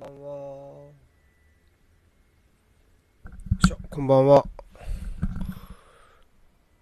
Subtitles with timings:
[0.00, 0.08] は。
[0.08, 0.92] よ
[3.62, 4.46] いしょ、こんばんは。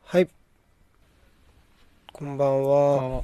[0.05, 0.29] はい。
[2.13, 3.23] こんばんは。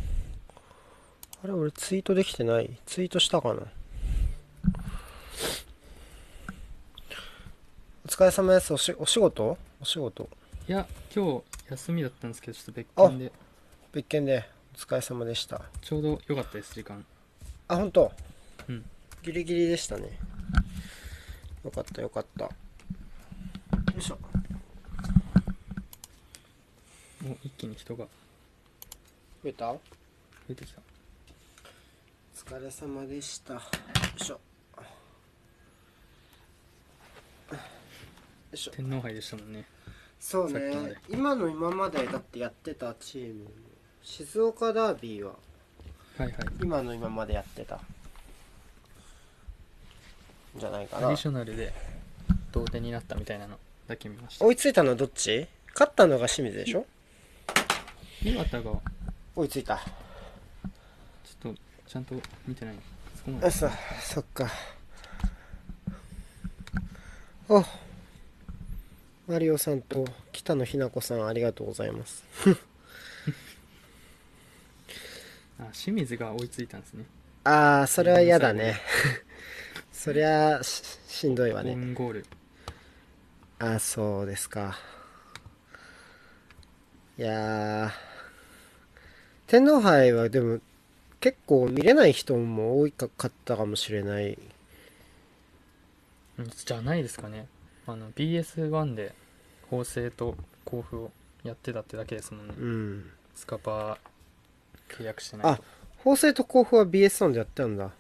[1.45, 2.77] あれ、俺ツイートできてない？
[2.87, 3.63] ツイートしたかな？
[8.05, 8.73] お疲れ様です。
[8.75, 9.57] おしお仕事？
[9.81, 10.29] お仕事？
[10.69, 13.33] いや今日休みだったんですけどちょっと別件で
[13.93, 15.63] 別件でお疲れ様でした。
[15.81, 17.05] ちょうど良かったです時間
[17.69, 18.13] あ、本当？
[18.69, 18.85] うん
[19.25, 20.19] ギリギリでしたね。
[21.65, 22.45] よかったよかった。
[22.45, 22.51] よ
[23.97, 24.19] いしょ。
[27.27, 28.11] もう一気に人が増
[29.49, 29.73] えた？
[29.73, 29.81] 増
[30.51, 30.83] えてきた
[32.51, 33.55] お疲れ様でした。
[33.55, 33.61] よ
[34.21, 34.39] いしょ。
[38.73, 39.65] 天皇杯でしたもんね
[40.21, 40.95] そうね。
[41.09, 43.47] 今の今までだってやってたチーム、
[44.03, 45.33] 静岡ダービーは
[46.19, 47.81] はいはい今の今までやってた。
[50.57, 51.19] んじゃないかなアディ。
[51.19, 51.73] ショナルで
[52.53, 55.47] 同点になったみたいなのだけ見ました追いついたのはどっち？
[55.75, 56.87] 勝ったのが清水でしょ？
[58.23, 58.83] 岩田がちょ
[59.37, 59.75] 追いついた。
[59.75, 59.79] っ
[61.41, 61.55] と
[61.87, 62.15] ちゃんと
[62.47, 62.75] 見てない
[63.17, 63.69] そこまあ、でそ、
[64.01, 64.49] そっか。
[67.49, 67.63] お
[69.27, 72.25] マリオさんと北野日な子さんありがとうございます。
[75.59, 77.05] あ清水が追いついたんですね
[77.45, 78.81] ああ、それは嫌だね。
[80.05, 81.75] そりゃし、しんどいわオね。
[81.75, 82.27] ンゴール
[83.59, 84.77] あーそうですか。
[87.17, 87.91] いやー、
[89.47, 90.61] 天皇杯はでも
[91.21, 94.39] 結構見れない人も多いかかったかもしれない。
[96.39, 97.47] うんじゃないですかね
[97.87, 99.15] あの BS1 で
[99.71, 101.11] 法政と甲府を
[101.45, 103.11] やってたってだけですもんねうん。
[103.35, 105.61] スカパー契約してないあ、
[105.99, 107.91] 法政と甲府は BS1 でやったんだ。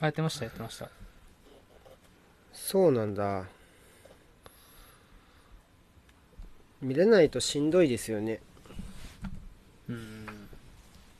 [0.00, 0.88] あやってましたやってました
[2.64, 3.44] そうなんだ。
[6.80, 8.40] 見れないとしんどいですよね。
[9.86, 10.48] うん。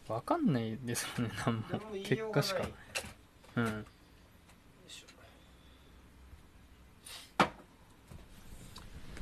[0.08, 1.62] わかんないですよね何も
[2.02, 2.62] 結果しか。
[3.56, 3.86] うん。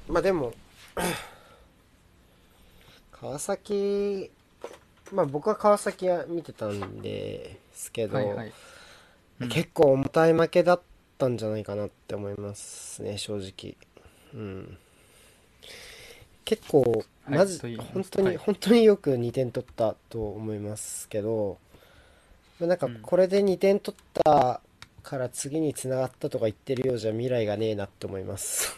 [0.06, 0.54] まあでも、
[3.10, 4.30] 川崎、
[5.12, 8.52] まあ僕は川崎は見てたんですけど、はいはい、
[9.40, 9.48] うん。
[9.48, 10.91] 結構重たい負けだった
[11.28, 13.76] んじゃないかなって思いますね、正直。
[14.34, 14.78] うん。
[16.44, 21.58] 結構、はいまず、と言い本当に、はい本当によく2点取ったと思いますけど、
[22.58, 24.60] まあなんかうんこれで2点取った
[25.02, 28.76] から次につながったとか言ってるようじゃ未来がねえなって思います。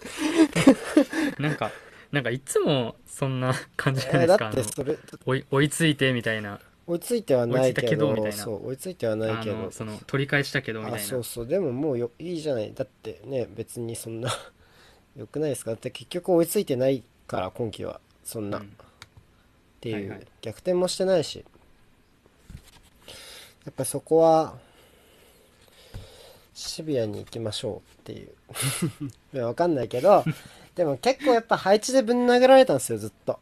[1.38, 1.70] なんか
[2.12, 4.98] なんかいつもそんな感じじゃないえですかだってそれ、
[5.50, 12.72] 追いついてみたいな追いついてはないけど追いついてはないあけどの、その取り返したけどみたいあ、なそうそう、でももうよ、いいじゃない。
[12.72, 14.30] だってね、別にそんな
[15.14, 18.00] 良くないですかだって結局追いついてないから、今季は。
[18.24, 18.58] そんな。
[18.58, 18.72] っうん
[19.80, 21.44] ていう、はいはい逆転もしてないし。
[23.64, 24.56] やっぱそこは、
[26.54, 28.32] シビアに行きましょうっていう。
[29.34, 30.24] いやわかんないけど、
[30.74, 33.38] でも結構やっぱ配置でぶん殴られたんですよ、ずっと。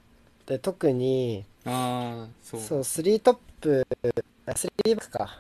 [0.47, 3.87] で、特に、ああそうそう、3トップ、
[4.47, 5.31] あ3バックか。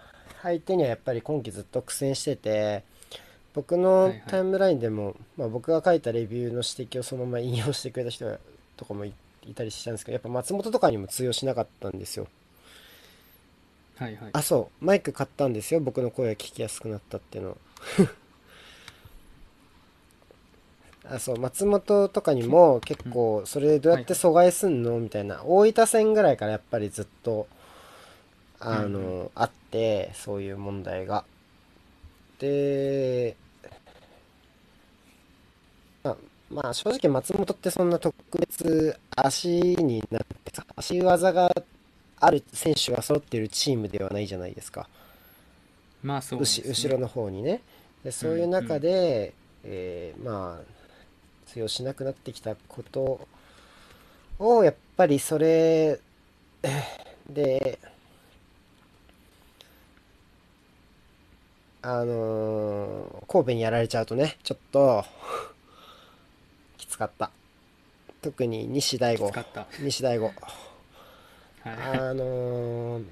[0.42, 2.84] 相手にはやっぱり今季ずっと苦戦してて、
[3.54, 8.38] 僕はいのはいタイムラインでも、まあ、僕が書いたレビューの指摘をそのまま引用してくれた人が
[8.76, 9.12] とかもい
[9.48, 12.26] いたりしたんですけど、やっぱ松本とかにも通用しなかったんですよ。
[13.96, 15.80] はいはいあ、そう、マイク買ったんですよ。
[15.80, 17.58] 僕の声が聞きやすくなったっていうの。
[21.08, 24.98] あ、そう、松本とかにも結構、それどうやって阻害すんの？
[24.98, 25.42] みたいな。
[25.44, 27.46] 大分戦ぐらいからやっぱりずっと、
[28.58, 31.24] あの、うんあって、そういう問題が。
[32.38, 33.36] で、
[36.02, 36.16] まあ、
[36.50, 41.50] まあ正直松本ってそんな特別足になってさ、足技が
[42.18, 44.88] ある選手が揃っているチームではないじゃないですか。
[46.02, 47.62] まあそうですね後後ろの方にね。
[48.04, 49.32] でそういう中で、
[49.64, 50.75] えーまあ、
[51.56, 53.26] 通用しなくなってきたこと
[54.38, 55.98] を、やっぱりそれ
[57.30, 57.78] で、
[61.80, 65.02] あのー神戸にやられちゃうとね、ちょっと、
[66.76, 67.30] きつかった。
[68.20, 69.32] 特に西大吾
[69.80, 70.26] 西大吾。
[70.26, 70.34] はい
[71.64, 73.04] あのー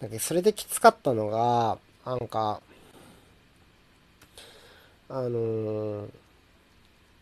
[0.00, 2.62] なんかそれできつかったのが、なんか、
[5.10, 6.25] あのー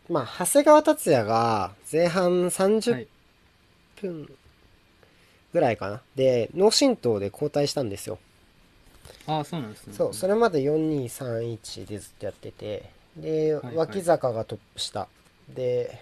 [0.09, 3.07] まあ、長谷川達也が前半は30い。
[4.01, 4.29] 分
[5.53, 6.01] ぐらいかな。
[6.15, 8.19] で、脳震盪で交代したんですよ。
[9.27, 9.93] ああそうなんですね。
[9.93, 15.07] そうそれまで4231でずっとやっててで、はい脇坂がトップ下。
[15.49, 15.99] で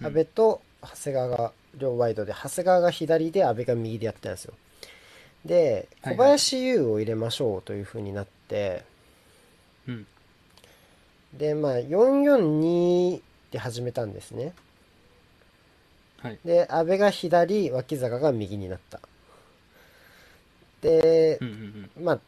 [0.00, 0.06] うん。
[0.08, 4.54] 阿部と長谷川が両ワイドで長谷川が左で阿部が右でやってたんですよ。
[5.44, 6.16] ではいはい。
[6.16, 8.84] 小林優を入れましょうという風になって、
[9.88, 10.06] うん
[11.36, 14.52] でまあ442で始めたんですね。
[16.18, 16.38] はい。
[16.44, 19.00] で阿部が左脇坂が右になった。
[20.80, 22.04] でうんうんうん。
[22.04, 22.20] まあ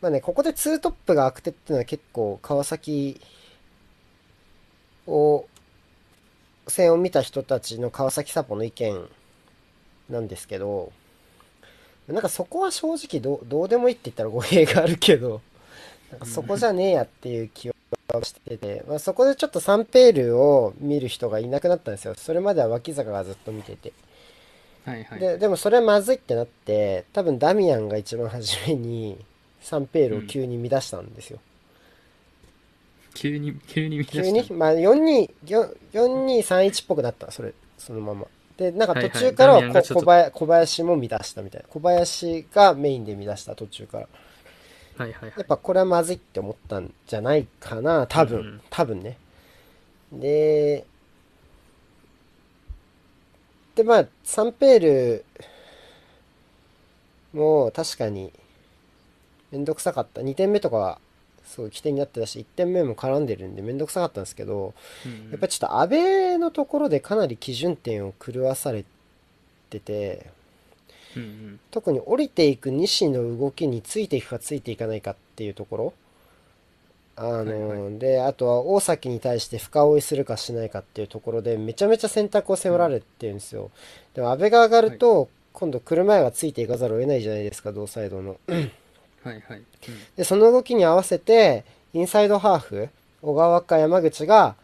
[0.00, 3.20] まあねここでツートップが悪手っていうのは結構川崎
[5.06, 5.46] を
[6.68, 9.08] 戦を見た人たちの川崎サポの意見
[10.10, 10.92] なんですけど
[12.06, 15.40] なんかそこは正直どうどうでもいいって言ったら語弊があるけど
[16.10, 17.74] なんかそこじゃねえやっていう気は
[18.22, 22.14] してて、まあ、そこでちょっとサンペールを見る人がいなくなったんですよ。
[22.16, 23.92] それまでは脇坂がずっと見てて。
[24.84, 25.20] はいはい。
[25.20, 29.22] ででもそれはまずいってなって多分ダミアンが一番初めに
[29.60, 31.40] サンペールを急に乱したんですよ、
[33.12, 34.46] 急に急に見出急に？
[34.52, 35.30] まあ42
[35.92, 38.26] 4231っぽくなったそれそのまま。
[38.56, 41.68] でなんか途中からは小林小林も乱したみたいな。
[41.68, 44.08] 小林がメインで乱した途中から
[44.98, 45.32] はいはいはい。
[45.36, 49.16] やっぱこれはまずいって思ったんじゃないかな多分、うん多分ね。
[50.12, 50.84] で
[53.74, 55.24] でまあサンペール
[57.32, 58.32] も確かに
[59.52, 60.20] めんどくさかった。
[60.20, 60.98] 2点目とかは
[61.44, 64.74] すごい起点になってたし1点目も絡んでるんでめんどくさかったんですけど
[65.06, 65.30] うんうん。
[65.30, 68.84] やっぱりちょっと安倍のところでかなり基準点を狂わされ
[69.70, 70.26] てて
[71.16, 71.60] うんうん。
[71.70, 75.92] 特に降りていく西の動きについていくかついていかないかっていうところ。
[77.16, 83.70] あの、はいはであとは大崎に対して深追いするかしないかっていうところでめちゃめちゃ選択を迫られてるんですよ、
[84.14, 88.36] でも安倍が上がると、今度車屋がついていかざるを得ないじゃないですか同サイドの。
[88.48, 88.60] はい
[89.24, 89.58] はい。
[89.58, 89.64] うん。
[90.16, 92.88] でその動きに合わせてインサイドハーフ
[93.20, 94.54] 小川か山口が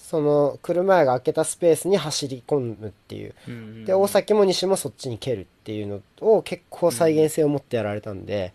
[0.00, 3.34] その車屋が開けたスペースに走り込むっていう。
[3.46, 8.52] うんうんで大崎も西もそっちに蹴るっていうのを結構再現性を持ってやられたんで、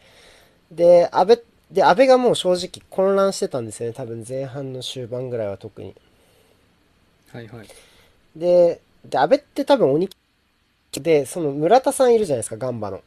[0.71, 3.95] で安倍で安倍がもう正直混乱してたんですよね。
[3.95, 5.95] 多分前半の終盤ぐらいは特に。
[7.31, 7.67] はいはい。
[8.35, 10.09] でで安倍って多分鬼
[10.93, 13.01] でその村田さんいるじゃないですかガンバの。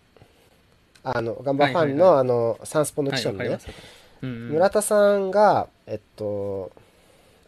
[1.04, 4.48] あのガンバファンはいはいのあのサンスポのはい記者のね、わかりますわかりますうんうん。
[4.50, 6.70] 村田さんがえっと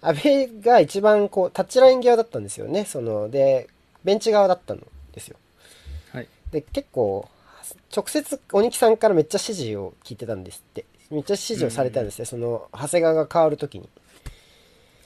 [0.02, 2.84] 安倍が一番こうタッチライン際だったんですよね。
[2.84, 3.68] そので
[4.04, 5.36] ベンチ側だったんですよ。
[6.12, 6.28] はい。
[6.50, 7.28] で結構
[7.94, 10.84] 直接鬼木さんからめっちゃ指示を聞いてたんですって。
[11.10, 13.88] めっちゃ指示をされたんですね、その長谷川が変わる時に。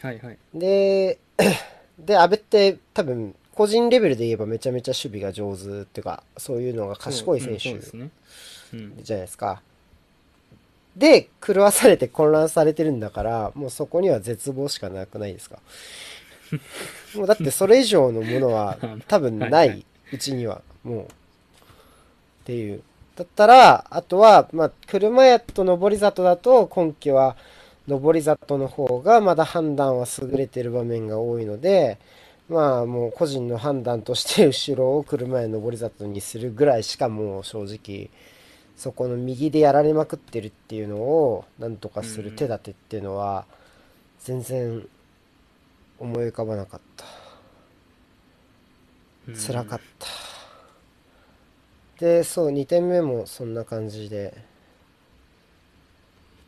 [0.02, 0.38] はいはい。
[0.52, 1.18] で
[1.98, 8.10] で安倍って多分個人レベルで言えばめちゃめちゃ守備が上手っていうかそういうのが賢い選手そううんそうですね。
[8.74, 9.02] うん。
[9.02, 9.26] じゃない
[10.96, 15.58] で狂わされて混乱されてるんだからもうそこには絶望しかなくないですか？
[17.16, 18.78] もうだってそれ以上のものは
[19.08, 20.62] 多分ないうちには。
[20.84, 21.02] もう。
[21.02, 21.06] っ
[22.44, 22.82] ていう。
[23.16, 27.36] だったらあとはまあ車屋と上り里だと今季は
[27.88, 31.98] 上り里の方がまだ判断は優れてる場面が多いので
[32.48, 38.10] まあもう個人の判断として後ろを車や上り里にするぐらいしかもう正直
[38.76, 43.46] そこの右でやられまくってるっていうのをなんとかする手立てっていうのは
[44.20, 44.86] 全然
[45.98, 47.04] 思い浮かばなかった。
[49.28, 49.36] うん。
[49.36, 50.06] 辛かった。
[52.00, 54.34] でそう2点目もそんな感じで。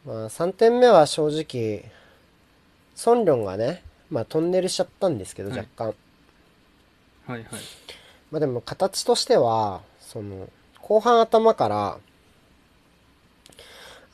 [0.04, 1.90] まあ3点目は正直
[2.94, 5.58] ソンリョンがねまあトンネルしちゃったんですけどはい。
[5.58, 5.94] 若干、
[7.26, 7.44] はいはい。
[8.30, 10.48] まあでも形としてはその
[10.80, 11.98] 後半頭から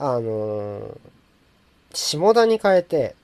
[0.04, 0.99] あのー
[1.94, 3.14] 下田に変えて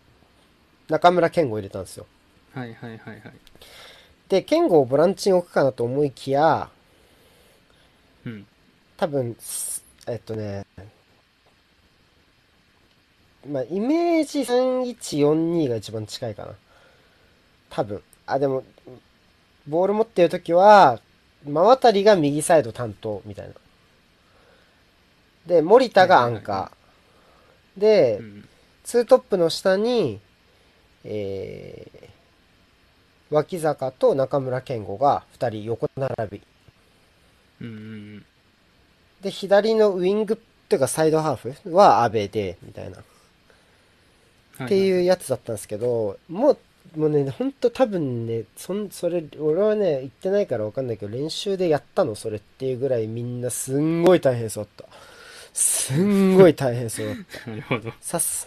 [0.89, 2.07] 中村健吾を入れたんですよ。
[2.55, 3.21] はいはいはいはい。
[4.29, 6.69] で健吾をボランチに置くかなと思いきや
[8.27, 8.47] うん。
[8.97, 10.67] 多分すえっとね
[13.51, 16.53] まあイメージ3142が一番近いかな。
[17.71, 18.03] 多分。
[18.27, 18.63] あでも
[19.67, 21.01] ボール持ってる時は
[21.47, 23.55] 真渡りが右サイド担当みたいな
[25.47, 27.81] で森田がアンカはー。
[27.81, 28.49] でうん。
[28.85, 30.21] ツートップの下に
[31.05, 32.09] えー
[33.31, 36.43] 脇坂と中村健吾が2人横並び。
[37.61, 38.25] うんうん
[39.23, 40.37] で、左のウィングっ
[40.69, 42.99] ていうかサイドハーフは阿部で、みたいな。
[42.99, 43.05] うん
[44.65, 46.59] っていうやつだったんですけど、もう
[46.97, 54.97] もうね、ほんと多分ね、そん、それ、俺はね、行ってないからわかんないけど、練習でやったの、それっていうぐらいみんなすんごい大変そうだった。
[55.59, 57.51] すんごい大変そうだった。
[57.51, 57.93] なるほど。
[58.01, 58.47] さす、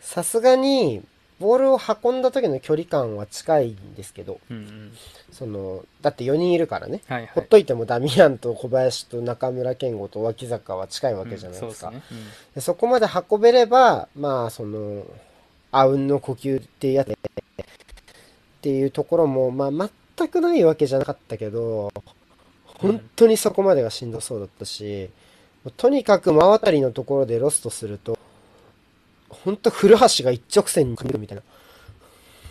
[0.00, 1.02] さすがに、
[1.40, 4.92] ボールを運んだ時の距離感は近いんですけど、うんうん。
[5.32, 7.00] その、だって4人いるからね。
[7.08, 7.30] はいはい。
[7.34, 11.88] ほっといてもダミアンと小林と中村健吾と脇坂は近いわけじゃないですか。
[11.88, 12.20] うんそうですね。
[12.54, 15.04] でそこまで運べれば、まあ、その、
[15.72, 17.14] あうんの呼吸っていうやつっ
[18.60, 21.92] ていうところも、まあ、全くないわけじゃなかったけど、
[22.64, 25.10] 本当にそこまでがしんどそうだったし、
[25.76, 28.18] とにかく真渡りのところでロストすると、
[29.28, 31.42] 本当古橋が一直線に来るみたいな。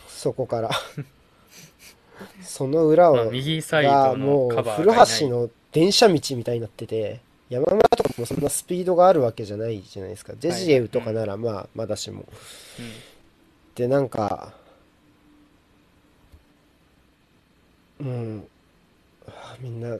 [0.07, 0.69] そこから。
[2.43, 5.19] その裏まあを、右サイドがもうのカバー古がいない。
[5.19, 12.25] 橋の電車道みたいになってて山村とかもそんなスピードがあるわけじゃないじゃないですかジェジエウとかならまあまだしも
[12.79, 12.91] うん
[13.75, 14.53] でなんか
[17.99, 18.47] うん
[19.27, 19.97] あみんな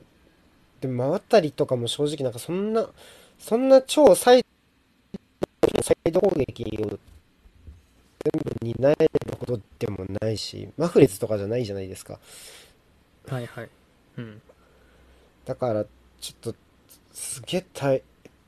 [0.82, 2.88] でも回ったりとかも正直なんかそんな
[3.38, 4.46] そんな超サイ
[5.62, 7.00] ドサイド攻撃を
[8.22, 9.10] 全部担える
[9.40, 12.20] ほどでもないしマフレズとかじゃないじゃないですか
[13.28, 13.70] はいはい。
[14.18, 14.42] うん。
[15.46, 15.86] だから
[16.20, 16.56] ちょっと
[17.14, 18.04] すげえ大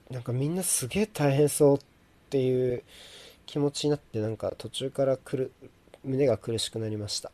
[0.10, 1.80] なんかみんなすげえ大変そうっ
[2.30, 2.84] ていう
[3.46, 5.52] 気持ちになってなんか途中からくる
[6.04, 7.32] 胸が苦しくなりました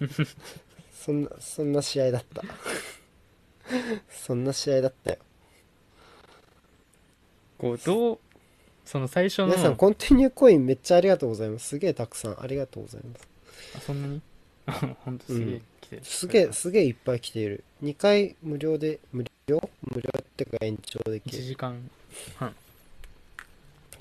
[1.06, 2.42] そんなそんな試合だった。
[4.10, 5.18] そんな試合だったよ。
[7.58, 8.18] こう、どう、
[8.84, 11.68] その最初の、皆さんコンティニューコインめっちゃありがとうございます。
[11.68, 13.28] すげえたくさんありがとうございます。
[13.76, 14.20] あそんなに？
[15.04, 16.04] ほんとすげえ来てる。
[16.04, 17.62] すげえすげえいっぱい来ている。
[17.84, 19.70] 2回無料で無料？
[19.82, 21.90] 無料ってか延長でき1る時間
[22.36, 22.54] 半。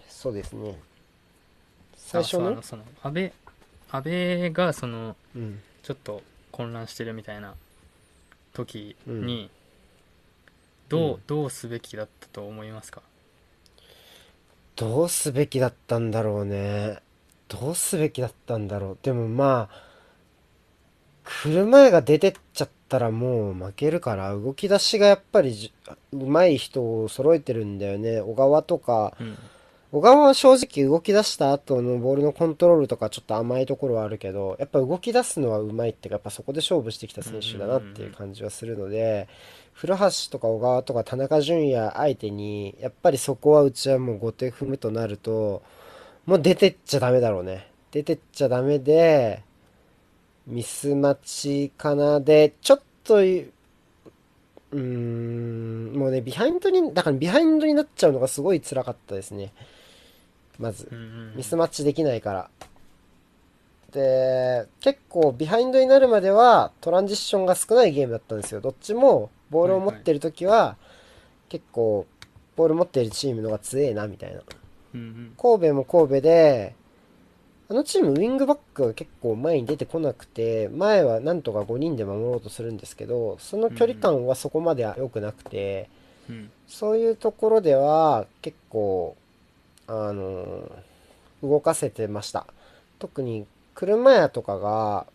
[0.09, 0.75] そうですね。
[1.95, 2.59] 最初の
[3.03, 3.31] 安倍
[3.91, 5.61] 安倍がそのうん。
[5.83, 6.23] ちょっと
[6.55, 7.53] 混乱してるみたいな
[8.53, 9.49] 時に、
[10.87, 13.01] どう、うんどうすべきだったと思いますか？
[14.77, 16.99] どうすべきだったんだろうね。
[17.49, 18.97] どうすべきだったんだろう。
[19.03, 19.83] でもまあ、
[21.23, 25.73] 車が出てっちゃったらもう負けるから、動き出しがやっぱりじ
[26.13, 28.21] 上手い人を揃えてるんだよね。
[28.21, 29.37] 小川とか、うん
[29.95, 39.29] 小川は正直動き出した後のボールのコントロールとかちょっと甘いところはあるけど、やっぱ動き出すのは上手いっていうか、やっぱそこで勝負してきた選手だなっていう感じはするので、
[39.71, 45.63] 古橋とか小川とか田中純也相手に、やっぱりそこはうちはもう後手踏むとなると、
[46.25, 47.65] もう出てっちゃダメだろうね。
[47.91, 49.43] 出てっちゃダメで、
[50.45, 59.53] ミスマッチかなで、ちょっと、うーん、もうね、ビハインドに、だからビハインドになっちゃうのがすごい辛かったですね。
[60.59, 60.89] まず
[61.35, 62.49] ミスマッチできないから。
[63.91, 68.61] で、結構ビハインドになるまではトランジッションが少ないゲームだったんですよ。
[68.61, 70.77] どっちもボールを持ってる時は
[71.49, 72.05] 結構
[72.55, 74.41] ボール持ってるチームのが強えなみたいな。
[75.37, 76.75] 神戸も神戸で、
[77.69, 85.89] あのチームウィングバックが結構前に出てこなくて、前はなんとか5人で守ろうとするんですけど、その距離感はそこまで良くなくて、
[86.29, 89.15] うんそういうところでは結構、
[89.87, 90.71] あの
[91.43, 92.47] 動かせてました。
[92.99, 95.05] 特に車屋とかが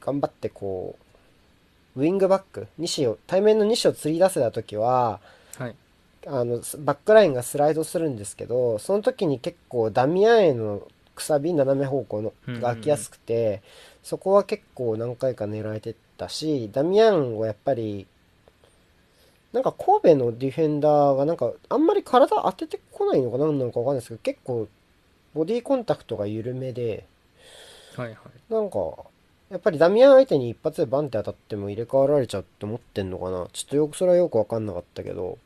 [0.00, 0.96] 頑張ってこ
[1.96, 5.20] う、ウィングバック、西を、対面の西を釣り出せた時は、
[5.58, 5.74] はい
[6.26, 13.62] あの、バックラインがスライドするんですけど、その時に結構ダミアンへのくさび斜め方向のうんうんうんが開きやすくて、
[14.02, 18.06] そこは結構何回か狙えてたし、ダミアンはやっぱり、
[19.56, 24.68] なんか神戸のディフェンダーがなんかあんまり体当ててこないのか何なのかわかんないですけど、結構
[25.32, 27.06] ボディコンタクトが緩めで、
[27.96, 28.18] はいはい
[28.52, 28.78] なんか、
[29.48, 35.38] やっぱりダミアン相手に一発でバンって当たっても入れ替わられちゃうって思ってんのかなちょっとよく、それはよくわかんなかったけど、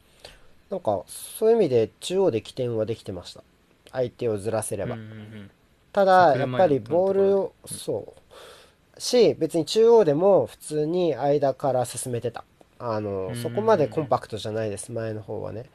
[0.71, 3.45] なんか、そういう意味で中央で起点はできてました。
[3.93, 4.97] 相手をずらせれば。
[4.97, 5.51] うんうんうん
[5.93, 8.15] ただ、やっぱりボールを、そ
[8.97, 9.01] う。
[9.01, 12.45] し、別に中央でも普通に間から進めてた。
[12.81, 15.67] あの、そこまでコンパクトじゃないです、前の方はね。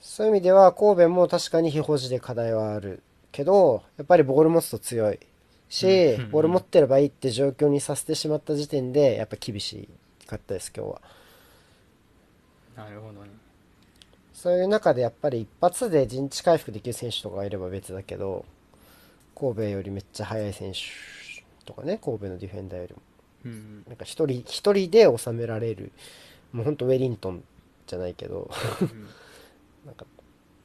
[0.00, 5.20] そういう意味では、神戸も確かに非保持で課題はあるけど、やっぱりボール持つと強い
[5.68, 9.88] しボール持ってればいいって状況にさせてしまった時点で、やっぱ厳し
[10.26, 11.00] かったです、今日は。
[12.76, 13.30] なるほどね
[14.32, 18.44] そういう中でやっぱり一発で陣地回復できる選手とかがいれば別だけど、
[19.34, 20.80] 神戸よりめっちゃ速い選手
[21.64, 23.00] とかね、神戸のディフェンダーよりも。
[23.86, 25.92] なんか一人、一人で収められる。
[26.52, 27.44] もうほんとウェリントン
[27.86, 29.08] じゃないけど、うん
[29.84, 30.06] なんか、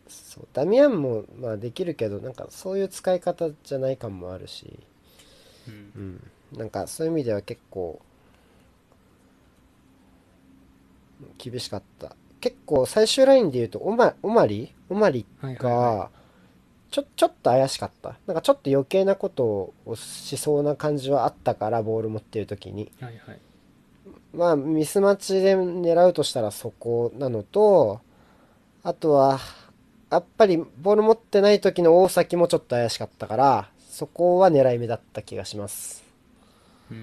[0.07, 0.48] そそう。
[0.53, 4.79] ダミアンもまあできるけどなんかそういう使い方じゃない感もあるし、
[5.67, 5.91] うん。
[6.53, 8.01] うん、なんかそういう意味では結構
[11.38, 12.15] 厳しかった。
[12.39, 14.74] 結構最終ラインで言うとオマオマリ？
[14.89, 16.09] オマリが
[16.91, 18.17] ちょちょっと怪しかった。
[18.25, 22.91] なんかちょっと余計なことをしそうな感じはあったからボール持ってる時に。
[23.01, 23.39] いはいはい。
[24.34, 28.01] まあミスマッチで狙うとしたらそこなのと
[28.84, 29.39] あとは
[30.12, 36.03] やっぱりボール持ってない時の大崎もちょっと怪しかったからそこは狙い目だった気がします。
[36.91, 36.98] うん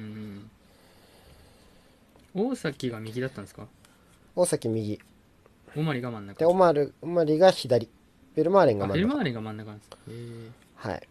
[2.35, 2.51] うん。
[2.51, 3.67] 大崎が右だったんですか？
[4.35, 5.01] 大崎右。
[5.77, 6.39] オマリが真ん中。
[6.39, 7.89] でオマルオマリが左
[8.37, 8.95] ベルマーレンが真ん中。
[8.95, 9.97] あベルマーレが真ん中なんですか
[10.77, 11.09] はい。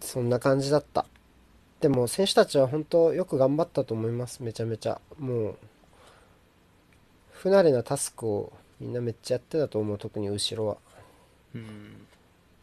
[0.00, 1.06] そんな感じだった。
[1.80, 4.42] でも選手たちは本当よく頑張ったと思います。
[4.42, 5.00] めちゃめちゃ。
[5.18, 5.56] もう
[7.32, 9.98] 不慣れなタスクをみんなめっちゃやってたと思う。
[9.98, 10.76] 特に後ろは。
[11.54, 12.06] うん。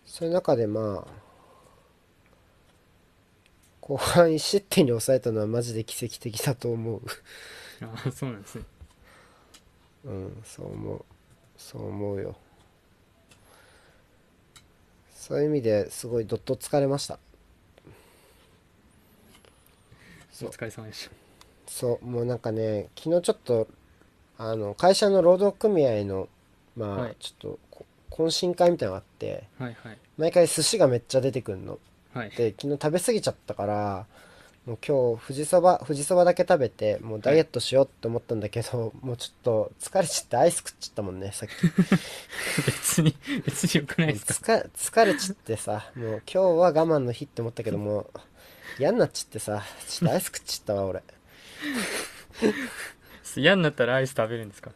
[0.06, 1.12] そういう中でまあ
[3.82, 7.02] 後半1失点に抑えたのはマジで奇跡的だと思う。
[7.82, 8.64] あそうなんですね
[10.06, 11.06] うんそう思う
[11.58, 12.36] そう思うよ。
[15.16, 17.18] そういう意味ですごいどっと疲れました。
[20.42, 21.10] お疲れ様でし
[21.68, 23.68] そうもうなんかね昨日ちょっと
[24.38, 26.28] あの会社の労働組合の
[26.76, 27.16] まあ、はい。
[27.20, 29.98] ちょっとこ懇親会みたいなのがあってたはいはい。
[30.18, 31.80] 毎回寿司がめっちゃ出てくんの。
[32.14, 32.30] はい。
[32.32, 34.06] で昨日食べ過ぎちゃったから
[34.66, 41.52] もう今日富士そば富士そばだけ食べてもうダイエットしようって思ったんだけど、もうちょっと疲れちゃってアイス食っちゃったもんねさっき。
[42.66, 43.14] 別に
[43.46, 44.54] 別によくないですか？
[44.54, 48.10] 疲疲れちってさもう今日は我慢の日って思ったけども
[48.80, 51.04] 嫌になっちってさちょっとアイス食っちったわ俺。
[53.36, 54.72] 嫌になったらアイス食べるんですか？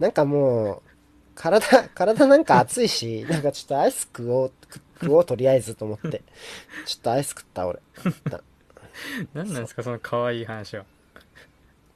[0.00, 0.88] なんかもう
[1.36, 1.60] 体
[1.94, 6.22] 体なんか熱いしなんかちょっとアイス食おう食食おうとりあえずと思って
[6.86, 7.78] ちょっとアイス食った俺
[9.34, 10.84] 何なんですかその可愛い話は。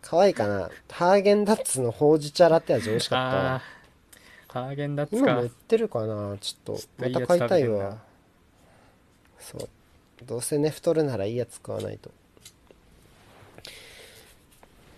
[0.03, 0.71] 可愛いかな。
[0.91, 3.61] ハーゲンダッツのほうじ茶ラテ味美味しか
[4.47, 5.19] ったハーゲンダッツか。
[5.19, 6.37] 今も売ってるかな。
[6.39, 7.99] ちょっとまた買いたいわ。
[9.39, 9.69] そう。
[10.25, 12.11] どうせね太るならいいやつ買わないと。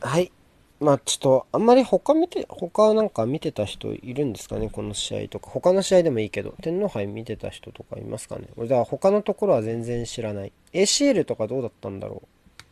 [0.01, 0.31] はい
[0.81, 4.71] まあちょっとあんまり他見て他なんか見てた人いるんですかね？
[4.71, 5.51] この試合とか。
[5.51, 6.55] 他の試合でもいいけど。
[6.63, 8.49] 天皇杯見てた人とかいますかね？
[8.57, 10.53] 俺だから他のところは全然知らない。
[10.73, 12.23] ACL とかどうだったんだろ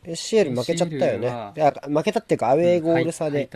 [0.05, 1.27] う？ACL 負けちゃったよね。
[1.27, 3.49] はいや負けたっていうかアウェーゴール差で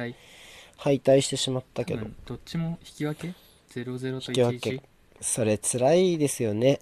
[0.76, 1.22] 敗退。
[1.22, 3.34] してしまったけど、うんどっちも引き分け
[3.74, 4.70] ?00 と引き分け。
[4.72, 4.82] 11
[5.22, 6.80] それ辛いですよね。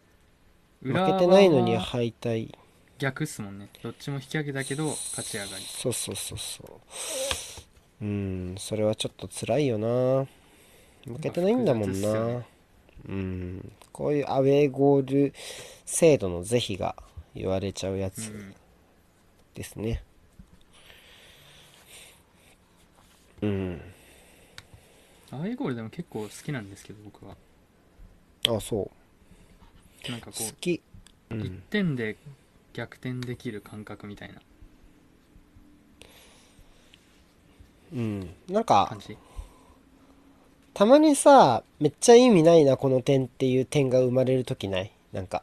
[0.81, 2.51] 負けてないのに敗退
[2.99, 3.69] 逆っすもんね。
[3.81, 5.63] どっちも引き分けだけど勝ち上がり。
[5.63, 6.63] そうそうそうそ
[8.01, 8.05] う。
[8.05, 10.27] うんそれはちょっと辛いよな。
[11.05, 12.45] 負けてないんだもんな、ね。
[13.07, 13.71] うん。
[13.93, 15.33] こういうアウェーゴール
[15.85, 16.95] 制度の是非が
[17.33, 18.53] 言われちゃうやつうん。
[19.55, 20.03] ですね。
[23.41, 23.81] うん。
[25.31, 27.35] アウェーゴールでも結構好きなんですけど僕は。
[28.49, 28.91] あそ
[30.07, 30.11] う。
[30.11, 30.81] なんかこ好き。
[31.31, 32.17] うう1ん点で
[32.79, 34.35] 逆転できる感覚みたいな。
[37.93, 38.29] うん。
[38.49, 39.17] なんか感じ。
[40.73, 44.93] たまにさめっちゃ意味ないなこの点っていう点が生まれる時ない？
[45.11, 45.41] なんか。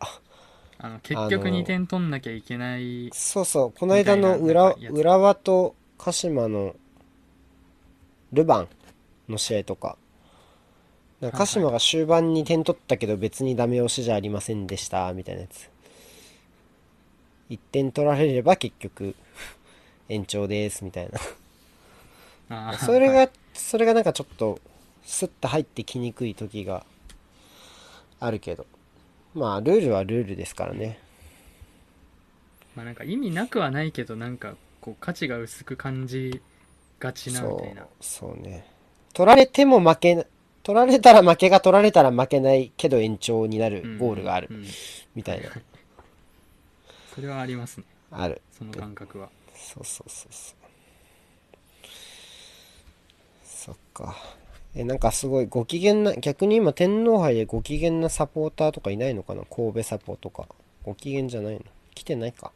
[0.79, 3.73] あの結局あの2点取んなきゃいけないそうそう。
[3.79, 4.95] この間のみたいななんかやつ。
[4.95, 6.75] 浦和と鹿島の
[8.33, 8.69] ルヴァン
[9.29, 9.99] の試合とか。
[11.21, 15.69] なんか鹿島が終盤に点取ったけど別にダメ押しじゃありませんでしたみたいなやつ
[17.51, 19.15] 1点取られれば結局
[20.09, 21.11] 延長ですみたい
[22.49, 22.79] な。
[22.79, 24.61] それはいがそれがなんかちょっと
[25.05, 26.85] スッと入ってきにくい時が
[28.21, 28.67] あるけど。
[29.35, 30.99] まあルールはルールですからね。
[32.75, 36.41] まあなんか意味なくはないけどなんかこう価値が薄く感じ
[36.99, 37.87] がちなみそたいうな。
[38.01, 38.67] そうね。
[39.13, 40.25] 取られても負けな
[40.63, 44.67] 取られたら負けが取られたら負けないけど延長になるゴールがあるうんうん
[45.15, 45.49] みたいな
[47.17, 47.85] それはありますね。
[48.11, 48.43] ある。
[48.57, 49.31] その感覚は。
[49.55, 51.89] そうそうそうそう。
[53.43, 54.15] そっか。
[54.75, 59.45] えなんかすごいご機嫌な逆に今天皇杯でご機嫌なサポーターとかいないのかな？
[59.45, 60.47] 神戸サポとか。
[60.85, 61.61] ご機嫌じゃないの？
[61.95, 62.53] 来てないか？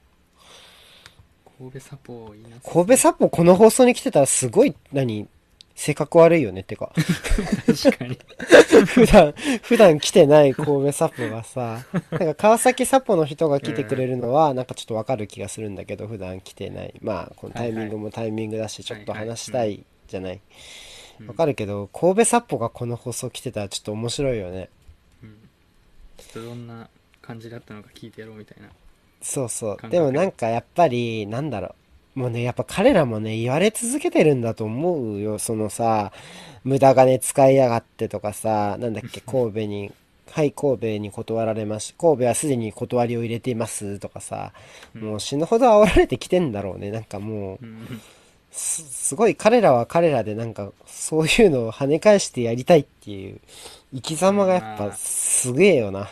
[1.56, 5.26] 神戸サポいなさ神戸サポこの放送に来てたらすごい何？
[5.80, 6.92] 性格悪いよねってか。
[6.94, 8.18] 確かに。
[8.84, 16.92] 普段普段来てない神戸サポがさなんか川崎サポの人が来てくれるのはなんかちょっとわかる気がするんだけど普段来てない。
[17.00, 20.40] まあこのタイミングもタイミングだしちょっと話したいじゃない。
[21.20, 21.28] うん。
[21.28, 24.68] わかるけど、神戸札幌がこの放送来てたらちょっと面白いよね。
[25.22, 25.34] うん。
[26.18, 26.90] ちょっとどんな
[27.22, 28.68] 感じだったのか聞いてやろうみたいな。
[29.22, 29.88] そうそう。
[29.88, 31.74] でもなんかやっぱり、なんだろう。
[32.20, 35.38] もうね、やっぱ彼らもね、言われ続けてるんだと思うよ。
[35.38, 36.12] そのさ、
[36.64, 39.90] 無駄金使いやがってとかさ、なんだっけ、 神戸に、
[40.30, 44.52] はい、神戸に断られまし、神戸はすでに断りを入れていますとかさ、
[44.94, 46.90] うんもう死ぬほど煽られてきてんだろうね。
[46.90, 48.02] なんかもうう、ん
[48.50, 53.40] す、すごい彼らは彼らでなんか、そういうのを跳ね返してやりたいっていう、
[53.94, 56.10] 生き様がやっぱまあすげえよな、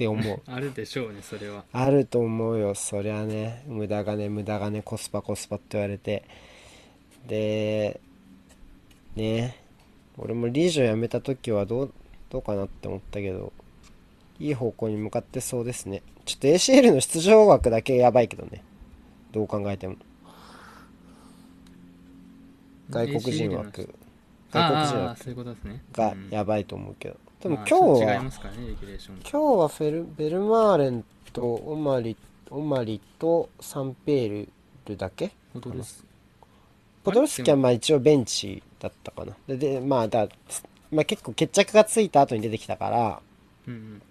[0.00, 0.40] って思う。
[0.50, 1.64] あるでしょうねそれは。
[1.72, 3.62] あると思うよそりゃね。
[3.66, 6.24] 無駄金無駄金コスパコスパって言われて。
[7.28, 8.00] で
[9.14, 9.56] ね。
[10.16, 11.92] 俺もリージョン辞めた時はどう
[12.30, 13.52] どうかなって思ったけど
[14.38, 16.02] いい方向に向かってそうですね。
[16.24, 18.62] ちょっと ACL の出場枠だけやばいけどね。
[19.32, 19.96] どう考えても。
[22.88, 23.82] 外国人枠。
[23.82, 23.88] の
[24.50, 25.34] 外国人枠
[25.92, 26.30] がうん。
[26.30, 32.14] やばいと思うけどでもまあ今日は今日はフェルベルマーレンとオマリ
[32.50, 34.48] オマリとサンペー
[34.86, 36.04] ルだけポドルス。
[37.02, 39.34] ポドルスキはまあ一応ベンチだったかな。
[39.48, 40.28] ででまあだ、
[40.90, 43.20] まあ、結構決着がついた後に出てきたから
[43.66, 44.02] うんうん。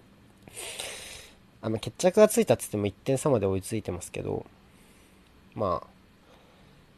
[1.61, 4.45] あ、まあ、決着がついたっつっても1点差まで追いついてますけど
[5.53, 5.87] まあ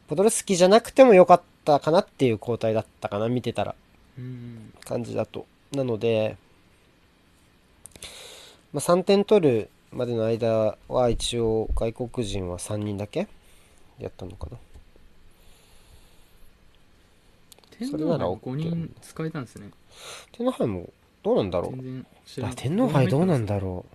[0.08, 3.76] ポドルスキじゃなくてもよかったかなっていう交代だったかな見てたら。
[4.18, 4.74] うんうん。
[4.86, 5.46] 感じだと。
[5.72, 6.38] なので、
[8.74, 13.28] まあ、3点取るまでの間は一応外国人は3人だけ
[14.00, 14.58] やったのかな。
[17.90, 19.72] それなら天皇杯も OK 5人使えたんですね
[20.32, 20.90] 天皇杯も
[21.24, 23.86] どうなんだろうあ天皇杯どうなんだろ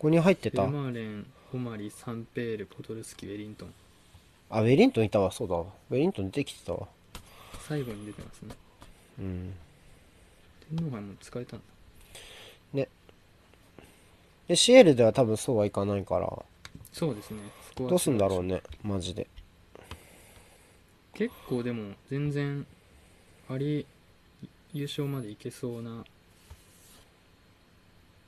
[0.00, 0.66] う ?5 人入ってた？
[0.66, 3.72] マーレンオマリサンペールポドルスキウェリントン
[4.50, 5.30] あ、ウェリントンいたわ。
[5.32, 5.64] そうだわ。
[5.90, 6.86] ウェリントン出てきてたわ。
[7.66, 8.54] 最後に出てますね
[9.18, 9.54] うん。
[10.70, 11.64] 天皇杯も使えたんだ。
[14.46, 16.30] で、シエルでは多分そうはいかないから、
[16.92, 17.40] そうですね。
[17.68, 18.62] そこはどうすんだろうね。
[18.82, 19.26] マジで。
[21.14, 22.66] 結構でも全然
[23.48, 23.86] あり
[24.74, 26.04] 優勝までいけそうな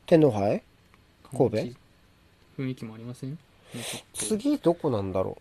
[0.07, 0.63] 天皇杯？
[1.33, 1.77] 神
[2.57, 3.39] 雰囲気もありません？
[4.15, 5.37] 次どこなんだろ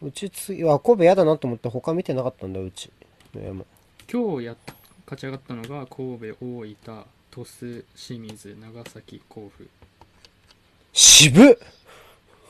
[0.00, 0.06] う。
[0.06, 2.90] うち次は神戸やだなと思って他見てなかったんだようち
[4.10, 4.56] 今日やっ
[5.06, 6.76] 勝ち上がったのが神戸大分
[7.30, 9.68] 鳥栖清水長崎甲府。
[10.92, 11.58] 渋っ。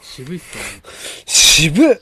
[0.03, 0.71] 渋いっすよね。
[1.27, 2.01] 渋っ。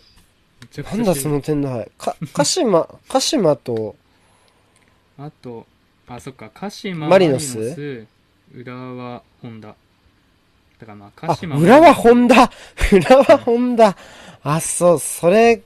[0.63, 3.97] めちゃくちゃなんだその天皇杯か鹿島 鹿島と。
[5.19, 5.67] あと
[6.09, 6.51] あそっか。
[6.53, 8.07] 鹿島マリノス？
[8.55, 9.69] 浦和ホンダ。
[9.69, 9.75] だ
[10.87, 12.51] からまあ鹿あ島浦和ホンダ？
[12.93, 13.97] 浦和ホンダ。
[14.43, 15.63] あそうそれ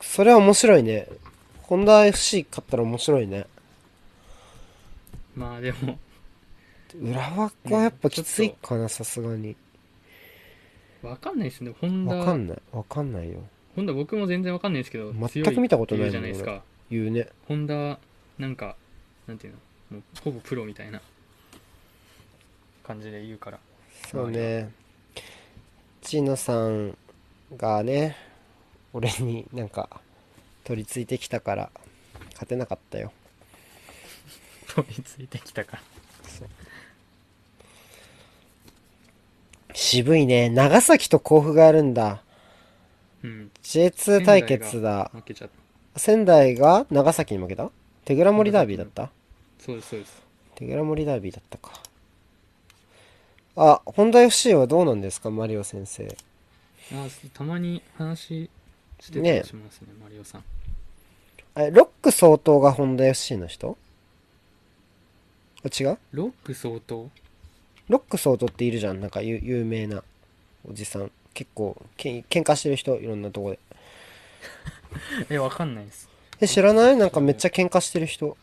[0.00, 1.06] それは面白いね
[1.70, 3.46] ホンダ FC 勝ったら面白いね。
[5.36, 6.00] まあでも。
[7.00, 9.54] 浦和はやっぱきついかなさすがに。
[11.00, 11.72] わかんないですね。
[11.80, 12.16] ホンダ。
[12.16, 12.58] わかんない。
[12.72, 13.44] わかんないよ。
[13.76, 16.64] ホンダ僕も全然わかんないですけど全く見たことないじゃないですか。
[16.90, 17.28] 言うね。
[17.46, 18.00] ホンダ
[18.36, 18.74] なんか
[19.28, 19.52] なんていう
[19.92, 19.98] の？
[19.98, 21.00] もうほぼプロみたいな。
[22.82, 23.60] 感じで言うから。
[24.10, 24.72] そうね。
[26.02, 26.98] チノさん
[27.56, 28.16] がね
[28.92, 29.88] 俺になんか
[30.70, 31.70] 取り付いてきたから
[32.34, 33.10] 勝てなかったよ。
[34.68, 35.82] 飛びついてきたから。
[39.74, 40.48] 渋いね。
[40.48, 42.22] 長崎と甲府があるんだ。
[43.24, 43.50] うん。
[43.64, 45.10] J2 対決だ。
[45.12, 45.50] 負けちゃっ
[45.92, 45.98] た。
[45.98, 47.68] 仙台が長崎に負けた？
[48.04, 49.10] 手倉森ダービーだった？
[49.58, 50.22] そうですそうです。
[50.54, 51.82] 手倉森ダービーだったか。
[53.56, 55.32] あ本田 FC はどうなんですか？
[55.32, 56.16] マリオ先生。
[56.92, 58.48] あたまに話
[59.00, 59.12] し
[59.56, 60.44] ますねマリオさん。
[61.56, 63.76] えロック相当が本田 FC の人？
[65.64, 65.98] あ違う？
[66.12, 67.10] ロック相当？
[67.88, 69.00] ロック相当っているじゃん。
[69.00, 70.02] なんか有有名な
[70.68, 71.10] おじさん。
[71.32, 73.58] 結構けん喧嘩してる人いろんなとこで。
[75.30, 76.08] えわかんないです。
[76.40, 76.96] え知らない？
[76.96, 78.36] なんかめっちゃ喧嘩してる人。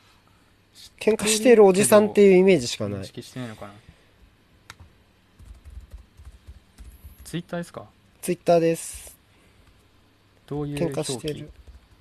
[1.00, 3.06] 喧嘩しているおじさんっていうイメージしかない。
[3.06, 3.74] してないのかな？
[7.24, 7.86] ツイッターですか？
[8.22, 9.17] ツイッターです
[10.48, 11.52] どういう喧嘩してる。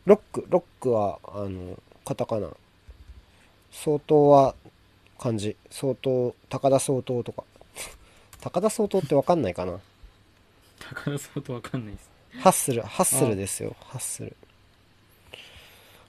[0.05, 2.49] ロックロックはあのカタカナ。
[3.73, 4.55] 相当は
[5.19, 5.57] 漢字。
[5.71, 7.45] 相当高田相当とか。
[8.41, 9.81] 高田相当ってわかんないかな。
[10.79, 12.11] 高田相当わかんないです。
[12.39, 13.75] ハッスルハッスルですよ。
[13.81, 14.37] ハッスル。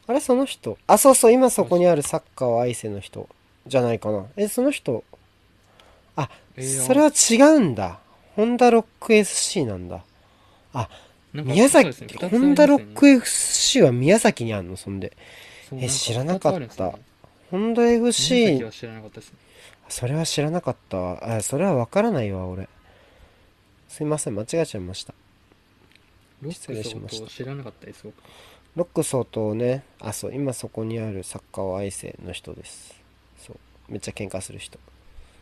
[0.05, 0.77] あれその人？
[0.87, 1.31] あそうそう。
[1.31, 3.27] 今そこにあるサッカーを愛せの人。
[3.65, 4.25] じゃないかな。
[4.37, 5.03] えその人？
[6.15, 6.81] あえー。
[6.85, 7.99] それは違うんだ。
[8.35, 10.03] ホンダロック SC なんだ。
[10.73, 10.89] あ
[11.43, 14.77] 宮崎、ねホンダロック FC は宮崎にあんの？
[14.77, 15.15] そんで。
[15.73, 16.93] え知らなかった
[17.51, 19.37] ホンダ宮 FC 崎、は知らなかったですね
[19.89, 21.37] それは知らなかったわ。
[21.37, 22.67] あ、それはわからないわ、俺。
[23.87, 25.13] すいません、間違えちゃいました。
[26.41, 28.13] ロ失礼しました当知らなかったです僕
[28.75, 32.93] ロック相当ね、あ、そう、今そこにあるサッカーを愛せの人です。
[33.39, 33.57] そう、
[33.91, 34.77] めっちゃ喧嘩する人。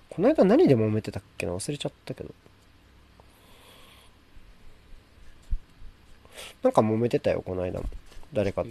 [0.09, 1.53] この間何で揉めてたっけな？
[1.53, 2.29] 忘れちゃったけど。
[6.63, 7.85] なんか揉めてたよ、この間も。
[8.33, 8.69] 誰かと。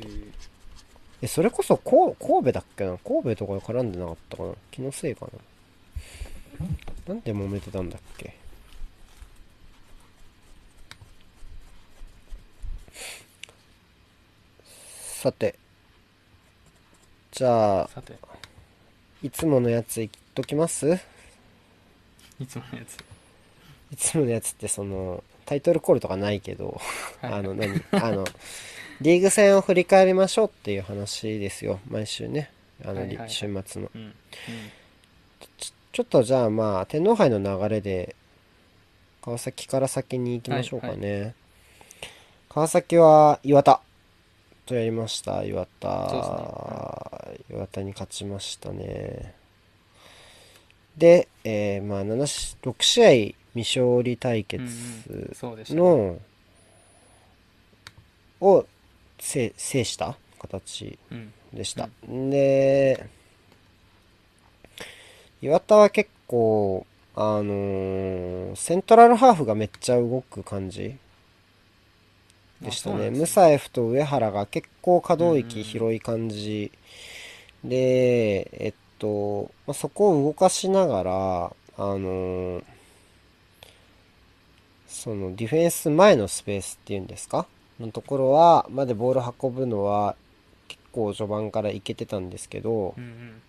[1.22, 2.98] えそれこそこう神戸だっけな？
[2.98, 4.53] 神戸とかで絡んでなかったかな？
[4.70, 6.66] 気のせいかな？
[7.09, 8.35] なんで揉めてたんだっけ？
[14.92, 15.55] さて。
[17.33, 18.14] じゃあ、さて。
[19.22, 20.98] いつものやつ言っときます？
[22.38, 22.98] いつものやつ。
[23.90, 26.80] いつものやつってその、タイトルコールとかないけど、
[27.20, 27.33] はい。
[27.33, 27.83] あの何？
[27.92, 28.24] あの
[29.00, 31.80] リーグ戦を振り返りましょうっていう話ですよ。
[31.88, 32.50] 毎週ね。
[32.85, 33.30] あの、はいはいはい。
[33.30, 33.90] 週末の。
[33.94, 34.00] うん。
[34.02, 34.14] うん。
[35.92, 38.16] ちょっとじゃあまあ天皇杯の流れで
[39.22, 41.35] 川崎から先に行きましょうかね、
[42.48, 43.80] 川崎は岩田
[44.66, 45.44] とやりました。
[45.44, 49.35] 岩田、そう岩田に勝ちましたね。
[50.96, 54.64] で、えーまあ7し6試合未勝利対決
[55.74, 56.18] の、
[58.40, 58.66] を
[59.18, 60.16] 制制した？
[60.38, 61.88] 形うんでした。
[62.08, 63.06] で、
[65.40, 70.96] 岩田は結構、あのーセントラルハーフがめっちゃ動く感じ
[72.60, 73.10] でしたね。
[73.10, 76.72] ムサエフと上原が結構可動域広い感じ
[77.62, 81.12] で、えっと、まあ、そこを動かしながら、
[81.46, 82.64] あのー
[84.94, 87.46] そのディフェンス前のスペースっていうんですか？
[87.80, 90.14] のところは、までボール運ぶのは
[90.68, 93.42] 結構序盤からいけてたんですけどう、んうん。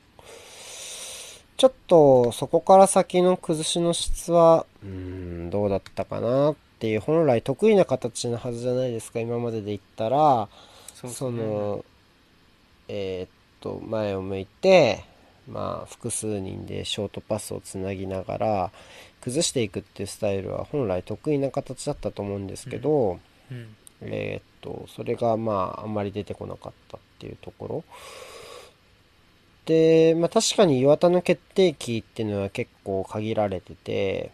[1.57, 10.49] ちょっとそこから先の崩しの質は、うーん、どうだったかなっていう、本来得意な形のはずじゃないですか、今までで言ったら、
[10.95, 11.43] そね。
[11.43, 11.85] の、
[12.87, 13.29] えーっ
[13.61, 15.03] と、前を向いて、
[15.47, 18.71] まあ、複数人でショートパスをつなぎながら、
[19.21, 23.19] 崩していくっていうスタイルは本来得意な形だったと思うんですけど、
[23.51, 27.83] うんえーっと、それがまあ、あんまり出てこなかったっていうところ。
[29.65, 34.31] で、まあ確かに岩田の決定機っていうのは結構限られてて、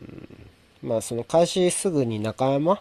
[0.00, 2.80] うん、まあその開始すぐに中山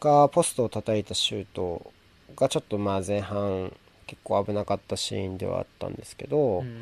[0.00, 1.92] がポストを叩いたシュート
[2.36, 3.72] がちょっとまあ前半
[4.08, 6.80] 結構危なかったシーンではあったんですけど、うんうん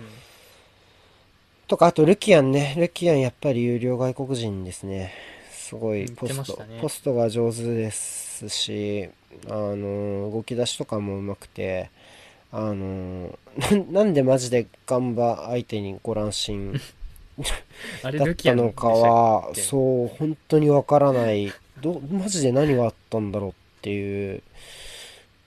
[1.68, 2.76] とか、あとルキアンね。
[2.78, 5.12] ルキアンやっぱり有料外国人ですね。
[5.50, 9.08] すごいポスト、ねポストが上手ですし、
[9.48, 11.90] あの、動き出しとかもうまくて、
[12.52, 13.36] あの、
[13.90, 16.74] ななんでマジでガンバ相手にご乱心
[18.02, 21.52] だったたのかはそう、本当にわからない。
[21.80, 24.42] ど、マジで何があったんだろうっていう。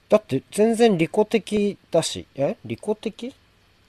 [0.09, 2.57] だって全然利己的だし、え？
[2.65, 3.33] 利己的？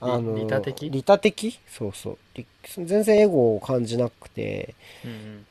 [0.00, 0.90] あの、利他的？
[0.90, 1.58] 利他的？
[1.68, 2.18] そうそう。
[2.34, 5.46] 利全然エゴを感じなくて、うんうん。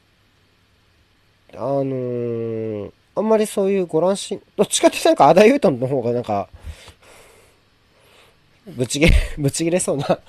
[1.55, 6.47] あのーあんまりそういうご乱心、どっちかってなんかアダユートンの方がなんか、
[8.65, 10.19] ぶち切れ、 ぶち切れそうな。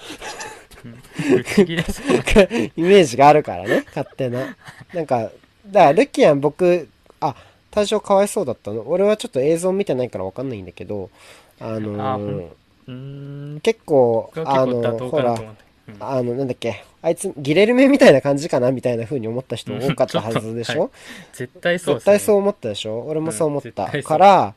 [1.31, 2.15] ぶち切れそうな。
[2.77, 4.57] イメージがあるからね、勝手な。
[4.93, 5.31] なんか、
[5.67, 6.89] だからルキアン僕、
[7.21, 7.37] あ、
[7.71, 8.83] 対象かわいそうだったの。
[8.87, 11.11] 俺はちょっと映像見てないからわかんないんだけど、
[11.61, 12.39] あのーん。
[12.39, 13.61] うーん。
[13.61, 15.35] 結構、あのほら
[15.89, 15.97] うん。
[16.01, 20.91] あの、なんだっけ、あいつ、ギレルメみたいな感じかなみたいな風に思った人多かったはずでしょ、うん
[21.33, 23.01] 絶対そうです絶ね対そう思ったでしょ？
[23.07, 23.91] 俺もそう思った。
[23.93, 24.03] うん。
[24.03, 24.55] から、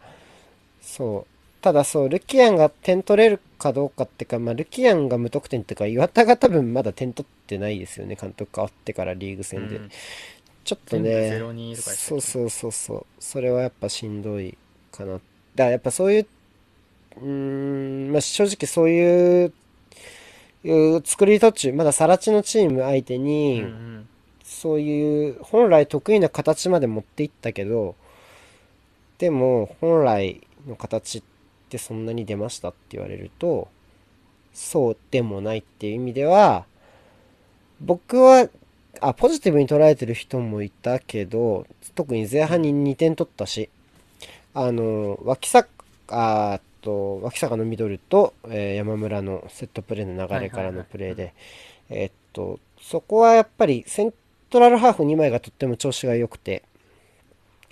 [0.81, 1.63] そう。
[1.63, 9.77] ただそう、ルキアンが点取れるかどうかってか、まあ、ルキアンが無得点っていうか、岩田が多分まだ点取ってないですよね、監督変わってからリーグ戦で。
[9.77, 9.91] うん
[10.63, 13.05] ちょっとね、0-2とかやってたそうそうそうそう。
[13.19, 14.57] それはやっぱしんどい
[14.91, 15.13] かな。
[15.13, 15.23] だか
[15.55, 16.27] らやっぱそういう、
[17.17, 19.53] うーん、まあ正直そういう、
[21.05, 24.07] 作り途中、まださら地のチーム相手うんに、うん
[24.45, 27.95] そういう本来得意な形まで持っていったけど、
[29.17, 31.23] でも本来の形っ
[31.69, 33.67] てそんなに出ましたって言われると、
[34.53, 36.65] そうでもないっていう意味では、
[37.81, 38.47] 僕は、
[39.01, 43.69] あ、ポジティブに捉えてる人もいたけど、特に前半に2点取ったし、
[44.53, 45.67] あの、脇坂、
[46.09, 51.33] あーっと、脇坂のミドルと、えー山村のセットプレーの流れからのプレーで、
[51.89, 54.13] えーっと、そこはやっぱりセン
[54.49, 56.63] トラルハーフ2枚がとっても調子が良くて、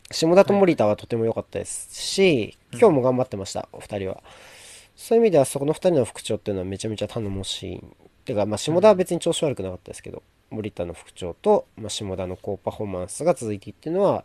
[0.10, 4.24] 下田と森田はとても良かったですし、うん今日も頑張ってました、お二人は。
[4.96, 7.84] そういう意味ではそこの二人の副長っていうのはめちゃめちゃ頼もしい。
[8.24, 14.24] てか、まあ、下田は別に調子悪くなかったですけど、森田の副長と、まあ、下田の高パフォーマンスが続いていっていうのは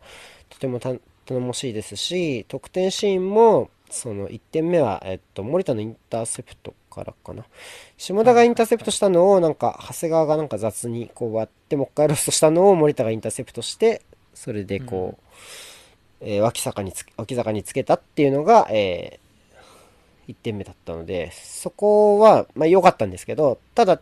[0.51, 0.93] とてもた
[1.25, 7.45] 頼もしいですし得点シーンもその1点目は、えっと、森田のインターセプトからかな。
[7.97, 14.03] 下田がインターセプトしたのをなんか長谷川がなんか雑にこう割ってもう一回ロストしたのを森田がインターセプトして
[14.35, 15.23] それでこう、
[16.21, 19.21] えー脇坂につ脇坂につけたっていうのが、え
[20.29, 24.01] 1点目だったのでそこはまあ良かったんですけどただうん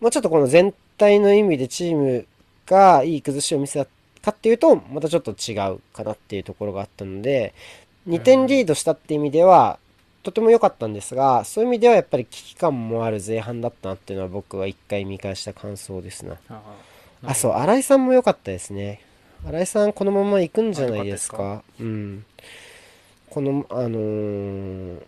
[0.00, 2.26] もうちょっとこの全体の意味でチーム
[2.66, 3.90] がいい崩しを見せた
[4.22, 7.54] かっていうと、またちょっと違うかなっていうところがあったので、
[8.08, 9.78] 2点リードしたって意味では、
[10.22, 16.36] とても良かったんですが、そういう意味ではやっぱり危機感もある前半だったなっていうのは僕は一回見返した感想ですな。
[16.50, 16.60] あ
[17.24, 19.00] あ、そう、新井さんも良かったですね。
[19.46, 21.62] 新井さんこのまま行くんじゃないですあか？
[21.80, 22.24] うん。
[23.30, 25.02] この、あのー、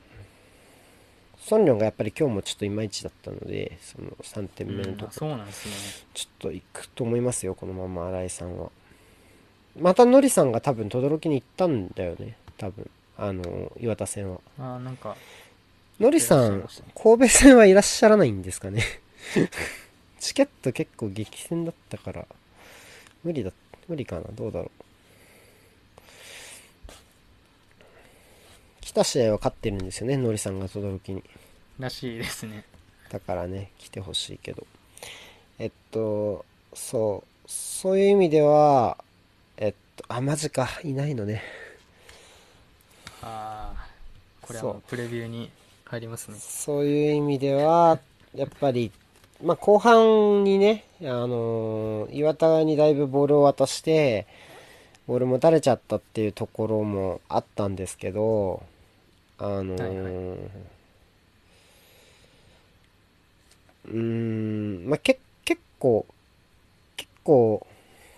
[1.44, 5.72] ソンリョンがやっぱり今日もちょっといまいちだったので、その3点目のうんあとこそうなんですね
[6.14, 8.70] ちょっと行くと思いますよ、このまま新井さんは。
[9.80, 12.88] またノリさんが多分轟に行ったんだよね、多分。
[13.18, 14.40] あの、岩田戦は。
[14.58, 15.16] あなんか
[16.00, 18.82] ノリさんね、神戸戦はいらっしゃらないんですかね？
[20.20, 22.26] チケット結構激戦だったから、
[23.24, 23.52] 無理だ、
[23.88, 24.70] 無理かな、どうだろう。
[28.82, 31.22] 来た試合は勝ってるんですよね、ノリさんが轟に。
[31.78, 32.64] らしいですね
[33.08, 34.66] だからね、来てほしいけど。
[35.58, 38.98] えっと、そう、そういう意味では、
[39.56, 41.42] えっと、あ、マジか、いないのね。
[43.22, 43.86] ああ
[44.40, 45.48] これはもうプレビューに
[45.84, 48.00] 入りますねそういう意味では、
[48.34, 48.90] やっぱり、
[49.42, 54.26] まあ、後半にね、あのー岩田にだいぶボールを渡して、
[55.06, 58.62] ボール持たれちゃったっていうところもあったんですけど、
[59.44, 60.48] あのーは
[63.86, 66.06] うーん、まあ、け、結構、
[66.96, 67.66] 結構、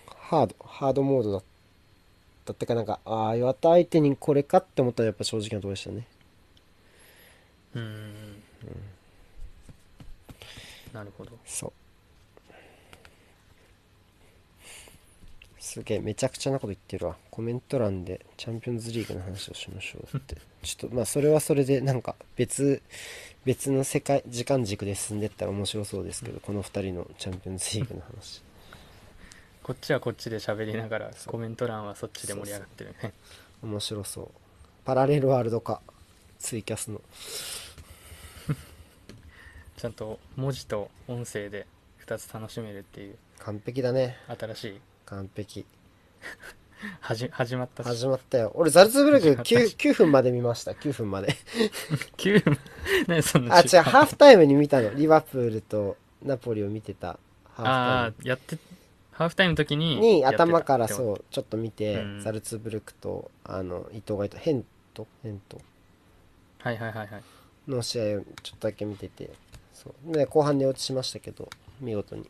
[0.07, 1.43] ハード、ハードモードだっ
[2.45, 6.05] たってか、なんか、ああ、岩田相手にこれかって思ったらやっぱ正直なところでしたね。
[7.73, 8.43] うんうんうん
[10.93, 11.84] なるほどそう。
[15.75, 17.17] すげえ、めちゃくちゃなこと言ってるわ。
[17.29, 20.37] コメント欄でチャンピオンズリーグの話をしましょうって。
[20.63, 22.81] ちょっと、まあ、それはそれで、なんか、別、
[23.43, 28.41] 別の世界、時間軸で進んでったら面白そうですけど、この二人のチャンピオンズリーグの話。
[29.63, 33.13] こっちはこっちで喋りながらコメント欄はそっちで盛り上がってるね
[33.61, 34.29] 面白そう。
[34.85, 35.81] パラレルワールド化。
[36.39, 37.01] ツイキャスの。
[39.75, 41.67] ちゃんと文字と音声で
[42.05, 44.15] 2つ楽しめるっていう完璧だね。
[44.39, 45.65] 新しい完璧。
[46.99, 47.87] はじ始まったし。
[47.87, 48.51] 始まったよ。
[48.55, 49.55] 俺、ザルツブルク始まったし。
[49.55, 50.71] 9, 9分まで見ました。
[50.71, 51.35] 9分まで。
[52.17, 52.57] 9分。
[53.07, 54.93] 何そんなあ、違う、ハーフタイムに見たの。
[54.93, 57.19] リバプールとナポリを見てた。
[57.53, 57.69] ハーフタイム。
[57.69, 58.57] ああやって
[59.11, 60.43] ハーフタイムの時ににやってた。
[60.43, 62.21] 頭からうそうちょっと見て、うん。
[62.21, 65.07] ザルツブルクとあの伊藤がいたヘント？
[65.23, 65.61] ヘント？
[66.59, 67.23] はいはいはいはい。
[67.67, 69.29] の試合をちょっとだけ見てて
[69.73, 70.13] そう。
[70.13, 72.29] で後半寝落ちしましたけど見事に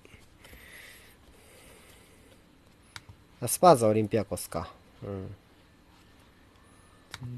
[3.45, 4.71] あスパーズはオリンピアコスか。
[5.03, 5.35] うん。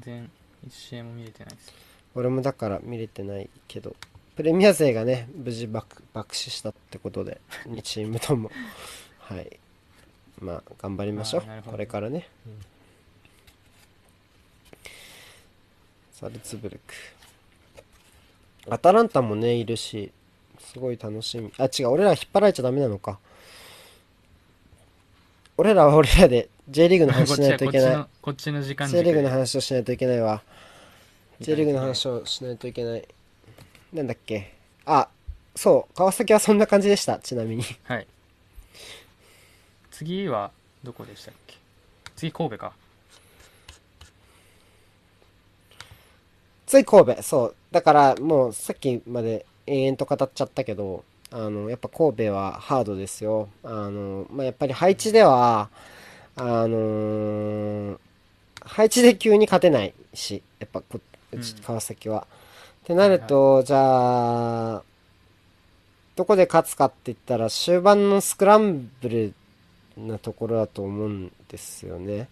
[0.00, 0.30] 然
[0.66, 1.72] 一試合も見れてないです。
[2.14, 3.94] 俺もだから見れてないけど
[4.34, 8.50] プレミア勢がね無事爆爆死したってことで 2チームとも。
[9.18, 9.60] はい。
[10.40, 11.42] まあ頑張りましょう。
[11.70, 12.26] これからね、
[16.18, 16.94] ザルツブルク。
[18.70, 20.10] アタランタもねいるし
[20.58, 21.52] すごい楽しみ。
[21.58, 21.88] あ違う。
[21.88, 23.18] 俺ら引っ張られちゃダメなのか
[25.60, 27.96] 俺らは俺らで J リーグの話しないといけない。
[27.96, 30.40] こっちのこっちの時間 J リーグの軸話をしないといけないわ。
[31.40, 33.08] で J リーグの話をしないといけない。
[33.92, 34.54] なんだっけ？
[34.86, 35.08] あ、
[35.56, 37.64] そう、川崎はそんな感じでした、ちなみに。
[37.82, 38.06] はい。
[39.90, 40.52] 次は
[40.84, 41.56] どこでしたっけ？
[42.14, 42.72] 次神戸か。
[46.66, 47.56] つい神戸、そう。
[47.72, 53.48] だからもうさっきまで延々と語っちゃったけど、あの、やっぱ神戸はハードですよ。
[53.62, 55.70] あの、まあ、やっぱり配置では、
[56.36, 57.98] あのー
[58.60, 61.00] 配置で急に勝てないし、やっぱこ
[61.62, 62.26] 川崎は。
[62.84, 64.82] ってなると、じゃあ、
[66.16, 69.34] どこで勝つかって言ったら終盤のスクランブル
[69.96, 72.28] なところだと思うんですよね。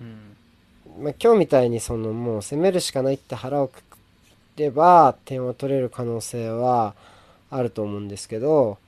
[0.00, 0.36] うん
[1.02, 3.98] まあ、今日みたいにそのもう攻めるしかないって腹をくく
[4.56, 6.94] れば点を取れる可能性は
[7.50, 8.78] あると思うんですけど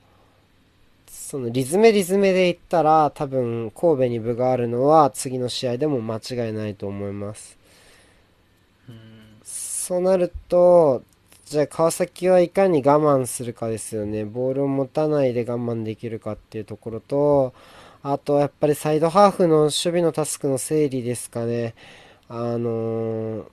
[1.07, 7.57] そのリズメリズメで言ったら多分神戸に部があるのは次の試合でも間違いないと思います。
[9.43, 11.03] そうなると
[11.45, 14.23] じゃあ川崎はいかに我慢するかですよね。
[14.25, 17.53] ボールを持たないで我慢できるかっていうところと
[18.03, 21.75] あとやっぱりサイドハーフの守備のタスクの整理ですかね。
[22.29, 23.45] あのー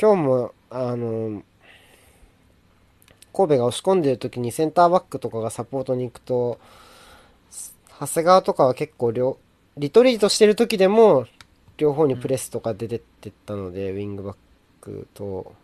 [0.00, 1.42] 今日もあのー
[3.38, 6.58] 神戸が押し込んでる時にセンターバックとかがサポートに行くと
[8.00, 9.38] 長谷川とかは結構両
[9.76, 11.26] リトリートしてる時でも
[11.76, 14.36] 両方にプレスとか出てってったので、ウィングバッ
[14.80, 15.54] クと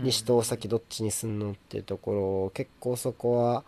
[0.00, 3.62] 西と大崎どっちにすんのっていうところ結構そこは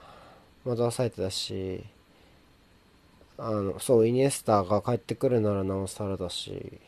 [0.65, 1.85] 惑わされてたし
[3.39, 6.81] あのそうイニエスタが帰ってくるならなおさらだし。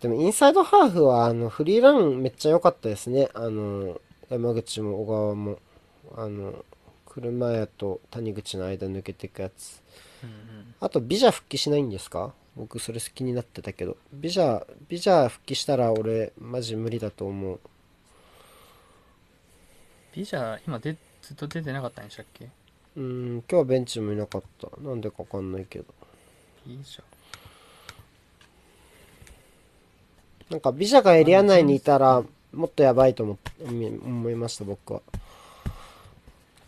[0.00, 3.28] でもインサイドハーフはあのフリーランめっちゃ良かったですね。
[3.34, 4.00] あの
[4.30, 5.58] 山口も小川も
[6.16, 6.64] あの
[7.04, 9.82] 車屋と谷口の間抜けていくやつ。
[10.22, 10.74] うんうん。
[10.80, 12.32] あとビジャ復帰しないんですか？
[12.56, 13.96] 僕それ気になってたけど。
[14.12, 17.58] ビジャビジャ復帰したら俺マジ無理だと思う。
[20.14, 22.48] ビジャー今でずっと出てなかったんでしたっけ？
[22.96, 24.68] うーん今日はベンチもいなかった。
[24.80, 25.86] なんでかわかんないけど。
[26.64, 27.02] ビジャー
[30.50, 32.22] なんかビジャがエリア内にいたら
[32.52, 35.02] もっとやばいと思思思いました僕は。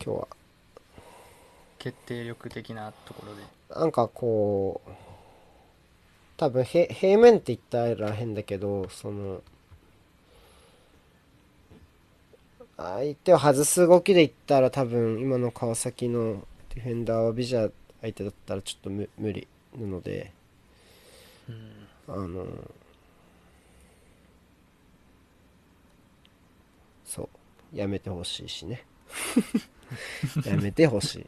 [0.03, 0.27] 今日は。
[1.77, 3.43] 決定力的なところで。
[3.79, 4.89] なんかこう
[6.37, 9.41] 多分へ平面って言ったら変だけどその
[12.77, 17.71] 相手を外す動きで言ったら多分今の川崎のディフェンダーはビジャ
[18.01, 20.31] 相手だったらちょっと無無理なので
[21.49, 21.83] うん。
[22.07, 22.45] あの
[27.05, 27.29] そう
[27.73, 28.85] やめてほしいしね。
[30.45, 31.25] やめてほしい。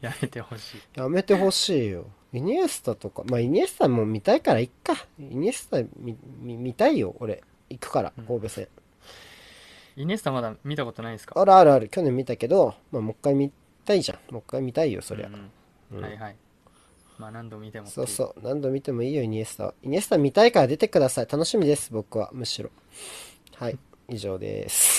[0.00, 0.78] やめてほしい。
[0.94, 2.06] やめてほしいよ。
[2.32, 4.94] イニエスタとかまあイニエスタも見たいから行っか。
[5.18, 7.42] イニエスタ見見見たいよ俺。
[7.70, 8.24] 行くからうん。
[8.24, 8.68] 神戸戦、
[9.96, 11.38] イネスタまだ見たことないですか？
[11.40, 11.88] あるあるある。
[11.88, 13.52] 去年見たけど、まあ、もう一回見
[13.84, 14.32] たいじゃん。
[14.32, 15.50] もう一回見たいよそりゃ、うん
[15.92, 16.02] うん。
[16.02, 16.36] はいはい。
[17.18, 18.40] まあ何度見てもそうそう。
[18.42, 19.74] 何度見てもいいよイニエスタは。
[19.82, 21.26] イニエスタ見たいから出てください。
[21.30, 22.30] 楽しみです僕は。
[22.32, 22.70] むしろ。
[23.56, 23.78] はい。
[24.10, 24.97] 以上です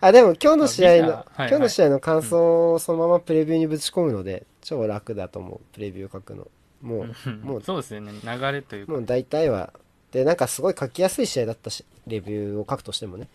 [0.00, 1.48] あでも今日の試合の、はいはい。
[1.48, 6.48] 今日の試合の感想をそのままプレビューにぶち込むので、超楽だと思うプレビュー書くの。
[6.82, 7.40] もう、うん。
[7.40, 8.12] もうそうですよね。
[8.22, 8.92] 流れというか。
[8.92, 9.72] もう大体は。
[10.12, 13.28] でなんかすごい書きやすい試合だったしレビューを書くとしてもね、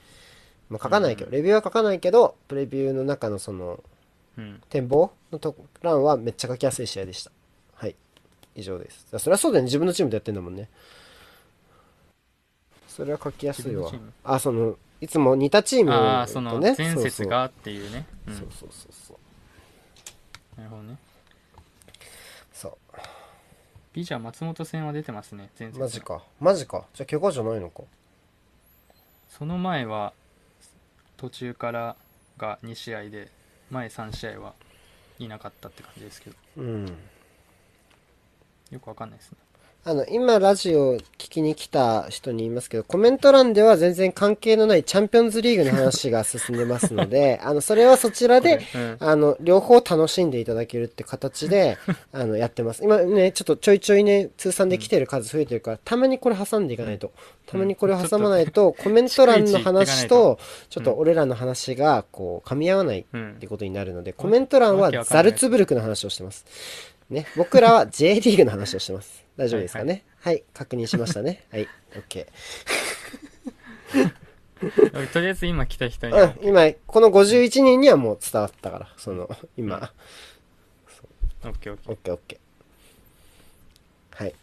[0.69, 1.33] まあ、書かないけど、うん。
[1.33, 3.83] レビューは書かないけどプレビューの中のその
[4.37, 4.61] うん。
[4.69, 7.31] 展望のと欄はめっちゃ書きやすい試合でした。
[7.75, 7.95] はい。
[8.55, 9.05] 以上です。
[9.17, 9.65] そりゃそうだよね。
[9.65, 10.69] 自分のチームでやってんだもんね
[13.01, 13.91] それは書きやすいわ。
[14.23, 18.05] あそのいつも似たチームああそとねの前節がっていうね。
[18.27, 18.35] うん。
[18.35, 20.59] そうそうそうそう。
[20.59, 20.99] なるほどね。
[22.53, 22.71] そう。
[23.91, 25.79] ビジャー松本戦は出てますね前節。
[25.79, 26.23] マジか。
[26.39, 26.85] マジか。
[26.93, 27.81] じゃあ怪我じゃないのか。
[29.27, 30.13] その前は
[31.17, 31.95] 途中から
[32.37, 33.31] が2試合で
[33.71, 34.53] 前3試合は
[35.17, 36.35] いなかったって感じですけど。
[36.57, 36.85] うん。
[38.69, 39.39] よくわかんないですね
[39.83, 48.97] あの、今ラジオ聞きに来た人に言いますけど、コメント欄では全然関係のないチャンピオンズリーグの話が進んでますので、 あの、それはそちらで、うん。
[48.99, 51.79] あの、両方楽しんでいただけるって形で、
[52.13, 52.83] あの、やってます。
[52.83, 57.11] 今ね、ちょっとちょいちょいね、通算で来てる数増えてるから、たまにこれ挟んでいかないと。
[57.47, 60.37] たまにこれを挟まないと、コメント欄の話と、
[60.69, 63.31] ちょっと俺らの話が、こう、噛み合わないうん。
[63.31, 66.45] ってことになるので、コメント欄はザルツブルクの話をしてます。
[67.09, 69.20] ね、僕らは J リーグの話をしてます。
[69.37, 70.03] 大丈夫ですかね？
[70.19, 71.45] はい、確認しましたね。
[71.51, 72.27] はい、OK。
[75.13, 79.91] とりあえず今来た人にはうん、今、この51人にはもう伝わったから、その、今、
[81.43, 82.37] オッケーオッケー OK、OK。
[84.11, 84.35] はい。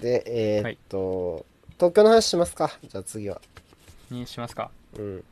[0.00, 1.44] で、えーはいっと、
[1.76, 2.78] 東京の話しますか？
[2.84, 3.40] じゃあ次は。
[4.10, 5.24] にしますかうん。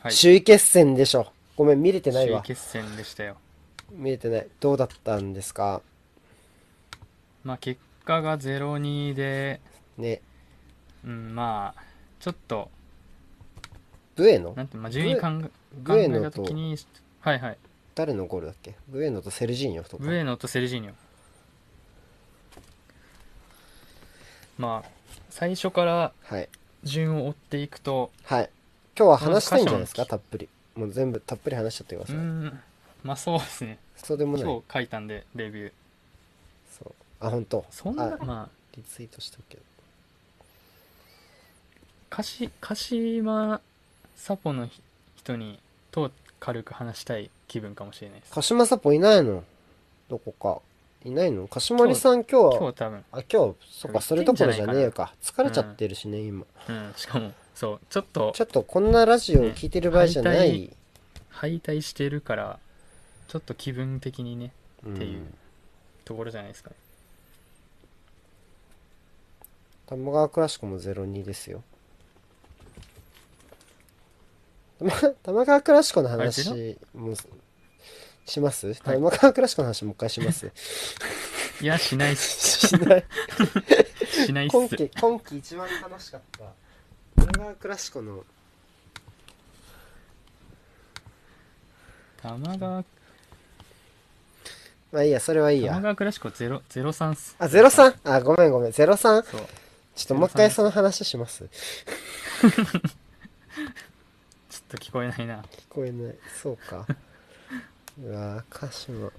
[0.00, 1.32] はい首位決戦でしょ。
[1.56, 2.42] ごめん、見れてないわ。
[2.42, 3.36] 首位決戦でしたよ
[3.90, 4.46] 見れてない。
[4.60, 5.82] どうだったんですか？
[7.42, 9.60] まあ結果が0-2で
[9.98, 10.22] ね。
[11.04, 11.82] うんまあ
[12.18, 12.70] ちょっと
[14.14, 14.54] ブエノ？
[14.56, 16.76] なんてまあ順位考え考えブエノとた時に
[17.20, 17.58] はいはい
[17.94, 18.74] 誰のゴールだっけ？
[18.88, 20.04] ブエノとセルジーニョとか。
[20.04, 20.92] ブエノとセルジーニョ
[24.58, 24.88] まあ
[25.28, 26.48] 最初からはい。
[26.82, 28.50] 順を追っていくとはい。
[28.96, 30.06] 今日は話したいんじゃないですか？
[30.06, 30.48] たっぷり。
[30.74, 32.16] もう全部たっぷり話しちゃってくだうさい。
[32.16, 32.60] ん
[33.04, 34.42] まあそうですねそうでもない。
[34.42, 35.72] 今日書いたんでレビュー。
[37.20, 37.64] あ、本当。
[37.70, 39.56] そんなあまあリツイートしたけ。
[39.56, 39.62] ど。
[42.10, 42.22] 鹿
[42.74, 43.60] 島
[44.16, 44.68] サポの
[45.16, 45.58] 人に
[45.90, 46.10] と
[46.40, 48.32] 軽く話したい気分かもしれないです。
[48.32, 49.44] 鹿島サポいないの？
[50.08, 50.60] どこか。
[51.04, 51.46] いないの？
[51.48, 53.04] 鹿島里さん今日は今日多分。
[53.12, 55.12] あ今日そっかそれどころじゃねえか。
[55.22, 56.44] 疲れちゃうんってるしね、今。
[56.68, 60.70] うんしかもそうちょっとちょっとこんなラジオを聞いてる場合じゃない、ね
[61.28, 62.58] 敗退してるから
[63.28, 64.52] ちょっと気分的にね
[64.86, 65.26] うんっていう
[66.06, 66.76] ところじゃないですかね
[69.86, 71.62] 玉川クラシコも02ですよ。
[74.78, 77.14] 玉玉川クラシコの話も
[78.26, 78.66] します？
[78.66, 78.76] はい。
[78.96, 80.50] 玉川クラシコの話もう一回します？
[81.62, 82.66] いやしないっす。
[82.66, 83.04] しない。
[84.26, 86.20] しないっ今す期今期一番楽しかっ
[87.16, 88.24] た玉川クラシコの
[92.20, 92.84] 玉川。
[94.92, 97.36] まあいいやそれはいい玉や川クラシコゼロゼロ三っす。
[97.38, 98.72] あ03あごめんごめん。
[98.72, 99.40] 03そう
[99.96, 101.48] ちょっともう一回その話します。
[101.48, 102.52] ちょっ
[104.68, 105.40] と聞こえないな。
[105.40, 106.14] 聞こえない。
[106.40, 106.86] そうか。
[108.04, 109.10] うわ鹿島。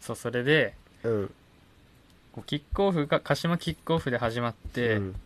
[0.00, 1.34] そうそれでうん。
[2.32, 5.20] こうキックオフが鹿島キックオフで始まって、うん。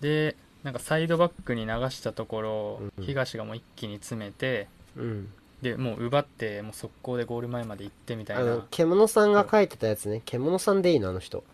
[0.00, 0.34] で
[0.64, 3.04] なんかサイドバックに流したところ、うん。
[3.04, 5.32] 東がもう一気に詰めてうん
[5.62, 8.42] でもう奪ってもう速攻でゴール前まで行ってみたいな。
[8.42, 10.22] あの獣さんが書いてたやつね。
[10.24, 11.44] 獣さんでいいのあの人。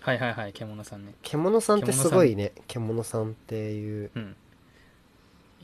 [0.00, 1.14] はいはいはい獣さんね。
[1.22, 2.52] 獣さんってすごいね。
[2.66, 4.10] 獣さんっていう。
[4.14, 4.36] うん。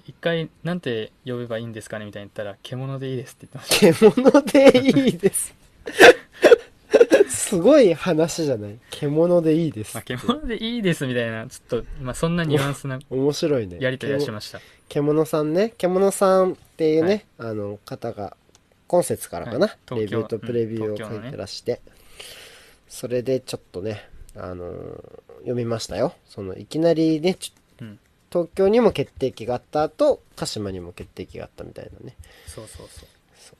[0.06, 5.52] 一回なんて呼べばいいんですかねみたいに言ったら獣でいいですって言ってまし獣でいいです
[7.48, 8.78] すごい話じゃない？
[8.90, 13.78] 獣でいいですた、まあ、って獣でいいですみたいなちょっと、まあ、そんなニュアンスな 面白いね。
[13.80, 14.60] やりとりはしました。
[14.88, 15.72] 獣さんね。
[15.78, 18.36] 獣さんっていうね、あの方が
[18.88, 19.78] 今節からかな、はい。
[19.88, 21.80] 東京レビューとプレビューを書いてらして、
[22.88, 26.12] それでちょっとね、あのー読みましたよ。
[26.26, 27.98] そのいきなりねちょうん。
[28.32, 32.16] 東京にも決定機があった後鹿島にも決定機があったみたいなね。
[32.48, 33.56] そうそうそうそう。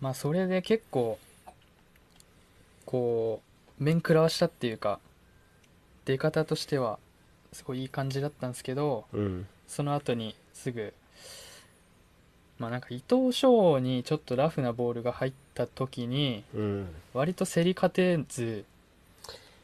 [0.00, 1.18] まあそれで結構
[2.86, 3.42] こ
[3.78, 5.00] う面食らわしたっていうか
[6.06, 6.98] 出方としては
[7.52, 9.46] すごいいい感じだったんですけどうん。
[9.66, 10.94] その後にすぐ
[12.58, 18.64] まあなんか伊藤翔にちょっとラフなボールが入った時にうん、割と競り勝てず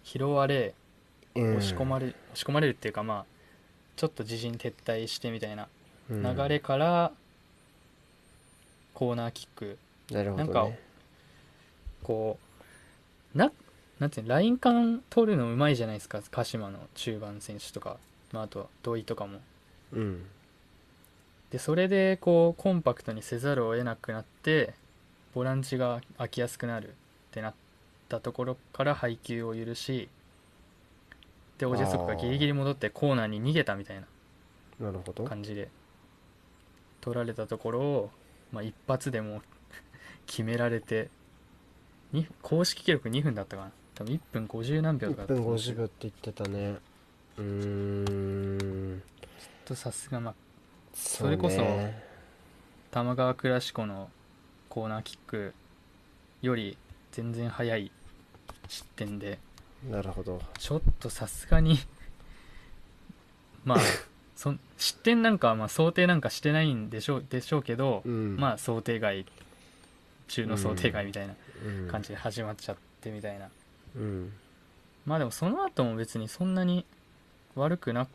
[0.05, 0.75] 拾われ
[1.35, 3.25] うん、押し込まれ、押し込まれるっていうかまあ
[3.97, 5.69] ちょっと自陣撤退してみたいな
[6.11, 6.37] うん。
[6.37, 7.13] 流れから
[8.93, 9.79] コーナーキック。
[10.11, 10.69] なね、なんか
[12.03, 12.42] こう
[13.35, 13.53] な
[13.99, 17.99] なんていうのライン感取るのうまいじゃないですか鹿島の中盤選手とか、
[18.33, 19.41] まあ、あとは土井とかも。
[19.93, 20.25] うん。
[21.51, 24.73] でそれでこうコンパクトにせざるを得なくなって
[25.35, 26.93] ボランチが空きやすくなるっ
[27.31, 27.55] てなっ
[28.09, 30.09] たところから配球を許し
[31.59, 34.07] でオジェソクがギリギリ戻ってコーナーに逃げたみたいな。
[34.81, 35.25] なるほど。
[35.25, 35.69] 感じで。
[37.01, 38.11] 取られたところを、
[38.51, 39.43] まあ、一発でもう
[40.27, 41.09] 決められて
[42.13, 43.73] に公式記録2分だったかな。
[43.95, 46.77] 多分1分50何秒とか1分だったと思うんですけ50秒って言ってたね。
[47.39, 49.03] うーん。
[49.69, 50.35] どさすがまあ
[50.95, 52.03] それこそね
[52.91, 54.11] 玉川クラシコの
[54.69, 55.55] コーナーキック
[56.43, 56.77] より
[57.13, 57.91] 全然早い
[58.69, 59.39] 失点で
[59.89, 60.41] なるほど。
[60.59, 61.79] ちょっとさすがに
[63.65, 63.79] まあ
[64.37, 68.37] そん失点なんかはまあ想定なんかしてないんでしょうでしょうけど、うん。
[68.37, 69.25] まあ想定外
[70.29, 71.33] 中の想定外みたいな。
[71.33, 71.52] うん
[71.91, 73.49] 感じで始まっちゃってみたいな、
[73.97, 74.33] うん。
[75.05, 76.85] まあでもその後も別にそんなに
[77.55, 78.07] 悪くな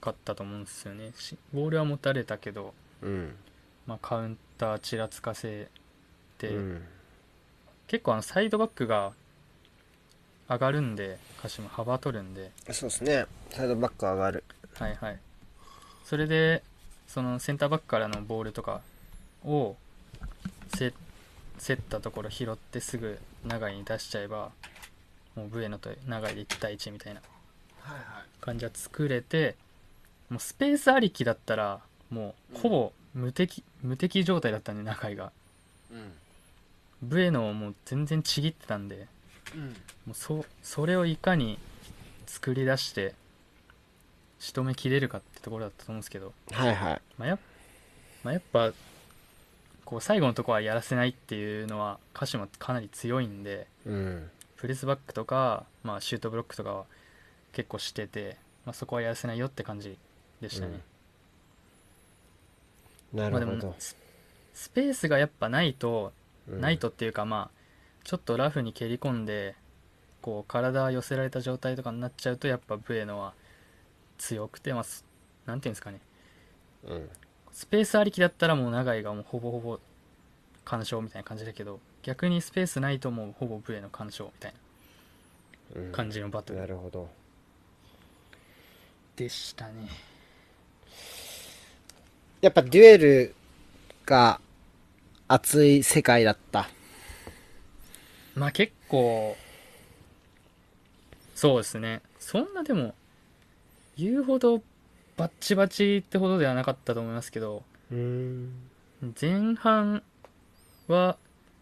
[0.00, 1.12] かったと思うんですよね。
[1.16, 3.34] しボールは持たれたけど、うん。
[3.86, 5.68] まあ、カウンターちらつかせ
[6.38, 6.82] て、うん。
[7.86, 9.12] 結構あのサイドバックが
[10.48, 12.50] 上がるんで鹿島幅取るんで。
[12.70, 13.26] そうですね。
[13.50, 14.44] サイドバック上がる。
[14.74, 15.18] はいはい。
[16.04, 16.62] それで
[17.06, 18.80] そのセンターバックからのボールとか
[19.44, 19.76] を
[20.76, 20.92] せ
[21.58, 24.50] 競ったところ拾ってすぐ長井に出しちゃえば
[25.34, 27.20] もうブエノと長井で1対1みたいな
[28.40, 29.56] 感じは作れて
[30.28, 31.80] もうスペースありきだったら
[32.10, 35.32] もうほぼ無敵、無敵状態だったんで長井が。
[35.90, 36.12] うん。
[37.02, 39.08] ブエノをもう全然ちぎってたんで
[39.54, 39.68] うん。
[39.68, 39.74] も
[40.12, 41.58] うそそれをいかに
[42.26, 43.14] 作り出して
[44.38, 47.02] 仕留めきれるかってところだったと思うんですけど、はいはい。
[47.18, 47.38] まあや
[48.24, 48.72] まあ、やっぱ
[49.92, 54.30] こう最後のところはやらせないっていうのは鹿島かなり強いんでうん。
[54.56, 56.84] プレスバックとか、まあ、シュートブロックとかは
[57.52, 59.98] 結構してて、まあ、そこはやらせないよって感じ
[60.40, 60.80] でしたね、
[63.12, 63.94] なまあ、でもるほど、ス
[64.54, 66.14] スペースがやっぱないと
[66.48, 66.60] うん。
[66.62, 67.58] ないとっていうかまあ
[68.02, 69.56] ちょっとラフに蹴り込んで
[70.22, 73.34] こう体寄せられた状態とかになっちゃうとやっぱブエノは
[74.16, 75.04] 強くて、まあ、す
[75.44, 76.00] なんていうんですかね。
[76.86, 77.10] うん
[77.52, 79.78] スペースありきだったらもう長井がもうほぼほぼ
[80.64, 84.54] 干渉みたいな感じだけど逆にスペースないともうほぼブエの干渉みたい
[85.76, 85.86] うん。
[85.90, 86.60] な感じのバトル。
[86.60, 87.08] なるほど。
[89.16, 89.88] でしたね。
[92.40, 93.34] やっぱデュエル
[94.04, 94.40] が
[95.28, 96.68] 熱い世界だった。
[98.34, 99.36] まあ結構
[101.34, 102.02] そうですね。
[102.18, 102.94] そんなでも
[103.96, 104.62] 言うほど
[105.22, 107.62] バッチバチってほどではなかったと思いますけど
[107.92, 108.50] うん
[109.20, 110.02] 前半
[110.88, 111.16] は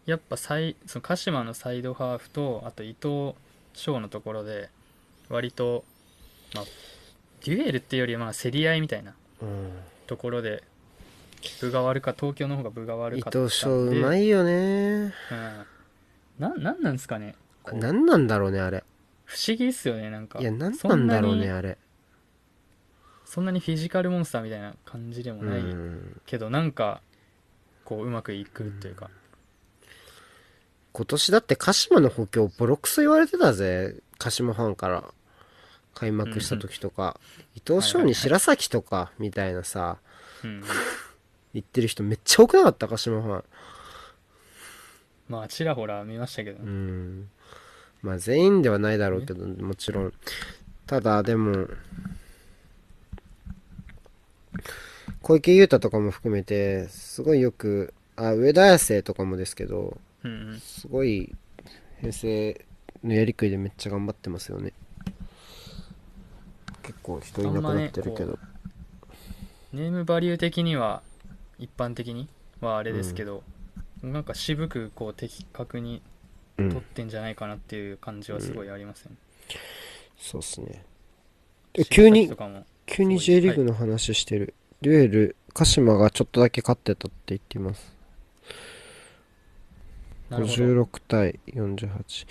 [0.06, 3.34] やっぱサイその鹿島のサイドハーフとあと伊藤
[3.74, 4.70] 翔のところで
[5.28, 5.84] 割と、
[6.54, 6.64] まあ、
[7.44, 9.70] デュエルっていうよりはまあ競り合いみたいなうん
[10.06, 10.64] ところで
[11.60, 13.48] 分が悪か東京の方が分が悪伊かったんで。
[13.48, 14.52] 藤翔うまいよね。
[14.52, 15.66] うん、
[16.38, 17.34] ななんなんですかね
[17.70, 18.84] 何なんだろうねあれ。
[19.26, 20.40] 不思議っすよねなんか。
[20.40, 21.76] いや何なんだろうねあれ
[23.30, 26.20] そんなにフィジカルモンスターみたいな感じでもうないん。
[26.26, 27.00] けど、なんか
[27.84, 29.08] こううまくいくというか、
[30.92, 33.94] 今年だって鹿島の補強ボロクソ言われてたぜ。
[34.18, 35.04] 鹿島ファンから。
[35.92, 37.20] 開幕した時とか、
[37.54, 39.98] 伊藤翔に白崎とかみたいなさ。
[40.42, 40.62] うん、
[41.52, 42.88] 言ってる人めっちゃ多くなかった？
[42.88, 43.44] 鹿島ファン。
[45.28, 47.28] まあちらほら見ましたけど、うん。
[48.02, 50.12] まあ全員ではないだろうけどもちろん。
[50.86, 51.68] ただでも
[55.22, 61.34] 小池優太とかも含めてすごいよくあ上田綺世とかもですけどうんうん、すごい
[62.00, 62.64] 編成
[63.02, 64.72] のやりくりでめっちゃ頑張ってますよね。
[66.82, 68.38] 結構人いなくなってるけど、
[69.72, 71.02] ネームバリュー的には
[71.58, 72.28] 一般的に
[72.60, 73.42] はあれですけど、
[74.02, 76.02] なんか渋くこう的確に
[76.58, 76.68] うん。
[76.68, 79.16] 取ってんじゃないかなっていう感じはすごいありますよね、
[80.18, 80.84] そうっすね。
[81.72, 82.30] で急に
[82.90, 87.96] 急に J リーグの話してる、デュエル鹿島がちょっとだけ勝ってたって言っています。
[90.28, 90.56] なるほど。
[90.64, 92.26] 56対48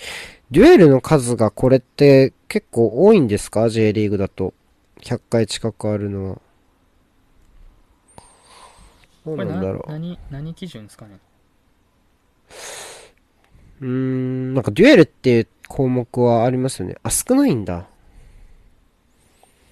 [0.51, 4.53] デュエルの数がこれって結構多いんですか？J リーグだと。
[5.01, 6.41] 100回近くあるのは。
[9.25, 9.91] どうなんだろう。
[9.91, 11.19] 何何基準ですかね？
[13.79, 16.97] うーんなんかデュエルっていう項目はありますよね。
[17.01, 17.87] あ少ないんだ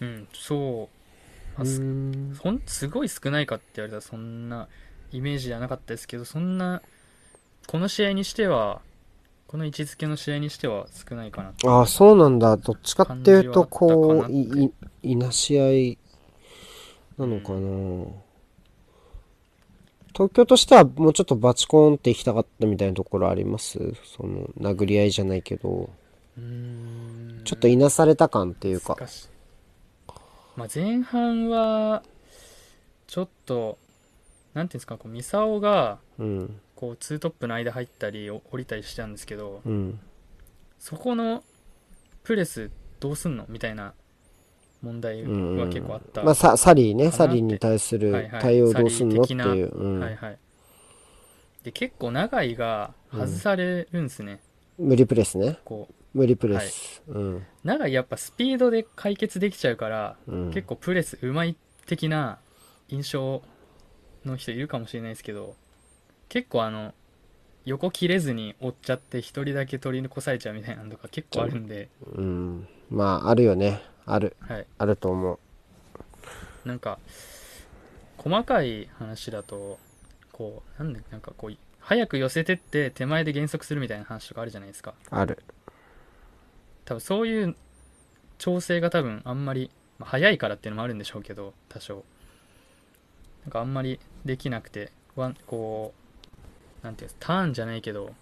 [0.01, 0.89] うんそ
[1.57, 1.61] う。
[1.61, 4.67] あすんそんすごい少ないかって言われたらそんな
[5.11, 6.83] イメージじゃなかったですけどそんな
[7.65, 8.81] この試合にしては
[9.47, 12.57] この位置づけの試合にしては少ないかなああそうなんだ。
[12.57, 14.65] どっちかっていうとこうい
[15.01, 15.97] いいなし合い
[17.17, 18.05] なのかな、
[20.13, 23.79] 東京としてはもうちょっとバチコーンって行きたかったみたいなところあります？
[24.17, 25.89] その殴り合いじゃないけど。
[27.45, 28.95] ちょっといなされた感っていうか。
[28.95, 29.27] 難しい
[30.57, 32.03] まあ、前半は
[33.05, 33.77] ちょっと
[34.53, 36.59] なんていうんですかこうミサオがうん。
[36.75, 39.99] こうツートップの間入ったりお降りたりしたんですけどうん。
[40.79, 41.43] そこの
[42.23, 43.45] プレスどうすんの？
[43.49, 43.93] みたいな
[44.81, 47.11] 問題うんは結構あった、まあササリーね。
[47.11, 48.41] サリーに対するはいはい。
[48.41, 49.23] 対応どうすんの？
[49.23, 49.99] ってサリーいう、うん。
[49.99, 50.37] はいはい。
[51.63, 54.39] で結構長井が外されるんですね、
[54.77, 55.59] 無理プレスね。
[55.65, 57.45] こう無理プレス、うん。
[57.63, 60.51] 長井やっぱスピードで解決できちゃうから、うん。
[60.51, 61.55] 結構プレスうまい
[61.85, 62.39] 的な
[62.89, 63.43] 印象
[64.25, 65.55] の人いるかもしれないですけど
[66.27, 66.93] 結構あの
[67.65, 72.67] 横切れずに追っちゃって一人だけ取り残されちゃうみたいなのとか結構あるんで、うん。
[72.89, 73.81] まああるよね。
[74.05, 74.35] ある。
[74.39, 76.67] はい、あると思う。
[76.67, 76.97] なんか
[78.17, 79.77] 細かい話だと
[80.31, 84.93] こうなんでなんかこう早く寄せてって手前で減速するみたいな話とかあるじゃないですか。
[85.09, 85.43] ある
[86.87, 87.55] 多分そういう
[88.37, 89.69] 調整が多分あんまり、
[89.99, 92.05] まあ、早いからっていうのもあるんでしょうけど多少。
[93.43, 95.93] なんかあんまりできなくてワンこ
[96.81, 98.13] うなんていうんですターンじゃないけど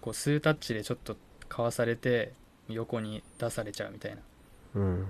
[0.00, 1.16] こう数タッチでちょっと
[1.48, 2.32] かわされて
[2.68, 4.20] 横に出されちゃうみたいな。
[4.74, 5.06] うん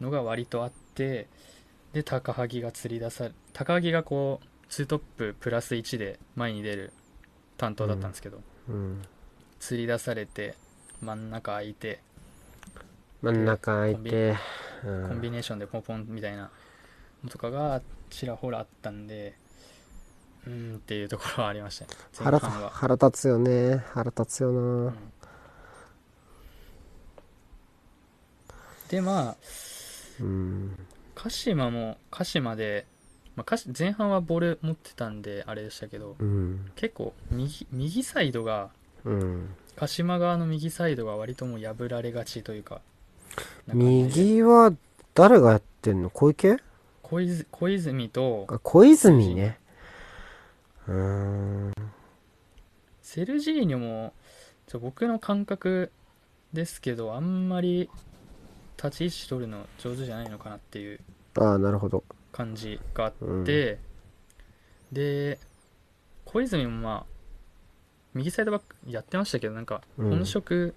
[0.00, 1.28] のが割とあって
[1.92, 6.92] で高萩が釣り出さ高萩がこう2トッププラス1で前に出る
[7.58, 8.40] 担当だったんですけど、
[8.70, 9.02] うん。
[9.58, 10.54] 釣り出されて
[11.02, 12.00] 真ん中空いて
[13.22, 14.36] 真ん中空いて
[14.84, 15.08] うん。
[15.08, 16.50] コンビネーションでポンポンみたいな
[17.22, 19.34] のとかがちらほらあったんで
[20.46, 21.90] うーんっていうところはありましたね。
[22.18, 23.84] 前腹腹立つよね。
[23.92, 24.94] 腹立つよな、うん。
[28.88, 29.36] でまあ
[30.20, 30.78] うん。
[31.14, 32.86] 鹿島も鹿島で、
[33.36, 36.70] まあ、前半はボール持ってたんであれでしたけどうん。
[36.74, 38.70] 結構右右サイドが
[39.04, 42.80] うん鹿島側の右サイドが割ともう破られがちというか
[43.72, 44.72] 右は
[45.14, 46.10] 誰がやってんの？
[46.10, 46.56] 小池？
[47.02, 49.58] 小泉小泉とあ小泉ね。
[50.86, 50.94] うー
[51.68, 51.72] ん。
[53.02, 54.12] セルジーニョも
[54.66, 55.90] ちょ僕の感覚
[56.52, 57.90] ですけどあんまり
[58.76, 61.00] 立ち位置取るの上手じゃないのかなっていう
[61.38, 62.04] ああ、なるほど。
[62.32, 63.44] 感じがあって、うん
[64.92, 65.38] で
[66.24, 67.09] 小泉もまあ
[68.14, 70.74] 右サイドバックやってましたけどなんかうん本職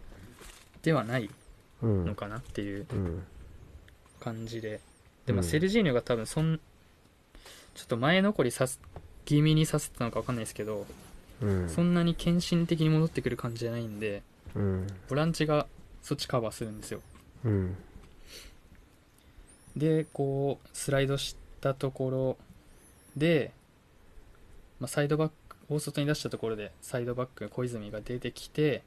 [0.83, 1.29] ではない
[1.81, 2.05] うん。
[2.05, 3.23] のかなっていううん。
[4.19, 4.79] 感じで
[5.25, 6.59] で、まあ、うんセルジーニョが多分そん
[7.75, 8.79] ちょっと前残りさす
[9.25, 10.85] 気味にさせてたのか分かんないですけど、
[11.41, 11.69] うん。
[11.69, 14.21] そんなに献身的に戻ってくる感じじゃないんで
[14.55, 14.87] うん。
[15.09, 15.65] ボランチが
[16.01, 16.99] そっちカバーするんですよ
[17.45, 17.75] うん。
[19.75, 22.37] でこうスライドしたところ
[23.17, 23.51] で、
[24.79, 25.33] まあ、サイドバック
[25.73, 28.83] 大外に出したところでサイドバック小泉が出てきて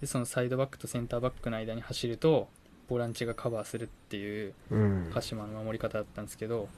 [0.00, 2.48] でそのサイドバックとセンターバックの間に走ると
[2.88, 5.10] ボランチがカバーするっていううん。
[5.12, 6.68] 鹿島の守り方だったんですけど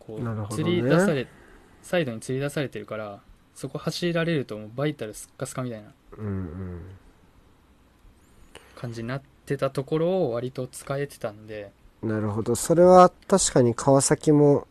[0.00, 1.26] こう釣り出され
[1.82, 3.20] サイドに釣り出されてるから
[3.54, 5.92] そこ走られるともうバイタルスッカスカみたいな。
[8.74, 11.72] 感じになってたところを割と使えてたんで
[12.02, 12.54] なるほど。
[12.54, 14.66] それは確かに川崎も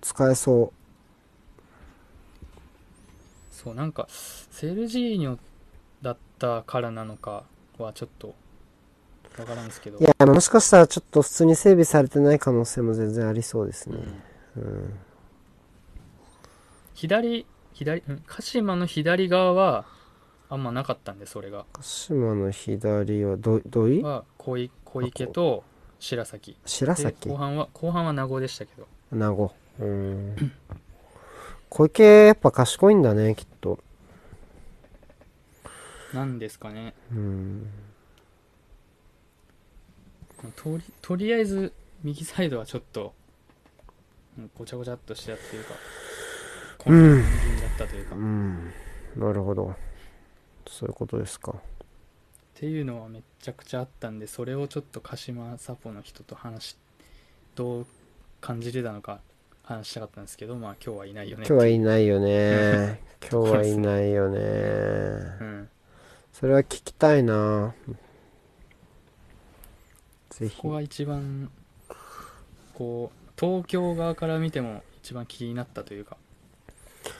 [0.00, 0.72] 使えそ
[3.62, 5.38] そうなんかセルジーニョ
[6.02, 7.44] だったからなのか
[7.78, 8.34] はちょっと
[9.38, 10.02] わからんですけどう。
[10.02, 13.98] いや、もしかしたらちょっと普通に整備されてない可能性も全然ありそうですね。
[14.56, 14.94] うんうん。
[16.94, 19.86] 左左うん鹿島の左側は
[20.50, 25.64] あんまなかったんでそれが鹿島の左はど、どいは小い小池と
[25.98, 27.28] 白崎で白崎？
[27.28, 29.52] 後半は後半は名護でしたけど名護。
[29.80, 30.52] うん。
[31.70, 33.51] 小池やっぱ賢いんだね、きっと。
[36.14, 37.66] なんですかねうん。
[40.56, 43.14] とりとりあえず右サイドはちょっと
[44.38, 45.74] うんごちゃごちゃっとしたっていうか
[46.78, 48.72] 混うん乱気味だったというか、うっん。
[49.16, 49.74] なるほど。
[50.66, 51.54] そういうことですか。
[52.54, 56.76] ていうのはめちゃくちゃあったんでそれをちょっと鹿島サポの人と話し
[57.56, 57.86] どう
[58.40, 59.18] 感じてたのか
[59.64, 63.00] 話したかったんですけどまあ今日はいないよね今日はいい、ないよね。
[63.28, 64.38] 今日はいないよね。
[64.38, 65.68] うん、
[66.32, 67.74] それは聞きたいな。
[70.30, 70.70] ぜひここ。
[70.70, 71.50] が一番
[72.74, 76.16] こう東京側から見ても一番気になったというか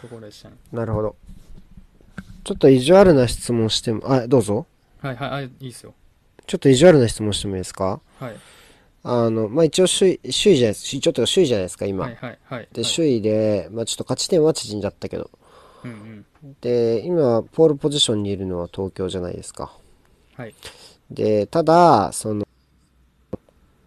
[0.01, 1.17] ところでしたねなるほど。
[2.45, 4.67] ちょっと意地悪な質問しても、あ、どうぞ。
[5.01, 5.95] はいはいあいいですよ
[6.47, 8.01] ちょっと意地悪な質問してもいいですか？
[8.19, 8.37] はい
[9.05, 10.85] あの、まあ、一応首位、首位じゃないです。
[10.85, 12.05] ちょっと首位じゃないですか、今。
[12.05, 15.31] はいはいはいで、はい首位で、まあ、ちょっと勝ち点は縮んじゃったけど。
[15.85, 16.27] うんうん
[16.61, 19.73] で、今、ポールポジションにいるのは東京じゃないですか。
[20.35, 20.55] はい
[21.11, 22.47] で、ただ、その、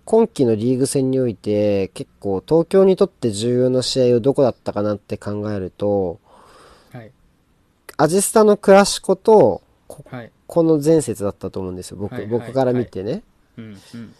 [0.05, 6.19] 今季のリーグ戦において、結構東京にとって重要な試合をどこだったかなって考えると、
[6.91, 7.11] はい
[7.97, 11.97] アジスタのクラシコと、こはいこの前節だったと思うんですよ。
[11.97, 13.23] 僕、はいはい僕から見てね。
[13.57, 14.13] うんうん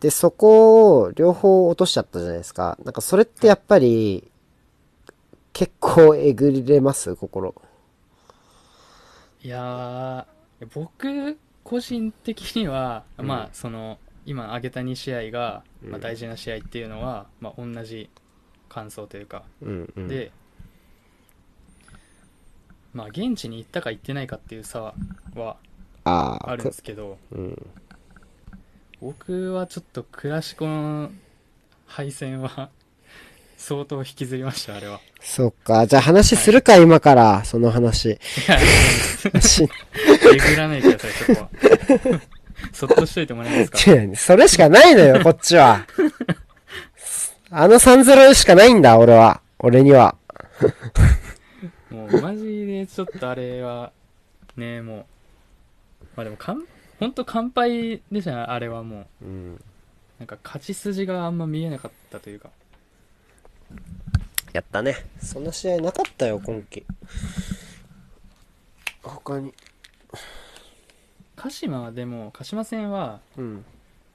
[0.00, 2.76] で、そこを両方落としちゃったじゃないですか。
[2.84, 4.30] なんかそれってやっぱり、
[5.54, 7.54] 結構えぐれます心。
[9.40, 18.10] いやー僕個人的には、うんまあその今挙げた2試合が、うんまあ、大事な試合っていうのは、まあ、同じ
[18.68, 20.08] 感想というか、うんうん。
[20.08, 20.32] で
[22.92, 24.92] まあ現地に行ったか行ってないかっていう差
[25.34, 25.56] は
[26.02, 27.66] あるんですけどうん。
[29.00, 31.12] 僕はちょっとクラシコの
[31.86, 32.70] 敗戦は
[33.66, 35.86] 相当引きずりましたあれはそっか。
[35.86, 38.10] じゃあ話するか、今から、その話。
[38.10, 38.18] い
[39.32, 39.64] やし
[40.34, 41.48] えぐらないでくださいそこは
[42.74, 43.90] そっとしといてもらえますか？
[43.92, 45.86] 違う、それしかないのよ、こっちは。
[47.50, 49.40] あの3-0しかないんだ、俺は。
[49.58, 50.14] 俺には。
[51.88, 53.92] もうマジでちょっとあれは
[54.58, 55.06] ねも
[56.02, 56.62] うまあでもかん
[57.00, 59.64] ほんと完敗でしたねあれはもううん。
[60.18, 62.50] なんか勝ち筋があんま見えなかったというか
[64.54, 64.96] やったね。
[65.20, 66.86] そんな試合なかったよ、今季。
[69.02, 69.52] 他に。
[71.36, 73.64] 鹿島はでも鹿島戦は、うん。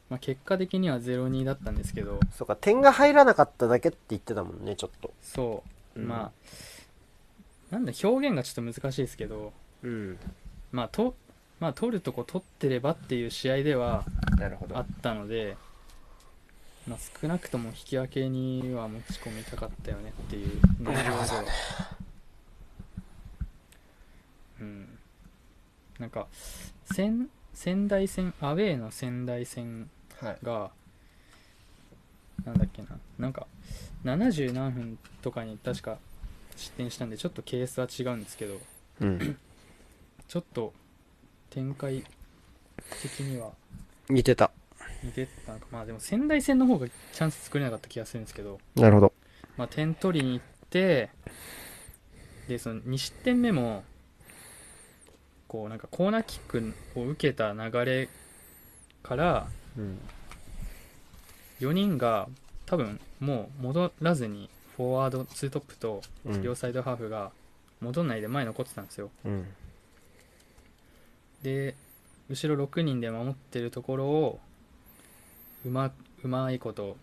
[0.09, 5.13] まあ、結果的には0-2だったんですけどそうか、点が入らなかっただけって言ってたもんね、ちょっと。
[5.21, 5.63] そ
[5.95, 6.31] う、うんまあ
[7.69, 10.17] なんだ表現がちょっと難しいですけどうん。
[10.71, 11.15] まあと
[11.59, 14.05] まあ取るとこ取ってればっていう試合では
[14.39, 15.57] なるほあったので、
[16.89, 21.45] まあ、少なくとも引き分けには持ち込みたかったよねっていう内容では
[24.59, 24.97] うん
[25.99, 26.27] なんか
[26.91, 29.87] 仙仙台戦アウェーの仙台戦
[30.19, 30.37] はい。
[30.41, 30.71] が
[32.43, 32.87] なんだっけな
[33.19, 33.45] なんか
[34.03, 35.99] 70何分とかに確か
[36.55, 38.57] 失点したんでちょっとケースは違うんですけど
[39.01, 39.37] うん。
[40.27, 40.73] ちょっと
[41.51, 42.03] 展開
[43.01, 43.51] 的には
[44.09, 44.51] 似てた。
[45.03, 49.13] 似てたのかまあでも仙台戦の方がチャンス作れなかった気がするんですけど、なるほど。
[49.57, 51.09] まあ、点取りに行って
[52.47, 53.83] でその2失点目も
[55.47, 58.09] こうなんかコーナーキックを受けた流れ
[59.03, 59.47] から
[59.77, 59.99] うん。
[61.59, 62.29] 4人が
[62.65, 66.41] 多分もう戻らずにフォワード2トップとうん。
[66.41, 67.31] 両サイドハーフが
[67.81, 69.47] 戻んないで前残ってたんですようん。
[71.43, 71.75] で
[72.29, 74.39] 後ろ6人で守ってるところを
[75.65, 75.91] うま
[76.23, 76.97] うまいこと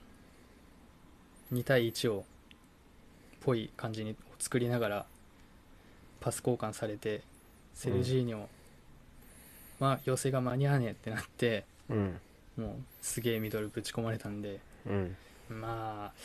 [1.53, 2.25] 2対1を
[3.41, 5.07] ぽい感じに作りながら
[6.21, 7.23] パス交換されて
[7.75, 8.47] セルジーニョ、
[9.79, 12.21] まあ要請が間に合わねえってなってうん。
[12.57, 12.71] もう
[13.03, 15.17] すげえミドルぶち込まれたんでうん。
[15.49, 16.19] まあ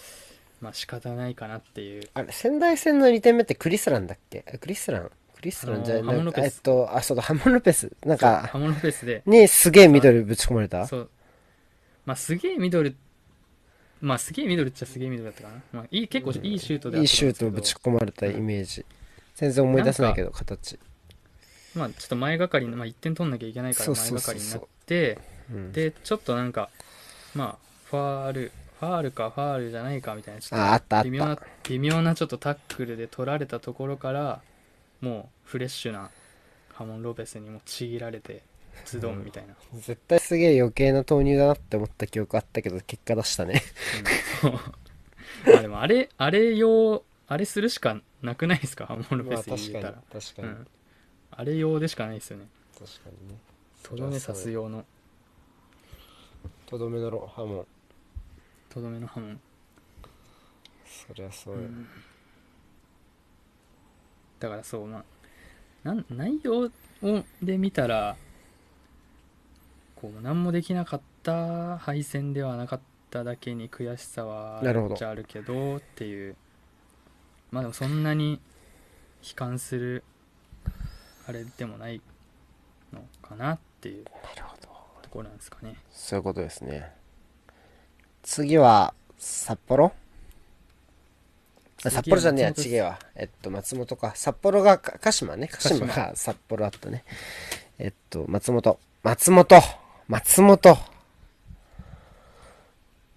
[0.62, 2.10] まあ仕方ないかなっていう。
[2.14, 4.46] あれ、仙台戦の2点目ってクリスランだっけ？
[4.48, 5.12] あクリスラン？
[5.36, 6.46] クリスランじゃあのーハモンロペス。
[6.46, 7.92] えっと、あ、そうだ、ハモンロペス。
[8.06, 9.24] なんかハ、モノペースで。
[9.26, 10.88] にすげえミドルぶち込まれた？
[10.88, 11.10] そう
[12.12, 12.94] まあすげえミドル
[14.02, 18.86] まあすげえミドルっちゃすげえミドルだったかな、まあ、いい結構いいシュートでいいシュートををぶち込まれたイメージ。
[19.36, 20.78] 全然思い出せないけど、形。
[21.74, 25.72] まあちょっと前がかりの、まあ、1点取んなきゃいけないから前がかりになってうん。
[25.72, 26.70] でちょっとなんか
[27.34, 28.52] まあファール
[28.82, 31.46] ファールかファールじゃないかみたいなちょっと微妙なた。
[31.70, 34.42] 微妙なちょっとタックルで取られたところから
[35.00, 36.10] もうフレッシュな
[36.74, 38.44] ハモン・ロペスにもちぎられて
[38.86, 43.62] ズドンみたいな、絶対すげえ余計な投入だなって思った記憶あったけど、結果出したね。
[44.44, 44.62] うんそう
[45.52, 48.86] まあでもあれあれ用あれするしかなくないですか？
[48.86, 50.48] ハモン・ロペス入れたら、確かに。
[50.50, 50.68] うん、
[51.32, 52.48] あれ用でしかないですよね
[52.78, 53.40] 確かにね。
[53.82, 54.86] とどめ刺す用の
[56.68, 57.68] とどめのロハモン。
[58.70, 59.42] とどめのハモン
[60.86, 61.62] そりゃそうよ。
[61.62, 61.88] うん
[64.40, 65.04] だからそうまあ
[65.84, 66.62] なん内容
[67.04, 68.16] をで見たら
[70.02, 72.80] こう何もできなかった敗戦ではなかっ
[73.12, 76.36] ただけに悔しさはなるほどじゃあるけどっていう
[77.52, 78.40] まあでもそんなに
[79.22, 80.04] 悲観する
[81.28, 82.02] あれでもない
[82.92, 84.06] のかなっていう。
[85.02, 86.90] ところなんですかねそういうことですね。
[88.24, 89.92] 次は、札幌？
[91.84, 93.00] あ札幌じゃねえや、松本違えわ。
[93.16, 94.14] えっと、松本か。
[94.16, 95.50] 札幌がか鹿島ね。
[95.52, 97.04] 鹿島鹿が札幌あったね。
[97.78, 98.80] えっと、松本。
[99.04, 99.62] 松本
[100.12, 100.78] 松本。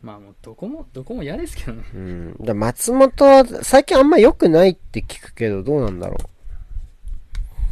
[0.01, 1.83] まあもうどこもどこも嫌ですけどね。
[1.93, 2.37] うん。
[2.41, 6.19] だ松本、最近あんま良くないって聞くけど、どうなんだろ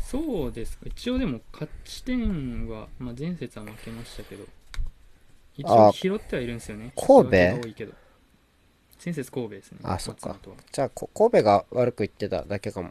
[0.08, 0.86] そうですか。
[0.86, 4.44] 一応でも勝ち点は、まあ、前節は負けましたけど。
[5.56, 6.92] 一あ応拾ってはいるんですよね。
[6.96, 7.14] 神戸？
[7.14, 7.92] 引き分けが多いけど。
[9.04, 9.78] 前節神戸ですね。
[9.84, 10.36] あそっか。
[10.72, 12.90] じゃあ、こ神戸が悪く言ってただけかも。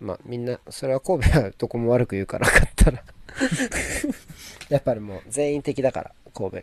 [0.00, 3.04] まあ、みんな、それは神戸はどこも悪く言うから、勝ったら。
[4.70, 6.50] やっぱりもう、全員的だから、神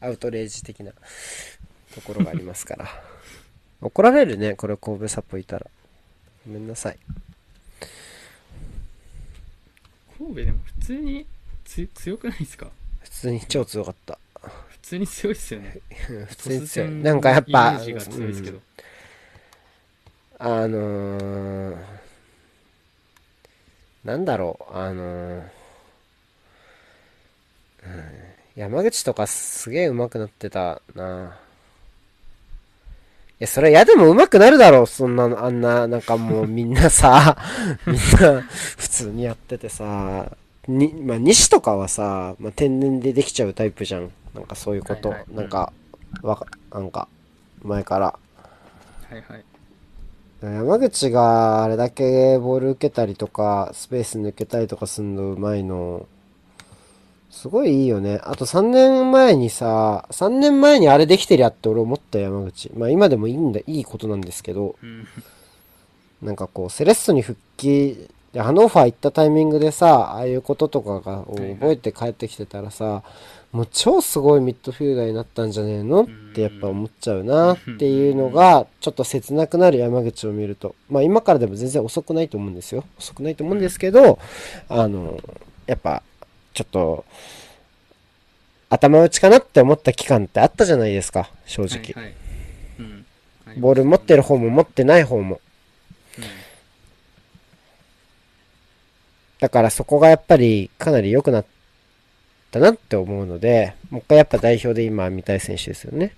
[0.00, 0.92] アウトレイジ的な
[1.94, 2.88] ところがありますから。
[3.82, 5.66] 怒られるね、これ神戸サポいたら。
[6.46, 6.98] ごめんなさい。
[10.18, 11.26] 神戸でも普通に
[11.64, 12.70] つ強くないですか？
[13.02, 14.18] 普通に超強かった。
[14.68, 15.78] 普通に強いですよね
[16.28, 16.90] 普通に強い。
[16.90, 18.62] なんかやっぱ、イメージが強いですけど、うん
[20.44, 21.76] あのー、
[24.04, 25.42] なんだろう、あのー
[27.84, 28.22] うん
[28.54, 31.38] 山口とかすげえ上手くなってたな。
[33.40, 37.38] いや、それ嫌でも上手くなるだろう、そんなの、あんな、なんかもうみんなさ、
[37.86, 40.30] みんな普通にやっててさ、
[40.68, 44.10] に、まあ、西とかはさ、まあ、天然でできちゃうタイプじゃん。
[44.34, 45.08] なんかそういうこと。
[45.08, 45.72] はいはいなんか、
[46.22, 47.08] わか、なんか、
[47.62, 48.06] 前から。
[48.06, 48.18] は
[49.10, 49.44] いはい
[50.50, 56.06] 山口があれだけボール受けたりとか、スペース抜けたりとかすんのうまいの、
[57.30, 58.20] すごいいいよね。
[58.24, 62.70] あと3年前にさ、3年前にあれできてりゃって俺思ったよ山口。
[62.76, 65.06] まあ今でもいいんだ、いいことなんですけど、うん
[66.22, 73.02] なんかこう、セレッソに復帰、で、ハノーファー行ったタイミングでさ、ああいうこととかが覚えて帰ってきてたらさ、
[73.52, 76.04] もう超すごいミッドフィルダーになったんじゃねえの？
[76.04, 80.74] ってやっぱ思っちゃうなっていうのが、ちょっと切なくなる山口を見ると。
[80.88, 82.84] まあ今からでも全然遅くないと思うんですよ。
[82.98, 84.18] 遅くないと思うんですけど、
[84.70, 85.20] あの、
[85.66, 86.02] やっぱ、
[86.54, 87.04] ちょっと、
[88.70, 91.92] 頭打ちかなって思った期間ってあったじゃないですか、正直。
[91.94, 92.14] はいはい
[92.80, 93.04] うん
[93.58, 95.40] ボール持ってる方も持ってない方も。
[96.18, 96.24] うん
[99.40, 101.44] だからそこがやっぱりかなり良くなっ
[102.52, 106.14] ったなって思うので、もう一回やっぱ代表で今見たい選手ですよね。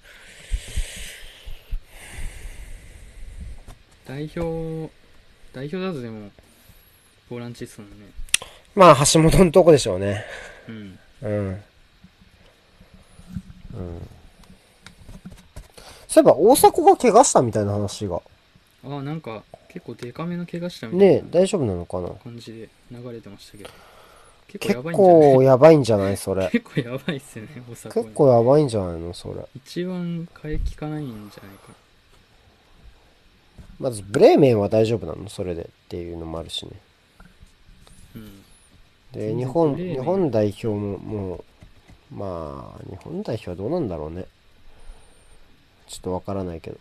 [4.04, 4.92] 代表、
[5.52, 6.30] 代表だとでも、
[7.30, 7.96] ボランチですもんね。
[8.74, 10.24] まあ、橋本のとこでしょうね。
[10.68, 10.98] うん。
[11.22, 11.46] うん。
[11.48, 11.62] うん。
[16.08, 18.20] そういえば、大迫が怪我したみたいな話が。
[18.84, 21.22] ああ、なんか、結構デカめの怪我したみたいな。
[21.22, 23.70] ね大丈夫なのかな感じで流れてましたけど。
[24.58, 26.16] 結結構やばいんじゃない？
[26.16, 26.48] それ。
[26.50, 29.12] 結構やばいっすよね大阪結構やばいんじゃないの？
[29.14, 29.46] それ。
[29.56, 31.72] 一番替え効かないんじゃないか
[33.80, 35.28] まず、ブレーメンは大丈夫なの？
[35.28, 36.70] それでっていうのもあるしね。
[38.16, 38.44] うん
[39.12, 41.44] で、日本、日本代表も、もう、
[42.14, 44.26] まあ、日本代表はどうなんだろうね。
[45.86, 46.78] ちょっとわからないけど。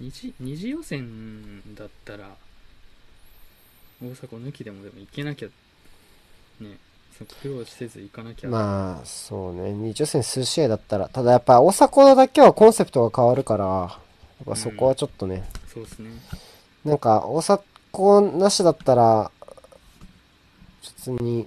[0.00, 2.30] 二次二次予選だったら
[4.08, 5.48] 大阪抜きでもでも行けなきゃ
[6.60, 6.78] ね
[7.16, 9.72] そう苦労せず行かなきゃ、まあ、そうね。
[9.72, 13.86] 日予選数試合だったら、ただやっぱ大迫だけはコンセプトが変わるから、や
[14.42, 16.10] っぱそこはちょっとね、そうですね。
[16.84, 19.30] なんか、大迫なしだったら、
[20.82, 21.46] 普通に、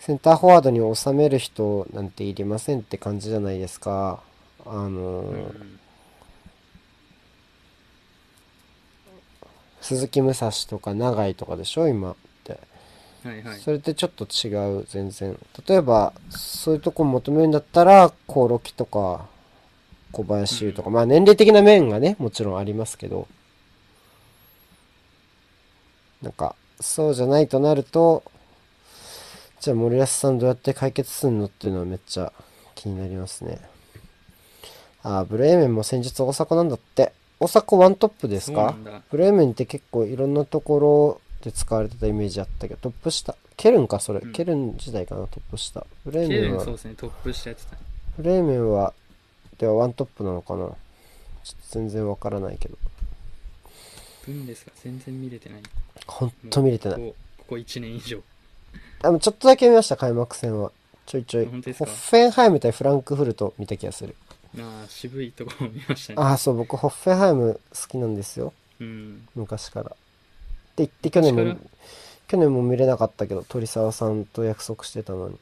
[0.00, 4.20] センターフォワードに収める人なんていりませんって感じじゃないですか。
[4.66, 5.78] あのうん
[9.82, 12.14] 鈴木武蔵とか永井とかでしょ、今っ
[12.44, 12.58] て。
[13.24, 15.38] はいはいそれってちょっと違う、全然。
[15.66, 19.26] 例えば、そういうとこ求めるんだったら、コオロキとか、
[20.12, 23.28] 小林優とか、まあ年齢的な面がね、もちろんありますけど、
[26.22, 28.22] なんか、そうじゃないとなると、
[29.60, 32.32] じゃあ森保さんどうやって解決するのっていうのはめっちゃ
[32.74, 33.60] 気になりますね。
[35.04, 37.12] ああ、ブレーメンも先日大阪なんだって。
[37.42, 38.76] 大阪ワントップですか？
[39.10, 43.34] ブレーメンって結構いろんなところで使われてたイメージあったけど、トップ下。
[43.56, 44.20] ケルンか、それ？
[44.20, 45.84] うんケルン時代かな、トップ下。
[46.04, 47.78] ブレーメンはそう、ですねトップ下やってたね
[48.16, 48.94] ブレーメンは、
[49.58, 50.66] ではワントップなのかな？
[50.66, 50.74] ちょっ
[51.44, 52.78] と全然わからないけど。
[54.24, 55.62] ブンですが全然見れてない
[56.06, 56.98] ほんと見れてない。
[56.98, 58.20] ここここ1年以上
[59.02, 60.70] あの、ちょっとだけ見ました、開幕戦は。
[61.06, 61.46] ちょいちょい。
[61.46, 64.14] ホッフェンハイム対フランクフルト見た気がする。
[64.54, 68.52] まあ渋いところを見ましたねああ、そう、僕、ホッフェンハイム好きなんですよ。
[68.80, 69.86] うん昔から。
[69.86, 69.96] って
[70.78, 71.64] 言って、去年も昔か、
[72.28, 75.38] 去年も見れなかったけど、鳥沢さんと約束してたのに。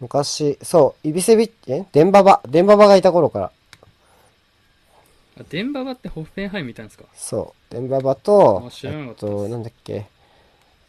[0.00, 1.86] 昔、そう、イビセビッチ、え？
[1.92, 3.52] デンババ、デンババがいた頃から。
[5.38, 7.04] あデンババってホッフェンハイム見たんですか？
[7.14, 10.06] そう、デンババとあ、知らなえっかったですと、なんだっけ？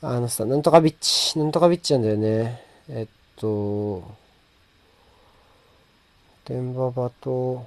[0.01, 2.61] あのさ、なんとかビッチ、なんとかビッチなんだよね。
[2.89, 4.15] えっと、
[6.51, 7.65] デンババと、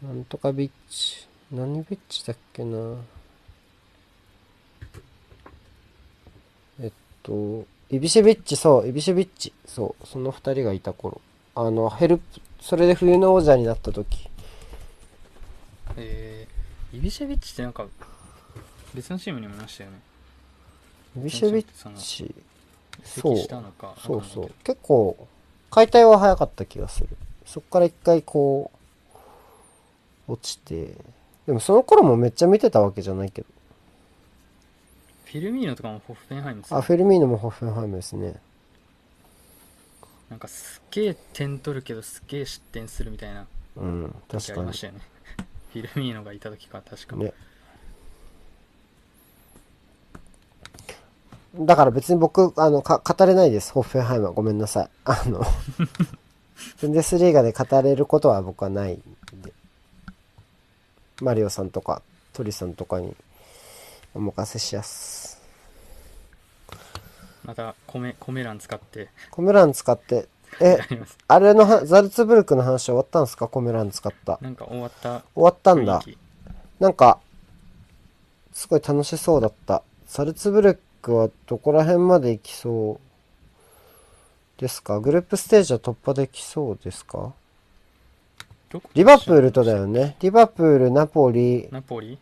[0.00, 2.94] なんとかビッチ、何ビッチだっけな。
[6.80, 6.92] えっ
[7.24, 11.20] と、イビシェビッチ、そう、イビシェビッチ、そう、その二人がいた頃。
[11.56, 14.30] あの、ヘルプ、それで冬の王者になった時。
[15.96, 17.88] えー、イビシェビッチってなんか
[18.94, 19.98] 別のチームにもいましたよね
[21.18, 21.66] イビシェビッ
[21.96, 22.32] チ、移
[23.04, 23.36] そう
[23.98, 24.50] そうそう。
[24.62, 25.26] 結構、
[25.70, 27.08] 解体は早かった気がする。
[27.44, 28.70] そっから一回こ
[30.28, 30.94] う、落ちて。
[31.46, 33.48] でもその頃もめっちゃ見てたわけじゃないけど。
[35.24, 38.40] フィルミーノとかもホッフェンハイムですあ、フェルミーノもホッフェンハイムですね。
[40.30, 43.46] なんかすっげえ点取るけどすっげえ失点するみたいな
[43.76, 44.80] うん、確かに時ありまし。
[44.80, 45.00] たよね
[45.72, 47.32] フィルミーノがいた時か確か、ね。
[51.58, 53.72] だから別に僕、あの、か、語れないです。
[53.72, 54.32] ホッフェンハイムは。
[54.32, 54.88] ごめんなさい。
[55.04, 55.42] あの、
[56.80, 58.96] ブンデスリーガで語れることは僕はないん
[59.42, 59.52] で。
[61.22, 62.02] マリオさんとか、
[62.34, 63.16] トリさんとかに
[64.14, 65.40] お任せしやす。
[67.44, 70.28] また米米欄使ってコメラン使って、
[70.60, 70.78] え
[71.28, 73.48] あれのは、ザルツブルクの話終わったんですか？
[73.48, 74.38] コメラン使った。
[74.42, 76.02] なんか終わった終わったんだ。
[76.80, 77.18] なんか、
[78.52, 79.82] すごい楽しそうだった。
[80.06, 82.98] サルツブルクはどこら辺まで行きそ
[84.58, 84.98] うですか？
[84.98, 87.32] グループステージは突破できそうですか？
[88.94, 90.16] リバプールとだよね。
[90.20, 91.68] リバプール、ナポリ。
[91.70, 92.18] ナポリ？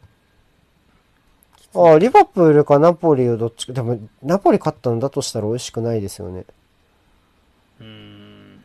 [1.74, 3.72] ああ、リバプールかナポリをどっちか。
[3.72, 6.44] でも、ナポリ勝ったのだとしたら美味しくないですよね。
[7.80, 8.56] うーん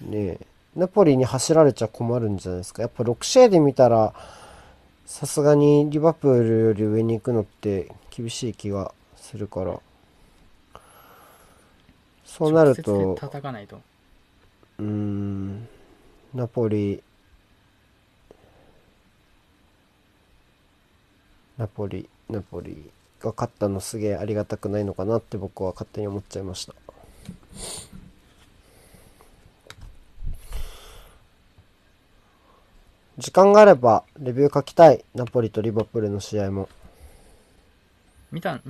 [0.00, 0.40] ねえ。
[0.74, 2.80] ナポリに走られちゃ困るんじゃないですか？
[2.80, 4.14] やっぱ6試合で見たら、
[5.04, 8.92] さすがにリバプールより上に行くのって厳しい気が
[9.32, 9.80] するから。
[12.26, 13.80] そうなると直、接で叩かないと
[14.78, 15.68] うーん、
[16.34, 17.02] ナポリ、
[21.58, 26.74] ナポリ、ナポリが勝ったのすげえありがたくないのかなって僕は勝手に思っちゃいました。
[33.18, 35.04] 時間があればレビュー書きたい。
[35.14, 36.68] ナポリとリバプールの試合も。
[38.30, 38.60] 見た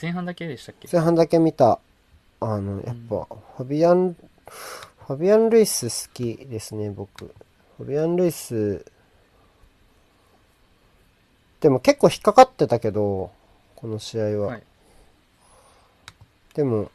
[0.00, 0.88] 前半だけでしたっけ？
[0.90, 1.80] 前半だけ見た。
[2.40, 3.26] あの、やっぱ、
[3.56, 4.14] ファビアン、
[5.06, 7.24] ファビアン・ルイス好きですね、僕。
[7.78, 8.84] ファビアン・ルイス、
[11.60, 13.30] でも結構引っかかってたけど、
[13.74, 14.46] この試合は。
[14.48, 14.62] はい
[16.54, 16.90] でも、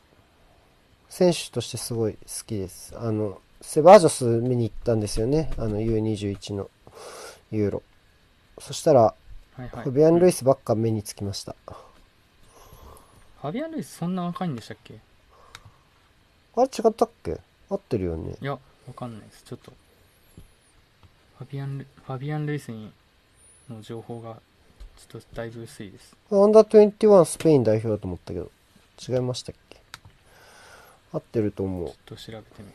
[1.07, 2.97] 選手としてすごい好きです。
[2.97, 5.51] あの、セバージョス見に行ったんですよね。
[5.55, 6.67] あの U21 の
[7.51, 7.83] ユーロ。
[8.59, 9.15] そしたら、は
[9.59, 11.55] いはいファビアン・ルイスばっか目につきました。
[13.41, 14.99] ファビアン・ルイスそんな若いんでしたっけ？
[16.55, 17.39] あれ違ったっけ？
[17.69, 18.35] 合ってるよね。
[18.39, 18.59] いや、わ
[18.95, 19.43] かんないです。
[19.43, 19.73] ちょっと。
[21.39, 22.91] ファビアンル、ファビアン・ルイスに
[23.67, 24.35] の情報が
[24.97, 26.15] ちょっとだいぶ薄いです。
[26.31, 28.51] アンダー21スペイン代表だと思ったけど、
[29.09, 29.77] 違いましたっけ？
[31.11, 31.93] 合ってると思うちょ。
[31.93, 32.73] っと調べてみる。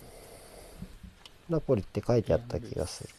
[1.49, 3.11] ナポリって書いてあった気がする。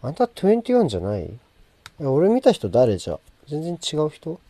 [0.00, 1.28] アンダー21じゃない？
[2.00, 3.18] いや俺見た人誰じゃ？
[3.48, 4.40] 全然違う人？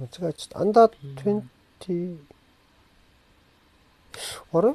[0.00, 0.58] 間違えちゃった。
[0.60, 1.42] アンダー
[1.80, 2.16] 20、
[4.52, 4.74] あれ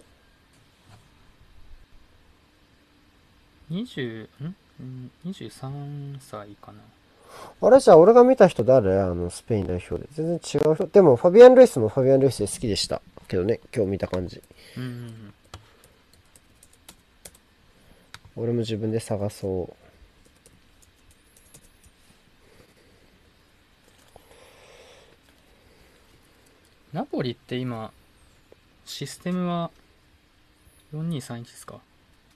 [3.71, 4.55] ？20、ん？
[4.79, 6.79] うん23歳かな。
[7.61, 8.99] あれじゃあ俺が見た人誰？
[9.01, 10.07] あのスペイン代表で。
[10.13, 10.87] 全然違う人。
[10.87, 13.01] でもファビアン・ルイスもファビアン・ルイスで好きでした。
[13.27, 14.41] けどね、今日見た感じ。
[14.77, 15.33] うんうんうん。
[18.37, 19.80] 俺も自分で探そう。
[26.93, 27.89] ナポリって今、
[28.85, 29.71] システムは
[30.93, 31.79] 4231ですか？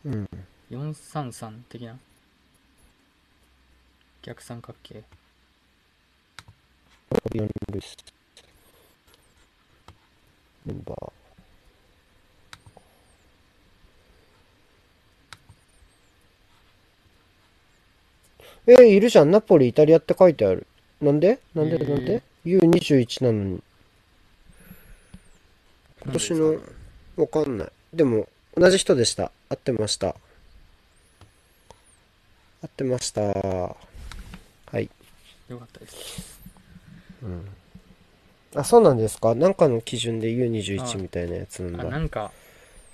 [0.05, 0.29] うん。
[0.71, 1.97] 433的な？
[4.21, 5.03] 逆三角形。
[7.33, 7.41] メ
[10.73, 11.11] ンバー。
[18.67, 19.31] えー、いるじゃん。
[19.31, 20.65] ナポリ、イタリアって書いてある。
[21.01, 21.39] なんで？
[21.53, 21.75] なんで？
[21.75, 23.61] えーなんで ?U21 なのに。
[26.05, 26.55] 今年の
[27.17, 27.69] わかんない。
[27.93, 29.31] でも、同じ人でした。
[29.49, 30.09] 合ってました。
[30.09, 30.13] 合
[32.67, 33.21] ってました。
[33.21, 33.75] は
[34.73, 34.89] い。
[35.49, 36.39] よかったです
[38.55, 41.89] あ、そうなんですかなんかの基準であ U21 みたいなやつなんあだ。
[41.91, 42.31] なんか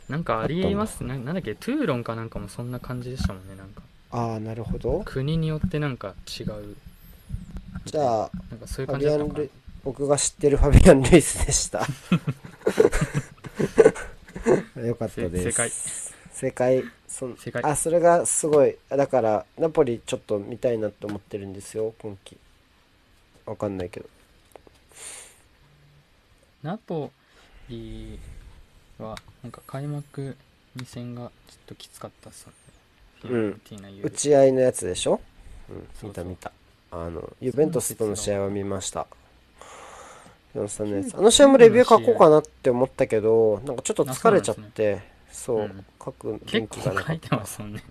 [0.09, 1.55] なんかありますななんだっけ？
[1.55, 3.81] トゥーロンかなんかもそんな感じでしたもんねなんか
[4.11, 5.01] ああ、なるほど。
[5.05, 6.75] 国によってなんか違う
[7.85, 9.49] じゃあ、なんかそういうファ感じ
[9.83, 11.87] 僕が知ってるファビアン・ルイスでした。
[14.85, 15.43] よかったです。
[15.43, 15.71] せ正解
[16.33, 16.83] 正解。
[17.07, 18.75] そん正解あ、それがすごい。
[18.89, 22.37] だから、ナポリちょっと見たいなって思ってるんですよ、今季。
[23.45, 24.09] わかんないけど。
[26.63, 27.11] ナポ
[27.69, 28.19] リ
[28.97, 30.35] はなんか開幕
[30.77, 32.53] 2戦がちょっときつかったっすよね
[33.21, 35.19] フィオレンティーナ有利打ち合いのやつでしょ？
[35.69, 36.51] うん、そう見た見た。
[36.91, 39.07] あの、ユベントスとの試合は見ました。
[40.55, 41.17] 4-3のやつ。
[41.17, 45.01] あの試合もレビュー書こうかなって思ったけど、なんかちょっと疲れちゃって、
[45.31, 47.45] そううん、書く元結気がなかっ構書いてまた。
[47.47, 47.83] すもんね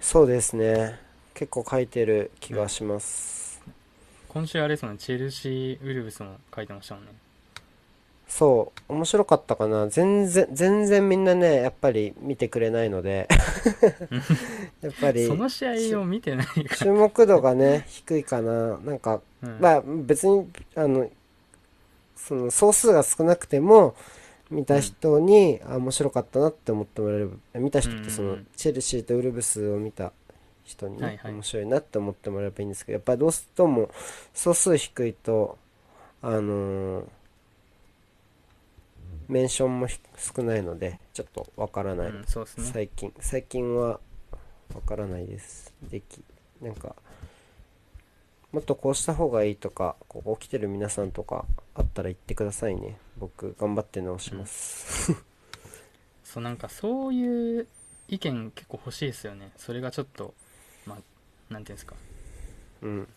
[0.00, 0.98] そうですね。
[1.34, 3.40] 結構書いてる気がします。
[4.32, 7.10] 今週あれですもんねチェルシーウルブスも書いてましたもんね
[8.30, 9.88] そう、面白かったかな。
[9.88, 13.28] 全然、全然みんなね、やっぱり見てくれないので、
[14.80, 18.78] やっぱりその試合を見てないか注目度がね、低いかな。
[18.78, 21.10] なんか、ら、うんまあ別に、あの、
[22.14, 23.96] その総数が少なくても、
[24.48, 27.32] 見た人に、あ、面白かったなって思ってもらえる。
[27.54, 30.12] 見た人ってその、チェルシーとウルブスを見た
[30.62, 33.90] 人にね、はいはい面白いなって思ってもらえればいいんですけど、やっぱりどうしても
[34.32, 35.58] 総数低いと、
[36.22, 37.04] あのー
[39.30, 42.08] メンションもひ少ないので、ちょっとわからない。
[42.08, 42.64] うん、そうですね。
[42.72, 44.00] 最近最近は
[44.74, 45.72] わからないです。
[45.82, 46.22] でき
[46.60, 46.96] なんか
[48.52, 52.98] もっとこうした方がいいとかここ来てる皆さんとかあったら言ってくださいね。
[53.18, 55.14] 僕頑張って直します、
[56.24, 57.66] そうなんかそういう
[58.08, 59.52] 意見結構欲しいですよね。
[59.56, 60.34] それがちょっと
[60.86, 61.94] まあなんていうんですか。
[62.82, 63.08] うん、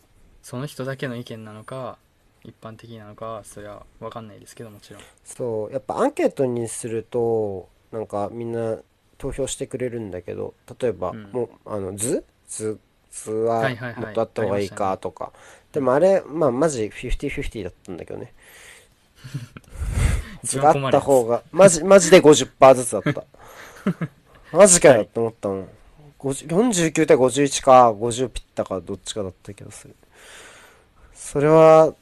[0.42, 1.98] その人だけの意見なのか
[2.44, 5.02] 一般的なのかはそれは分かんないですけどもちろん。
[5.24, 8.78] そうやっぱアンケートにするとなんかみんな
[9.18, 11.22] 投票してくれるんだけど例えば、うん。
[11.32, 12.24] もうあの図？
[12.46, 12.78] 図
[13.10, 14.04] 図ははいはいはい。
[14.04, 15.32] もっとあった方がいいかとか、
[15.72, 18.32] でもあれまあマジ50-50だったんだけどね。
[20.42, 23.24] 一があった方が、マジ、マジで50%ずつだった。
[24.52, 25.68] マジかよって思ったもん。
[26.18, 29.96] 50 49対51か、50ピッタか、どっちかだった気がする。
[31.14, 31.94] それは、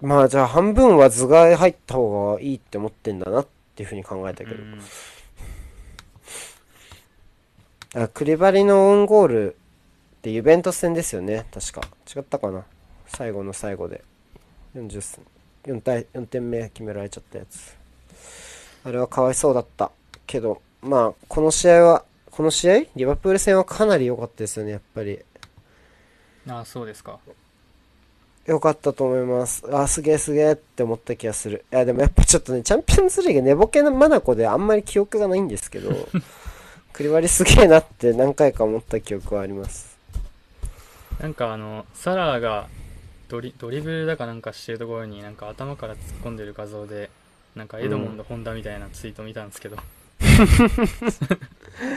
[0.00, 4.80] まあじゃあ半分は図が入った方がいいって思ってんだなっていうふうに考えたけど、うん。
[8.02, 9.56] あクリバリのオウンゴールっ
[10.22, 11.46] てユベントス戦ですよね。
[11.52, 11.82] 確か。
[12.14, 12.64] 違ったかな。
[13.06, 14.02] 最後の最後で。
[14.74, 15.20] 40
[15.64, 17.76] 4, 対4点目決められちゃったやつ。
[18.84, 19.90] あれはかわいそうだった
[20.26, 20.62] けど。
[20.82, 22.84] まあこの試合はこの試合？
[22.96, 25.18] リバプール戦はかなり良かったですよねやっぱり。
[26.48, 27.18] ああそうですか
[28.50, 29.64] 良かったと思います。
[29.72, 31.64] あすげえすげえって思った気がする。
[31.72, 36.08] いやでもやっぱちょっとねチャンピオンズリーグ寝ぼけなマナコであんまり記憶がないんですけど
[36.92, 39.96] クリバリすげえなって何回か思った記憶はあります。
[41.20, 42.66] なんかあのサラーが
[43.28, 47.08] ドリドリブルだかなんかしてるところになんか頭から突っ込んでる画像で
[47.54, 49.76] なんかエドモンド・ホンダみたいなツイート見たんですけど、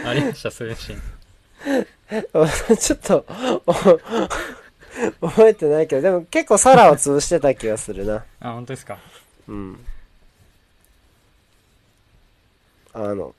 [0.05, 1.01] ありましたそういうシーン。
[2.77, 3.25] ちょっと
[3.65, 3.73] お
[5.21, 8.23] 覚えてないけどでも結構サラを潰してた気がするな。
[8.39, 8.97] あ本当ですか？
[9.47, 9.79] うん。
[12.93, 13.33] あの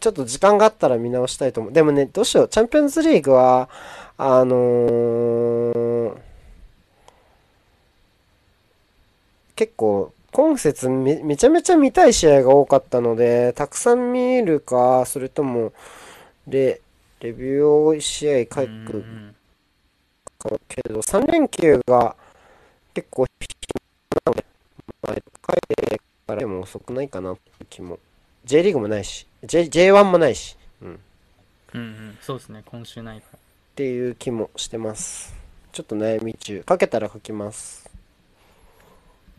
[0.00, 1.72] ちょっと時間があったら見直したいと思う。
[1.72, 2.48] でもねどうしよう。
[2.48, 3.68] チャンピオンズリーグは
[4.18, 6.16] あのー
[9.54, 15.72] 結構今節めめちゃめちゃ見たい試合が多かったのでたくさん見るかそれとも
[16.46, 16.82] レ
[17.20, 19.34] レビューを1試合書うん
[20.46, 22.16] うけど3連休が
[22.94, 23.26] 結構
[24.26, 24.44] なので、
[25.02, 27.98] まあ、書いてからでも遅くないかなって気も。
[28.44, 30.96] J リーグもないし、J、J1 もないし、うん、っ
[31.74, 32.18] うんうん。
[32.22, 32.62] そうですね。
[32.64, 33.38] 今週ないから。
[33.74, 35.34] ていう気もしてます。
[35.72, 36.64] ちょっと悩み中。
[36.68, 37.90] 書けたら書きます。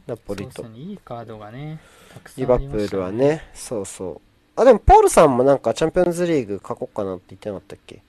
[0.05, 0.63] ナポリと。
[0.63, 0.77] ね。
[0.77, 1.79] いいカードがね
[2.13, 3.49] たくさんリバプールはね。
[3.53, 4.21] そうそ
[4.55, 4.61] う。
[4.61, 8.01] あでもポールさんもなんかチャンピオンズリーグ書こうかなって言ってなかったっけ？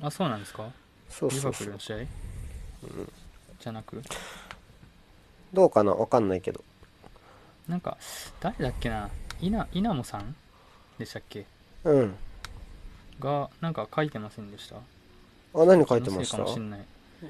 [0.00, 0.68] あそうなんですか？
[1.08, 1.52] そうリそうそう。
[1.52, 1.96] バプールの試合、
[3.60, 4.02] じゃなく？
[5.52, 5.92] どうかな？
[5.92, 6.62] わかんないけど。
[7.68, 7.96] なんか
[8.40, 9.10] 誰だっけな？
[9.40, 10.34] 稲稲モさん？
[10.98, 11.46] でしたっけ？
[11.84, 12.14] うん。
[13.18, 14.76] がなんか書いてませんでした？
[14.76, 16.38] あ何書いてました？
[16.38, 16.80] 気のせいかもしんない。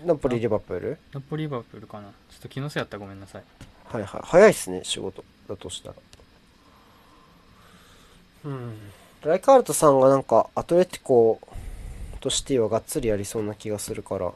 [0.04, 0.98] ナポリリバプール？
[1.12, 2.08] ナポリバプールかな。
[2.30, 3.42] ちょっと気のせいやったらごめんなさい。
[3.86, 4.20] はいはい。
[4.24, 5.94] 早いっすね仕事だとしたら。
[8.44, 8.78] うん。
[9.22, 11.40] ライカールトさんがなんかアトレティコ
[12.20, 14.32] とシティはがっつりやりそうな気がするから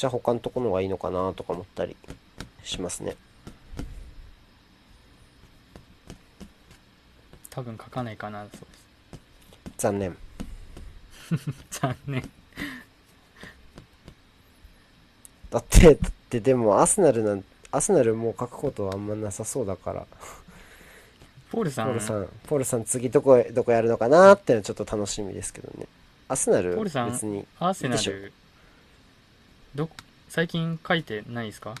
[0.00, 1.94] じゃあ他のとこのがいいのかなとか思ったり
[2.64, 3.16] しますね。
[7.50, 8.66] 多分書かないかなそうです。
[9.76, 10.16] 残念。
[11.70, 12.30] 残念。
[15.50, 20.06] だってだってでもアスナルなんアスナルもう書くことはあんまなさそうだから。
[21.50, 25.86] ポールさんポールさんポールさん次どこへどこやるのかなってのはちょっと楽しみですけどね。
[26.26, 28.32] アスナルポールさん別にアーセナル
[29.74, 29.94] どこ
[30.28, 31.74] 最近書いてないですか？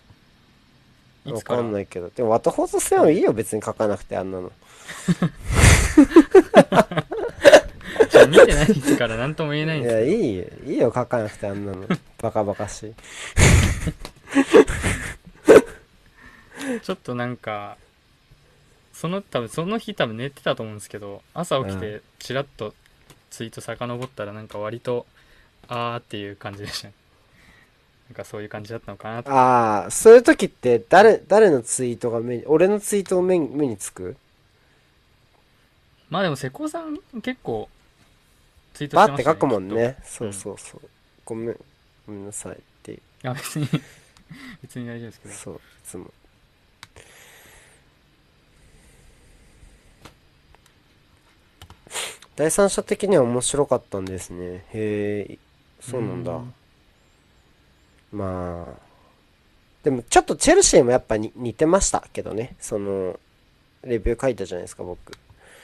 [1.24, 1.60] いわつから？
[1.60, 2.10] かんないけど。
[2.10, 4.50] でも、ワトフォーズ戦はいいよ、別に書かなくて、あんなの。
[8.10, 11.86] ちょ見てないですから何とも言えないいや、んですけいいよ、いいよ、書かなくて、あんなの。
[12.20, 12.94] バカバカしい。
[16.74, 17.76] どちょっとなんか
[18.92, 22.74] その多分その日多分寝てたと思うんですけど朝起きうてチラッと
[23.30, 25.06] ツイート遡ったらなんか割と
[25.68, 26.94] あーっていう感じでしたね
[28.10, 34.16] なんかそういう感じだったのかなとああ、そういう時って、誰、誰のツイートが目に、俺のツイートを目に目につく？
[36.08, 37.68] まあでも瀬古さん結構
[38.74, 39.96] ツイートバしてましたねーって書くもんね。
[40.02, 40.80] そうそうそう。
[41.24, 41.56] ごめん、
[42.04, 43.68] ごめんなさいっていいや別に
[44.60, 46.12] 別に大丈夫ですけどそう、いつも。
[52.34, 54.64] 第三者的には面白かったんですね。
[54.72, 55.38] へえ、
[55.80, 56.32] そうなんだ。
[56.32, 56.54] うん
[58.12, 58.80] まあ、
[59.82, 62.56] でもちょっとチェルシーもやっぱに似てましたけどね。
[62.60, 63.18] その、
[63.82, 65.12] レビュー書いたじゃないですか、僕。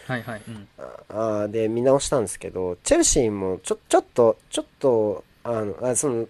[0.07, 0.69] はいはいうん
[1.09, 6.29] ああで、見直したんですけど、チェルシーもちょ、ちょっと、ちょっと、あの、あその、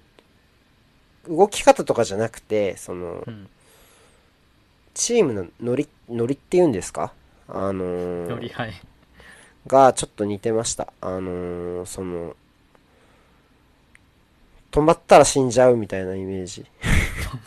[1.28, 3.48] 動き方とかじゃなくて、その、うん
[4.94, 7.12] チームのノリ、ノリっていうんですか？
[7.48, 8.72] あのーよりはい
[9.66, 10.90] がちょっと似てました。
[11.02, 12.34] あのーその、
[14.70, 16.64] 止まったら死んじゃうみたいなイメージ。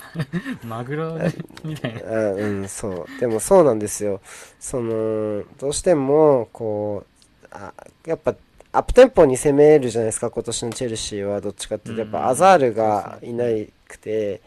[0.63, 1.17] マグロ
[1.63, 3.19] みたいなあうん、そう。
[3.19, 4.21] でもそうなんですよ。
[4.59, 7.05] その、どうしても、こ
[7.43, 7.73] う、あ
[8.05, 8.35] やっぱ、
[8.71, 11.41] アップテンポに攻めるじゃないですか、今年のチェルシーは。
[11.41, 14.41] どっちかっていうと、やっうんぱアザールがいないくて、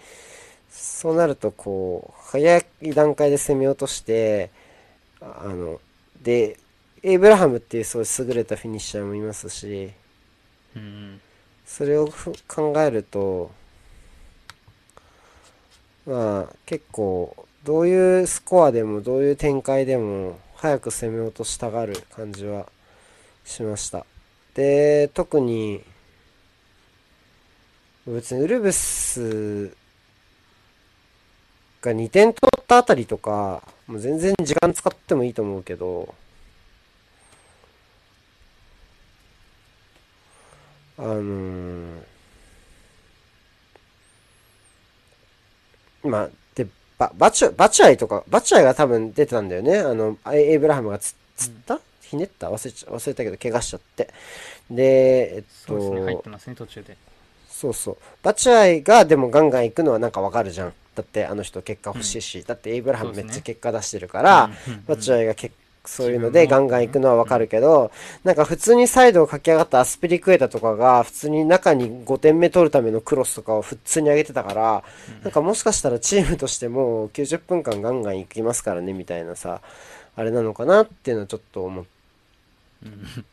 [0.70, 4.50] そうなると、こう、早い段階で攻めようとして、
[5.20, 5.80] あの、
[6.22, 6.58] で、
[7.02, 9.92] エイブラハムっていうそういう優れたフィニッシャーもいますし、
[10.76, 11.20] うんうん
[11.72, 12.06] それを
[12.46, 13.50] 考えると、
[16.04, 17.34] まあ結構、
[17.64, 22.66] どういうスコアでもどういう展開でも早く攻め落としたがる感じは
[23.46, 24.04] しました。
[24.54, 25.82] で特に
[28.06, 29.68] 別にウルブス
[31.80, 36.14] が2点取ったあたりとかもう全然時間使ってもいいと思うけど
[40.98, 42.02] あのー
[46.04, 46.66] まあ、で、
[46.98, 49.78] バ、バチュ、バチュアイとか、バチュアイが多分出てたんだよね。
[49.78, 52.50] あの、エイエイブラハムがつ、つった、ひねった？
[52.50, 54.12] 忘れちゃ、忘れたけど、怪我しちゃって。
[54.70, 56.96] で、えっそうですね入っとて、ますね途中で
[57.48, 57.96] そうそう。
[58.22, 60.72] バチュアイがでもガンガン行くのはなんかわかるじゃん。
[60.96, 64.50] だってあの人結果欲しいし、だってエイブラハムめっちゃ結果出してるから、
[64.88, 65.54] バチュアイが結
[65.84, 67.90] そういうのでガンガン行くのはわかるけど、
[68.22, 74.84] なんか普通にサイドを駆け上がったアスピリクエタとかが普通に中に5点目取るためのクロスとかを普通に上げてたから、
[75.22, 79.60] なんかもしかしたらチームとしても90分間ガンガン行きますからねみたいなさ、
[80.14, 81.84] あれなのかなっていうのはちょっと思っ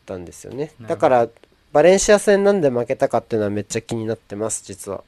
[0.06, 0.72] たんですよね。
[0.82, 1.28] だから、
[1.72, 5.04] バレンシア戦なんで負けたかっていうのはめっちゃ気になってます、実は。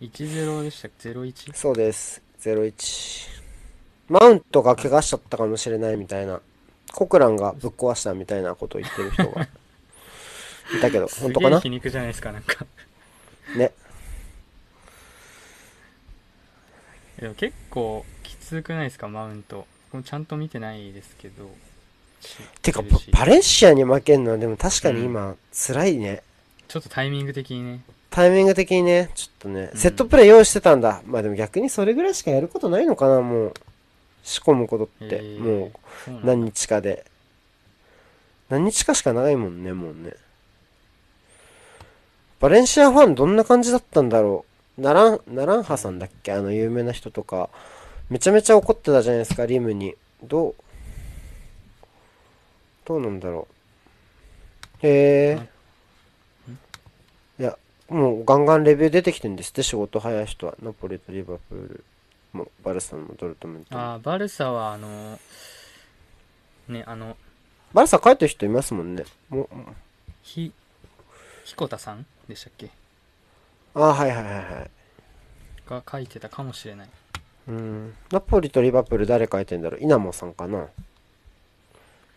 [0.00, 1.54] 1-0でしたっけ ?0-1?
[1.54, 2.25] そうです。
[2.46, 3.28] 01。
[4.08, 6.40] マウントが怪我しちゃったかもしれないみたいな。
[6.92, 9.42] コクランがぶっ壊したみたいなことを言ってる人が
[10.78, 11.60] いたけど、す本当かな？
[11.60, 12.64] 皮肉じゃないですかなんか
[13.56, 13.72] ね。
[17.18, 21.48] でも結構きつくないですかマウントこれちゃんと見てないですけど
[22.62, 22.82] てか、
[23.12, 26.22] バレンシアに負けんのはでも確かに今、辛いね。
[26.68, 27.80] ちょっとタイミング的にね
[28.16, 31.02] タイミング的にね、ちょっとね、うんセットプレー用意してたんだ。
[31.04, 33.54] まあでも逆にそれぐらいしかやることないのかな、もう。
[34.22, 35.16] 仕込むことって。
[35.16, 35.72] えーもう、
[36.24, 37.04] 何日かで。
[38.48, 40.14] 何日かしかないもんね、もうね。
[42.40, 44.46] バレンシアファンどんな感じだったんだろ
[44.78, 44.80] う。
[44.80, 46.32] ナラン、ナランハさんだっけ？
[46.32, 47.50] あの有名な人とか。
[48.08, 49.94] めちゃめちゃ怒ってたじゃないですか、リムに。
[50.24, 50.54] どう、
[52.86, 53.46] どうなんだろ
[54.82, 54.86] う。
[54.86, 55.48] へえ。
[57.88, 60.54] もうガンガンレビュー出てきてんですって、仕事早い人は。
[60.62, 61.84] ナポリとリバプール
[62.32, 63.80] も、バルサもドルトムントも。
[63.80, 65.18] あーバルサはあの
[66.68, 67.16] ねあの
[67.72, 69.04] バルサ帰ってる人いますもんね。
[69.28, 69.48] もう、
[70.22, 70.52] ひ
[71.44, 72.04] 彦田さん？
[72.28, 72.70] でしたっけ？
[73.74, 74.70] ああ、はいはいはいはい。
[75.68, 76.88] が書いてたかもしれない
[77.48, 77.94] うん。
[78.10, 79.80] ナポリとリバプール誰書いてんだろう？
[79.80, 80.66] 稲モさんかな？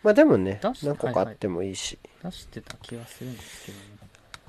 [0.02, 1.98] まあでもね出、し何個かあってもいいし。
[2.24, 3.84] 出してた気がするんですけどね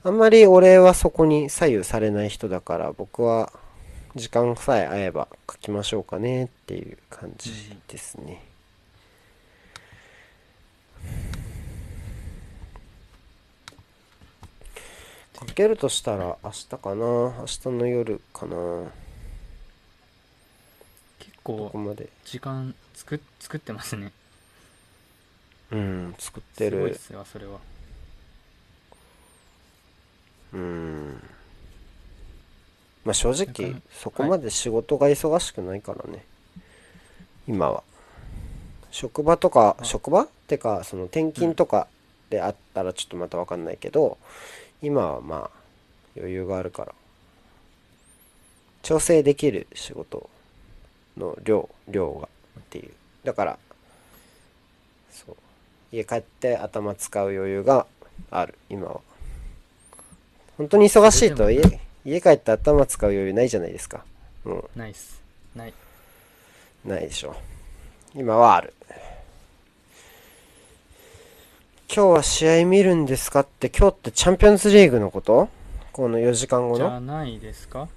[0.03, 3.53] あんまり俺はそこに左右されない人だから、僕は
[4.15, 8.44] 時間さえ合えば書きましょうかねっていう感じですね。
[15.40, 17.06] 書けるとしたら明日かな？
[17.06, 18.56] 明日の夜かな？
[21.19, 22.10] 結ここ構まで？
[22.26, 24.11] 時間作っ作ってますね
[25.72, 26.95] うん、作ってるすごいっ。
[26.95, 27.60] すわそれは
[30.53, 31.23] うん。
[33.03, 36.23] まあ正直そこまで仕事が忙しくないからね。
[37.48, 37.84] 今は。
[38.91, 41.88] 職場とか、あ職場ってか、その転勤とか
[42.30, 44.18] であったらちょっとまたわかんないけど、
[44.82, 45.61] 今はまあ
[46.18, 46.94] 余裕があるから。
[48.84, 50.30] 調整できる仕事
[51.18, 52.28] の量、量が
[52.60, 52.91] っていう。
[53.23, 53.60] だから、
[55.11, 55.36] そう。
[55.91, 57.86] 家帰って頭使う余裕が
[58.32, 59.02] ある、今は。
[60.62, 61.60] 本当に忙しいと家
[62.06, 64.06] 家帰って頭使う余裕ないじゃないですか。
[64.44, 65.20] もナイス
[65.56, 65.74] ない。
[66.86, 67.36] う、ないでしょ。
[68.14, 68.72] 今はある。
[71.92, 75.50] 今日は試合見るんですかって、今日ってチャンピオンズリーグのこと？
[75.92, 77.88] この4時間後じのゃないですか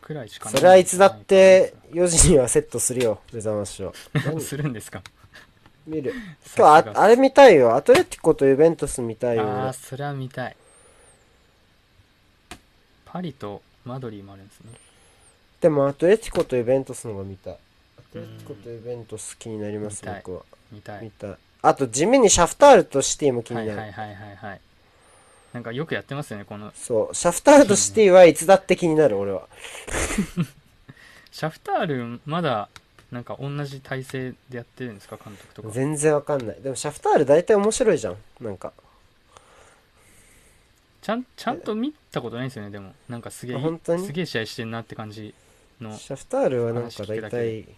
[0.00, 3.92] くらいしかないそれはいつだって4時にはセットするよ、目覚ましを。
[4.24, 5.02] 何 するんですか？
[5.86, 6.14] 見る。
[6.56, 7.76] 今日あ、あれ見たいよ。
[7.76, 9.42] アトレティコとユベントス見たいよ。
[9.44, 10.56] ああ俺それは見たい
[13.16, 14.72] パリとマドリーもあるんですね
[15.62, 17.54] でもアトレティコとユベントスの方が見たい。
[17.54, 20.42] アトレティコとユベントス気になります、見たい僕は。
[20.70, 21.36] 見たい見たい。
[21.62, 23.70] あと地味にシャフタールとシティも気になる。
[23.70, 24.60] はいはいはいはいはい
[25.54, 27.14] なんかよくやってますよねこのそう。
[27.14, 29.48] シャフタールとシティはいつだって気になる、俺は。
[31.32, 32.68] シャフタールまだ
[33.10, 36.60] なんか同じ体勢でやってるんですか監督とか全然わかんない。
[36.60, 38.16] でもシャフタール大体面白いじゃん。
[38.42, 38.74] なんか。
[41.06, 44.04] ちゃんちゃんと見たことないんですよねでもなんかすげえあ本当に？
[44.04, 45.32] すげえ試合してんなって感じ
[45.80, 47.68] のシャフタールはなんか大体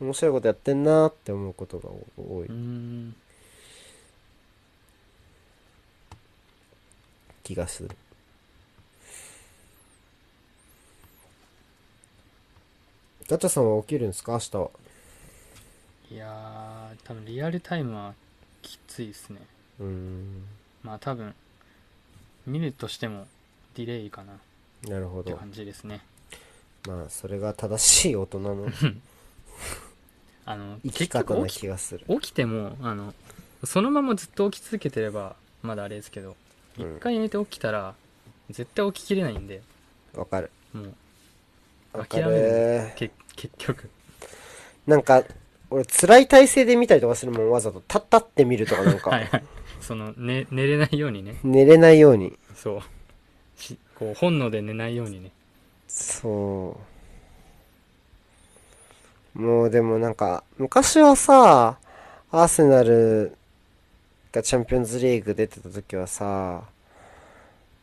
[0.00, 2.46] 面白いことやってんなーって思うことが多い。
[7.42, 7.90] 気がする。
[13.28, 14.34] ガチャさんは起きるんですか？
[14.34, 14.70] 明日は。
[16.12, 18.14] いやー多分リアルタイムは
[18.62, 19.40] きついですね
[19.80, 20.44] うーん。
[20.84, 21.34] まあ多分
[22.46, 23.26] 見るとしても
[23.74, 24.36] ディレイかなっ
[24.88, 25.32] なるほど。
[25.32, 26.00] て感じですね
[26.86, 28.66] まあ、それが正しい大人の
[30.46, 32.04] あの生き結方な局起き気がする。
[32.08, 33.14] 起きてもあの
[33.64, 36.36] そのままずっと起き続けてればまだあれですけど
[36.76, 37.94] 一うん回寝て起きたら
[38.50, 39.62] 絶対起ききれないんで
[40.14, 40.50] わかる。
[40.72, 40.94] もう
[41.92, 42.92] わか諦めるる。
[42.96, 43.90] け結局
[44.86, 45.24] なんか、
[45.70, 47.78] 俺、辛い体勢で見たりとかするもん、わざと。
[47.80, 49.44] 立ったって見るとか、なんか、 はいはい
[49.80, 52.38] その、ね、寝れないようにね寝れないように。
[52.54, 52.82] そう
[53.60, 55.30] しこう本能で寝ないようにね
[55.88, 56.76] そ
[59.34, 59.40] う。
[59.40, 61.78] もうでもなんか、昔はさ、
[62.32, 63.36] アーセナル
[64.32, 66.64] がチャンピオンズリーグ出てた時はさ、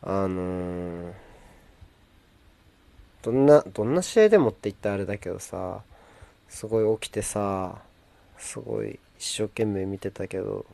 [0.02, 1.28] あのー
[3.22, 5.82] どんな、どんな試合でもって言ったらあれだけどさ、
[6.48, 7.76] すごい起きてさ、
[8.38, 10.64] すごい一生懸命見てたけど、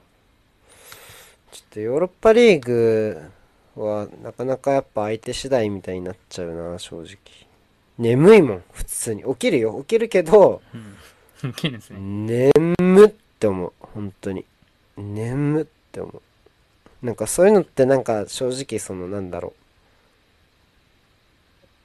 [1.55, 3.31] ちょっとヨーロッパリーグ
[3.77, 7.17] はなかなかやっぱ相手次第みたいになっちゃうな、正直。
[7.97, 9.23] 眠いもん、普通に。
[9.23, 12.51] 起きるよ、起きるけど、うん起きるんですね
[12.81, 13.09] 眠っ
[13.39, 14.45] て思う、本当に。
[14.97, 17.07] 眠って思う。
[17.07, 19.53] なんかそういうのってなんか正直そのなんだろ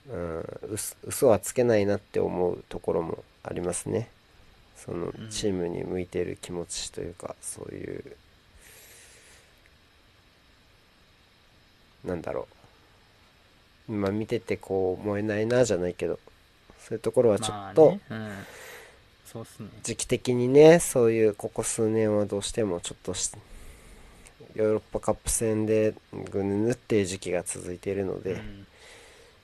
[0.09, 0.13] う。
[0.15, 4.09] うん、嘘嘘はつけないなって思うところもありますね。
[4.75, 8.15] そのんチームに向いてる気持ちというか、そういう、
[12.05, 12.47] なんだろ
[13.87, 13.91] う。
[13.91, 16.19] まあ見ててこう思えないなじゃないけど、
[16.79, 17.99] そういうところはちょまあっと、ね。
[18.09, 18.31] うん。
[19.25, 19.69] そうっすね。
[19.83, 23.31] 時期的にねそういうここ数年はどうしてもちょっとし
[24.55, 25.93] ヨーロッパカップ戦で
[26.31, 28.67] ぐぬぬっていう時期が続いているので、うん。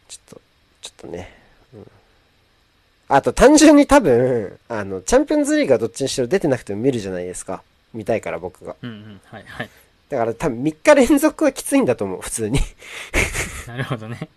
[0.08, 0.42] ちょっと
[0.82, 1.32] ちょっとね、
[1.74, 1.92] うん、
[3.08, 7.64] あと単純に多分あのチャンピオンズリーグはどっちにしろ出てなくても見るじゃないですか。
[7.94, 8.76] 見たいから僕が。
[8.82, 9.22] うんうん。
[9.26, 9.70] はいはい
[10.10, 12.60] だから多分3日連続はきついんだと思う普通に。
[13.68, 14.30] なるほどね。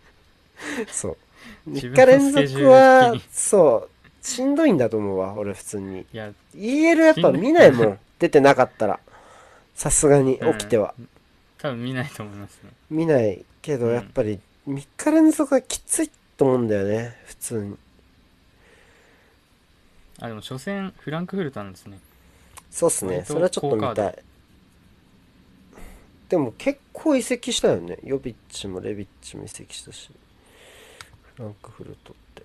[0.90, 1.70] そう。
[1.70, 4.26] 3自分の日連続はそう。
[4.26, 6.00] しんどいんだと思うわ俺普通に。
[6.00, 9.00] いや EL やっぱ見ないもん出てなかったら。
[9.74, 10.92] さすがに起きては、
[11.56, 12.70] 多分見ないと思いますね。
[12.90, 13.94] 見ないけどうん。
[13.94, 17.76] やっぱり3日連続はきついと思うんだよね普通に。
[20.20, 22.00] あでも初戦フランクフルトなんですね。
[22.72, 23.24] そうっすね。
[23.24, 24.18] それはちょっと見たい
[26.28, 27.98] でも結構移籍したよね。
[28.04, 30.10] ヨビッチもレビッチも移籍したし。
[31.36, 32.42] フランクフルトって。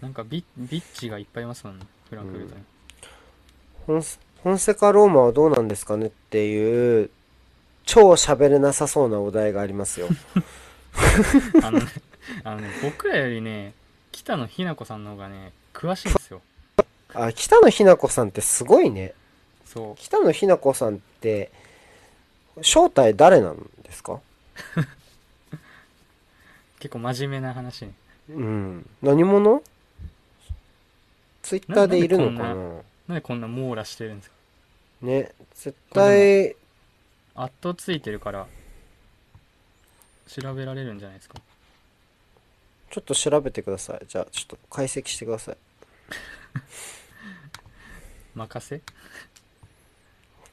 [0.00, 1.86] なんかビビッチがいっぱいいますもんね。
[2.10, 2.62] フランクフルトに、
[3.86, 7.10] 本セ本セカローマはどうなんですかねっていう
[7.84, 10.08] 超喋れなさそうなお題がありますよ。
[11.62, 11.86] あのね
[12.42, 13.74] あのね僕らよりね
[14.10, 16.42] 北野日な子さんの方がね詳しいんですよ。
[17.14, 19.14] あ北野日な子さんってすごいね。
[19.64, 19.94] そう。
[19.96, 21.50] 北野日な子さんって
[22.62, 24.20] 正体誰なんですか？
[26.78, 27.92] 結構真面目な話ね。
[28.30, 28.88] うん。
[29.02, 29.62] 何者？
[31.42, 32.54] ツイッターでいるのかな？
[32.54, 34.36] ななんでこんな網羅してるんですか？
[35.02, 36.56] ね絶対
[37.34, 38.46] アットついてるから
[40.26, 41.38] 調べられるんじゃないですか？
[42.90, 44.06] ちょっと調べてください。
[44.08, 45.56] じゃあちょっと解析してください。
[48.34, 48.80] 任せ？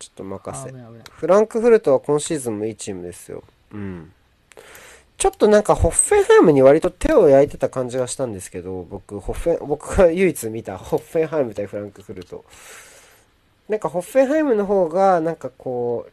[0.04, 0.74] ちょっと任せ。
[1.12, 3.44] フランクフルトは今シーズンもいいチームですよ。
[3.72, 4.12] うん。
[5.18, 12.44] ちょっとなんかホッフェンハイムに割と手を焼いてた感じがしたんですけど僕ホッフェン 僕が唯一見たホッフェンハイム対フランクフルト。
[13.70, 16.12] なんかホッフェンハイムの方がなんかこう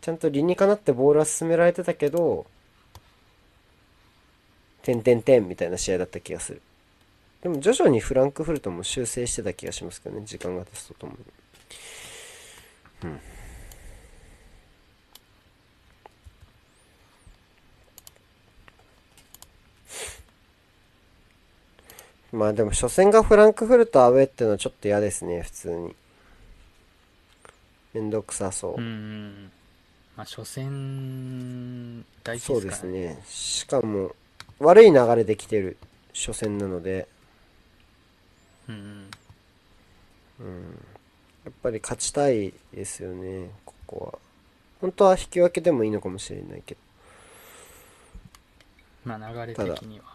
[0.00, 2.46] ちゃんと理にかなってボールは進められてたけど
[4.82, 6.62] 点点点みたいな試合だった気がする。
[7.42, 11.18] でも徐々にフランクフルトも修正してた気がしますけどね時間が経つとともに
[22.32, 25.94] まあでも初戦がフランクフルトアウェーっていうのはちょっと嫌ですね普通に。
[27.94, 29.50] めんどくさそう、うんうん
[30.16, 33.22] まあ初戦大事そうでからですすね。
[33.26, 34.14] しかも
[34.58, 35.76] 悪い流れで来てる。
[36.14, 37.06] 初戦なので。
[38.68, 39.10] うん。
[40.40, 40.78] うん
[41.46, 44.18] やっぱり勝ちたいですよねここは。
[44.80, 46.80] 本当は引き分けでもいいのかもしれないけど。
[49.04, 50.06] まあ流れ的には。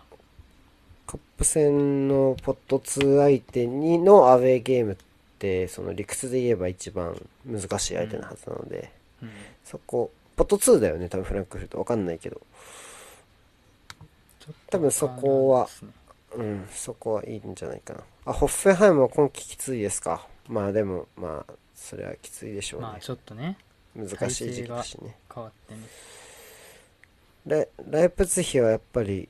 [1.08, 4.98] カップ戦のポット2相手にのアウェーゲームっ
[5.40, 8.92] てその理屈で言えば一番難しい相手なはずなので、
[9.24, 9.32] うん。
[9.64, 12.42] そこポット2だよね多分フランクフルトわかんないけど。
[14.70, 15.70] 多分そこは
[16.36, 18.02] うん、そこはいいんじゃないかな。
[18.26, 20.26] あ、ホッフェンハイムは今季きついですか？
[20.52, 22.88] まあでも、まあ、それはきついでしょうね。
[22.88, 23.58] まあちょっとね
[23.96, 25.16] 難しい時期だしね。
[25.34, 25.82] 変わってね
[27.48, 29.28] ライライプツィヒはやっぱり、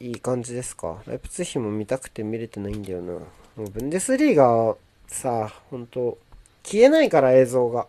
[0.00, 1.02] いい感じですか？
[1.06, 3.12] ライプツィヒも見たくて見れてないんだよな。
[3.12, 3.20] も
[3.58, 4.76] うブンデスリーガ
[5.06, 6.18] さ、ほんと、
[6.64, 7.86] 消えないから映像が。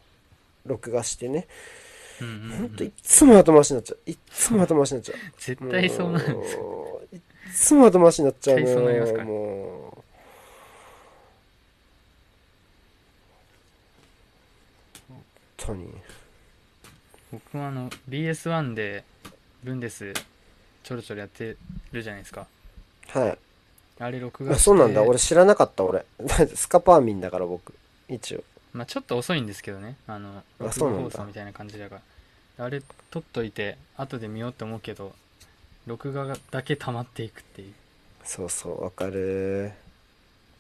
[0.66, 1.48] 録画してね。
[2.20, 4.00] うんうんうんほんといっつも後回しになっちゃう。
[4.06, 5.18] いっつも後回しになっちゃう。
[5.38, 6.58] 絶対そうなるんです
[7.14, 7.22] いっ
[7.54, 10.04] つも後回しになっちゃう絶対そうなりますからもう。
[15.08, 15.24] 本
[15.68, 15.90] 当に。
[17.32, 19.04] 僕はあの BS1 で
[19.64, 20.14] ブンデス
[20.84, 21.58] ちょろちょろやって
[21.92, 22.48] るじゃないですか
[23.10, 23.38] はい。
[24.00, 25.04] あれ録画そうなんだ。
[25.04, 26.06] 俺知らなかった、俺。
[26.56, 27.74] スカパーミンだから僕。
[28.08, 28.44] 一応。
[28.74, 32.02] まあちょっと遅いんですけどねあのあ録画放送みたいな感じだか
[32.58, 35.14] らあれ撮っといて後で見ようって思うけど
[35.88, 37.74] 録画だけ溜まっていくっていう
[38.28, 39.72] そうそう、わかる。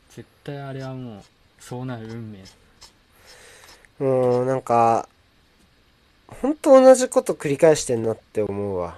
[0.09, 1.23] 絶対あれはもう
[1.59, 2.39] そうなる運命
[3.99, 5.07] もう、なんか、
[6.28, 8.98] 本当同じこと繰り返してんなって思うわ。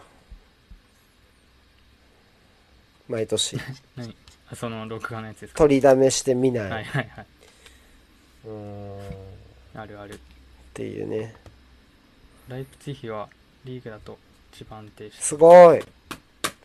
[3.07, 3.57] 毎年。
[3.95, 4.15] 何？
[4.51, 5.57] あその録画のやつですか？
[5.59, 6.69] 取りだめしてみない。
[6.69, 7.25] はいはいはい
[8.45, 8.99] うーん。
[8.99, 9.01] っ
[9.75, 10.19] あるある
[10.73, 11.35] ていうね。
[12.47, 13.29] ライプツィヒは
[13.63, 14.17] リーグだと
[14.53, 15.81] 一番安定してすごい。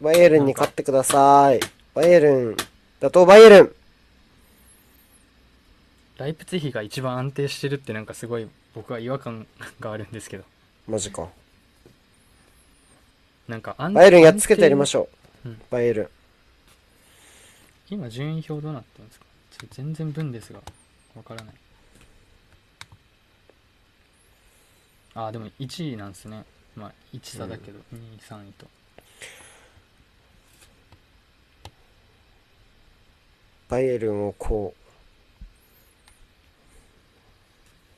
[0.01, 1.61] バイエルンに勝ってください。
[1.95, 2.57] バイエルン。
[3.01, 3.77] 打倒バイエルン。
[6.17, 9.47] ライプツィヒが一番安定してるってなんかすごい僕は違和感
[9.81, 10.45] があるんですけど。
[10.87, 11.29] マジか。
[13.49, 15.09] なんか安バイエルンやっつけてやりましょ
[15.45, 15.49] う。
[15.49, 15.63] うん。
[15.71, 16.09] バイエルン。
[17.91, 19.27] 今順位表どうなってるんですか？
[19.71, 20.61] 全然分ですが
[21.15, 21.55] わからない。
[25.15, 26.45] ああでも1位なんですね。
[26.75, 28.67] まあ1差だけど、2位3位と。
[33.69, 34.84] バイエルンをこう、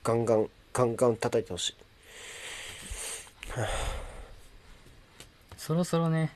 [0.07, 1.74] ガンガン、ガンガン叩いてほしい。
[5.59, 6.33] そろそろね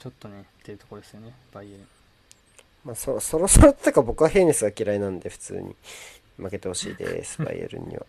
[0.00, 1.86] ちょっとねっていうところですよねバイエルン
[2.84, 5.76] まあ、そそろそろってか僕はヘイネスが嫌いなんで普通に
[6.36, 8.06] 負けてほしいです、 バイエルンには。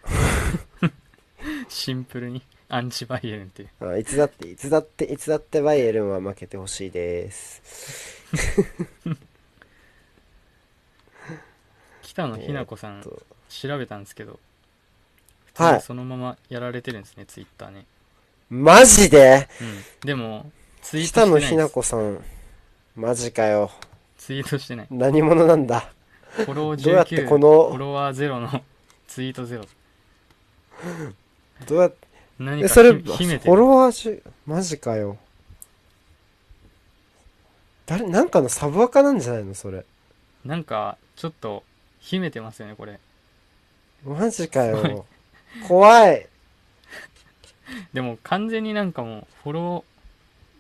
[1.70, 8.24] シンプルにアンチバイエルンっていうあいつだって、いつだって、いつだってバイエルンは負けてほしいです。
[12.04, 14.40] 北野日な子さんと調べたんですけど
[15.56, 15.82] はい。
[15.82, 17.86] そのままやられてるんですね、ツイッターね
[18.50, 19.48] マジで？
[19.62, 20.08] うん。
[20.08, 20.52] でも
[20.82, 21.12] ツイートし
[21.50, 21.74] てないです。
[21.74, 22.24] 子さん、
[22.96, 23.72] マジかよ。
[24.18, 24.88] ツイートしてない。
[24.90, 25.92] 何者なんだ？
[26.30, 28.62] フォローどうやって19このフォロワーゼロの
[29.08, 29.66] ツイートゼロ。
[31.66, 31.98] どうやって、
[32.40, 35.18] え、何かそれ、ひフォロワーじゅ、マジかよ。
[37.88, 39.84] 誰、なんかのサブアカなんじゃないのそれ。
[40.46, 41.64] なんかちょっと
[42.00, 43.00] 秘めてますよねこれ
[44.06, 45.06] マジかすよ。
[45.68, 46.28] 怖い。
[47.94, 49.84] でも完全になんかもうフォロ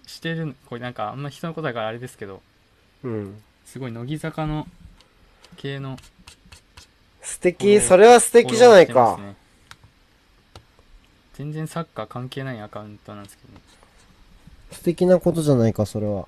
[0.05, 2.41] ーしてるこれなんかあんま人のことだからあれですけど
[3.03, 3.41] うん。
[3.65, 4.67] すごい乃木坂の
[5.57, 5.97] 系の
[7.21, 9.27] 素敵、それは素敵じゃないかフォローしてます。
[9.27, 9.35] ね
[11.33, 13.59] 全然サッカー関係ないアカウントなんですけどね
[14.71, 16.27] 素敵なことじゃないか、それは。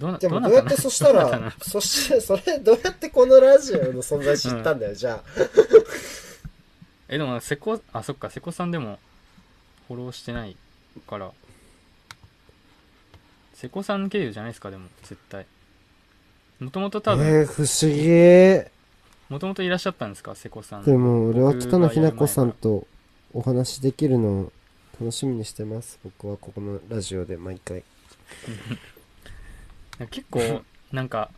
[0.00, 5.22] どうなでもなどうやってそしたら、そして、それどうやってこのラジオの存在知ったんだよ、じゃあ。
[7.08, 8.98] えでも瀬古あそっか瀬古さんでも
[9.88, 10.56] フォローしてない
[11.08, 11.32] から
[13.54, 15.44] 瀬古さん経由じゃないですかでも絶対
[16.60, 18.70] もともと多分えー、不思議。
[19.28, 20.34] もともといらっしゃったんですか？
[20.34, 22.86] 瀬古さんでも、俺は僕北野日な子さんと
[23.34, 24.52] お話できるのを
[25.00, 25.98] 楽しみにしてます。
[26.04, 27.82] 僕はここのラジオで毎回。
[30.08, 30.62] 結構
[30.92, 31.30] なんか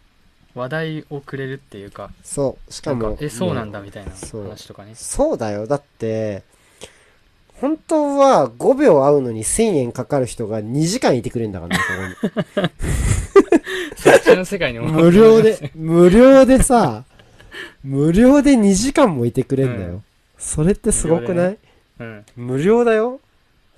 [0.54, 3.16] 話題をくれるっていうかそう、しかも。
[3.16, 5.66] かえそうなんもだみたいな話とかねそうだよ。
[5.66, 6.42] だって、
[7.60, 11.76] 本当は5秒会うのに1000円かかる人が2時間いてくれんだから
[12.08, 12.62] ね、こ
[13.96, 14.92] そっちの世界にこに。
[14.92, 17.04] 無料で、無料でさ、
[17.82, 19.90] 無料で2時間もいてくれんだよ。
[19.90, 20.04] うん
[20.38, 21.58] それってすごくない？
[22.00, 23.20] うん無料だよ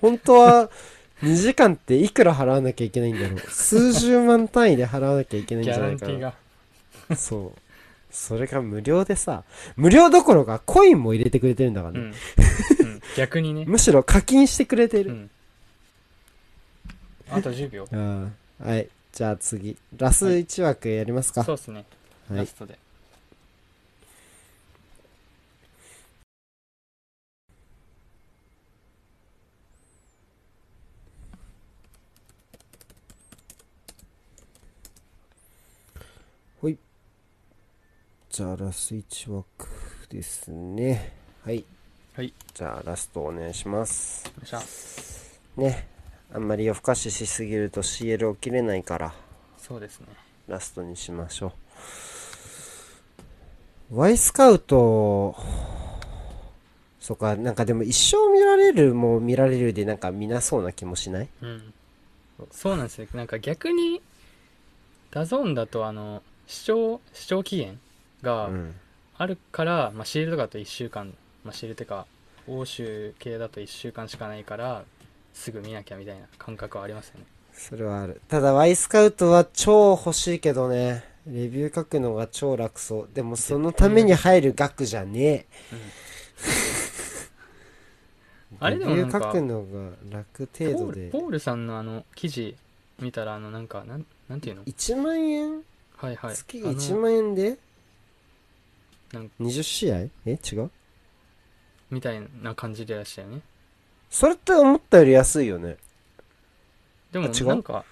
[0.01, 0.71] 本当は
[1.23, 3.39] 2時間っていくら払わなきゃいけないんだろう？
[3.51, 7.17] 数十万単位で払わなきゃいけないんじゃないかな？
[7.17, 7.61] そう。
[8.11, 9.43] それが無料でさ、
[9.77, 12.01] 無料どころかコインも入れてくれてるんだからね。
[12.01, 15.11] うん、うん、逆にね むしろ課金してくれてる。
[15.11, 15.31] うん
[17.31, 17.89] あと10秒
[18.61, 18.89] はい。
[19.13, 19.77] じゃあ次。
[19.97, 21.43] ラス1枠やりますか。
[21.43, 21.85] そうっすね
[22.29, 22.39] はい。
[22.39, 22.79] ラストで
[38.35, 39.69] じゃあラス1枠
[40.11, 41.13] ですね。
[41.45, 41.65] はい。
[42.17, 42.35] はい。
[42.53, 44.27] じゃあラストお願いします。
[44.27, 44.61] よっしゃ
[45.57, 45.87] ね。
[46.35, 49.15] あんまり夜更かししすぎると CL 起きれないから。
[49.57, 50.09] そうですね。
[50.49, 51.53] ラストにしましょ
[53.93, 53.99] う。
[53.99, 55.37] Y スカウト。
[56.99, 57.37] そうか。
[57.37, 61.29] なんかでも一生見られるも見られるでなんか見なそうな気もしない？
[61.41, 61.73] うん。
[62.51, 63.07] そうなんですよ。
[63.15, 64.03] なんか逆に
[65.13, 67.79] DAZN だとあの視聴視聴期限
[68.25, 68.75] がうん。
[69.17, 71.15] あるから、まあ、 CL とかだと1週間、
[71.45, 72.07] まあ、 CL ってか
[72.49, 74.83] 欧州系だと1週間しかないから
[75.33, 77.27] すぐ見なきゃみたいな感覚はありますよね。
[77.53, 78.21] それはある。
[78.27, 81.05] ただ Y スカウトは超欲しいけどね。
[81.27, 83.09] レビュー書くのが超楽そう。
[83.15, 85.47] でもそのために入る額じゃねえ。
[88.61, 89.65] あれでもレビなんかュー書くの
[90.11, 91.05] が楽程度で。
[91.07, 92.57] ルポールさんのあの記事
[92.99, 95.63] 見たらあのなんかなんなんていうの？1万円？
[95.97, 96.35] はいはい。
[96.35, 97.59] 月あの1万円で？
[99.15, 99.97] なん20試合？
[100.27, 100.39] え？
[100.53, 100.71] 違う？
[101.91, 103.41] みたいな感じでいらっしゃるね。
[104.11, 105.77] それって思ったより安いよね。
[107.13, 107.47] でもあ違う？
[107.47, 107.85] なんか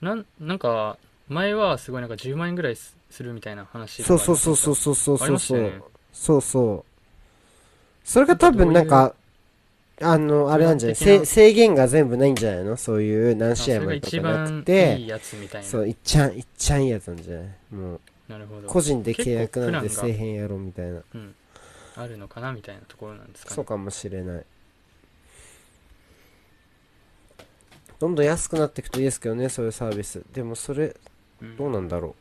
[0.00, 0.98] なんなんか
[1.28, 5.38] 前はすごいなんか10万円ぐらいすするみたいな話そうそうそうそうそうそうそう。
[5.38, 5.80] そう、ね。
[6.12, 6.84] そうそう。
[8.04, 9.14] それが多分なんか
[10.00, 11.26] あのあれなんじゃない？
[11.26, 12.76] 制限が全部ないんじゃないの？
[12.76, 14.96] そういう何試合までとかなくそれが一番いて。
[15.00, 15.68] いやつみたいな。
[15.68, 17.48] そういっちゃんいっちゃんいいやつなんじゃない？
[17.72, 18.68] もうなるほど。
[18.68, 21.02] 個人で契約なんてせえへんやろみたいな。
[21.14, 21.34] うん。
[21.96, 23.54] あるのかなみたいなところなんですかね。
[23.56, 24.44] そうかもしれない。
[27.98, 30.22] どんどん安くなっていくといいですけどねそういうサービス。
[30.32, 30.94] でもそれ
[31.40, 31.56] うん。
[31.56, 32.14] どうなんだろ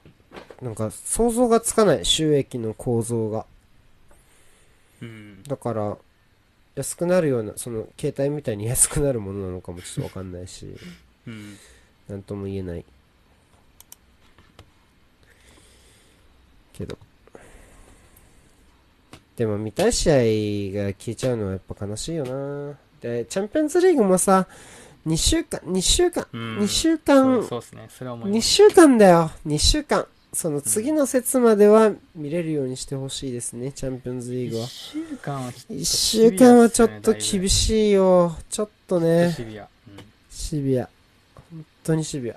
[0.61, 0.65] う。
[0.65, 2.05] なんか想像がつかない。
[2.05, 3.45] 収益の構造が。
[5.01, 5.43] うん。
[5.43, 5.97] だから
[6.75, 10.73] 安くなるようなその携帯みたいに安くなるものなのかもちょっとわかんないし。
[11.27, 11.57] うん。
[12.07, 12.85] なんとも言えない
[16.77, 16.97] けど。
[19.35, 22.77] でも見たい試合が消えちゃうのはやっぱ悲しいよな。
[23.01, 24.47] でチャンピオンズリーグもさ
[25.05, 26.57] 2週間2週間うん。
[26.59, 27.87] 2週間そうですね。
[27.89, 28.47] それは思い2ます。
[28.47, 29.31] 週間だよ。
[29.45, 30.07] 2週間。
[30.33, 34.65] その次の節までは見れるようにしてほしいですねチャンピオンズリーグは。
[34.65, 38.35] 1週間はちょっと1週間はちょっと厳いしいよ。
[38.49, 39.31] ちょっとね。
[39.35, 40.89] シビア、うんシビア。
[41.51, 42.35] 本当にシビア。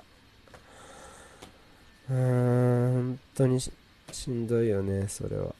[2.09, 3.59] うーん本当に
[4.13, 5.53] ししんどいよねそれは。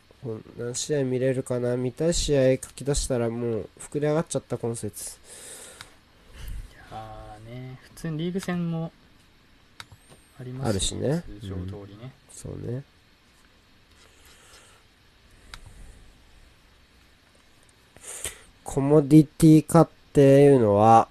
[0.57, 1.75] 何試合見れるかな？
[1.77, 5.17] 見たい試合書き出したらもう膨れ上がっちゃった今節。
[6.91, 8.91] ああね普通にリーグ戦も
[10.39, 11.23] ありますあるしね。
[11.41, 12.83] 通常通りね、そうね。
[18.63, 21.07] コモディティ化っていうのは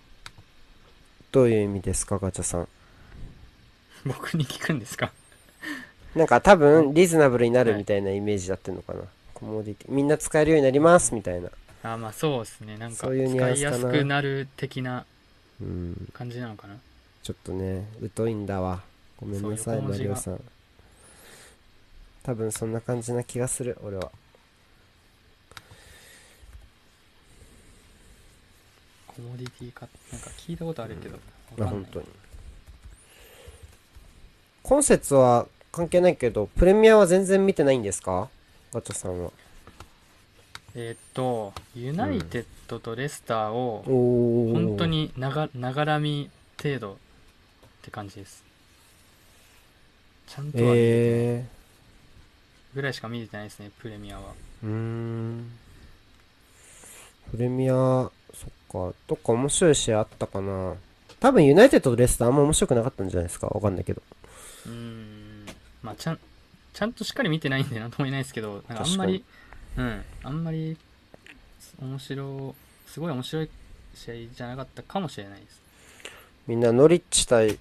[1.33, 2.69] どういう意味ですかガチャさん？
[4.07, 5.13] 僕に聞くんですか？
[6.15, 9.01] なんか多分リーズナブルになるみたいなイメージだってんのかな、
[9.33, 11.49] コモディティみんな使えるようになりますみたいな。
[11.83, 12.77] あーまあそうですね。
[12.77, 15.07] なんかそういうニュアン使いやすくなる的な
[15.61, 16.09] うん。
[16.13, 16.77] 感じなのかな。
[17.23, 18.83] ちょっとね疎いんだわ。
[19.21, 20.11] ごめんなさいそう横文字が。
[20.11, 20.41] マリオさん。
[22.23, 24.11] 多分そんな感じな気がする俺は。
[29.07, 31.19] コモディティかなんか聞いたことあるけど、
[31.57, 31.91] まあわかんない。
[31.93, 32.07] 本当に。
[34.63, 38.29] 今節は関係ないけどプレミアは全然見てないんですか？
[38.73, 39.31] ガチャさんは。
[40.75, 46.31] えーっとユナイテッドとレスターを本当にながながらみ
[46.63, 46.97] 程度っ
[47.83, 48.45] て感じです。
[50.29, 51.47] ちゃんとは見れてないえ
[52.75, 54.23] ぐらいしか見れてないですねプレミアは。
[54.65, 55.51] ー、うーん。
[57.33, 57.75] プレミア
[58.33, 58.95] そっか。
[59.09, 60.75] どっか面白い試合あったかな。
[61.19, 63.49] 多分ユナイテッドとレスターあんま面白くなかったんじゃないですか？
[63.49, 64.03] わかんないけど
[65.83, 66.19] まあちゃん
[66.73, 69.25] ちゃんとしっかり見てないんでなんとも言えないですけどなんかあんまり
[69.77, 70.05] うん。
[70.23, 70.77] あんまり
[71.81, 72.55] 面白
[72.87, 73.51] すごい面白い
[73.95, 75.61] 試合じゃなかったかもしれないです。
[76.47, 77.59] みんなノリッチ対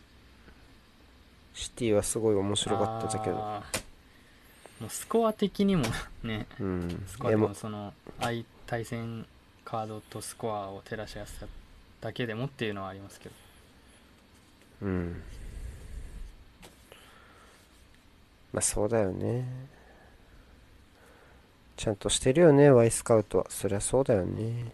[1.53, 3.35] シティはすごい面白かったじゃけど。
[3.35, 5.85] もうスコア的にも
[6.23, 6.47] ね。
[6.59, 7.03] うん。
[7.07, 9.25] スコアでもその相対戦
[9.65, 11.47] カードとスコアを照らし合わせた
[12.01, 13.35] だけでもっていうのはありますけど。
[14.81, 15.21] うん
[18.51, 19.45] まあそうだよね。
[21.77, 23.45] ちゃんとしてるよねワイスカウトは。
[23.49, 24.71] そりゃそうだよね。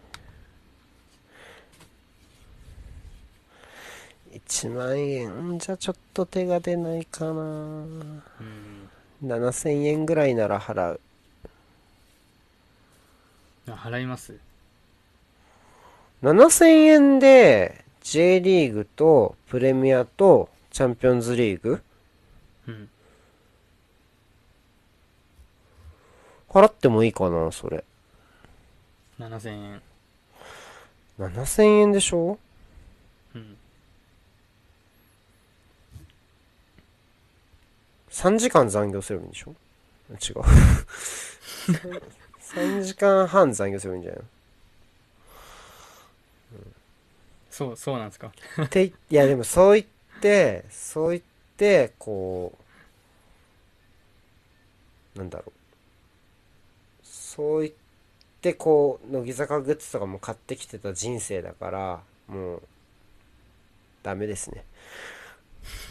[4.34, 7.32] 1万円じゃちょっと手が出ないかな。
[7.32, 8.22] うん。
[9.24, 11.00] 7000円ぐらいなら払う。
[13.68, 14.38] あ払います
[16.24, 21.82] ？7000円で J リーグとプレミアとチャンピオンズリーグ。
[22.68, 22.90] うん
[26.56, 27.84] 払ってもいいかな、それ。
[29.20, 29.82] 7000円。
[31.20, 32.40] 7000円でしょ？
[33.36, 33.58] うん。
[38.10, 39.56] 3時間残業すればいいんでしょ？
[40.10, 40.42] 違う。
[42.42, 44.24] 3時間半残業すればいいんじゃない
[47.52, 48.32] そうそうなんですか。
[48.58, 49.86] のっていやでもそう言っ
[50.22, 51.22] てそう言っ
[51.58, 52.54] てこ
[55.16, 55.52] うなんだろう
[57.36, 57.74] そう言っ
[58.42, 62.62] てこう乃木坂グッズとかも買ってきてた人生だからもう
[64.04, 64.64] ダメですね。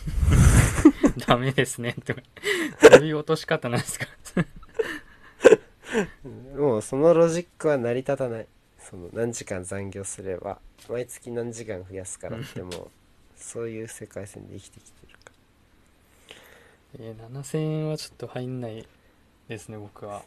[1.27, 1.95] ダメですね。
[2.05, 2.23] とか
[2.99, 4.07] どういう落とし方なんですか？
[6.57, 8.47] もうそのロジックは成り立たない。
[8.79, 10.59] その何時間残業すれば
[10.89, 12.91] 毎月何時間増やすからってもう
[13.35, 15.33] そういう世界線で生きてきてるか
[17.01, 18.87] えー、7000円はちょっと入んない
[19.49, 20.23] ですね僕は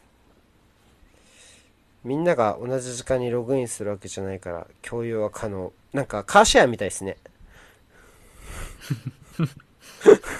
[2.04, 5.72] みんなが同じ時間にログインするわけじゃないから共有は可能。
[5.92, 7.16] なんかカーシェアみたいですね。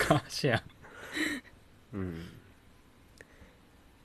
[0.07, 0.63] カーシェア。
[1.95, 2.27] うん。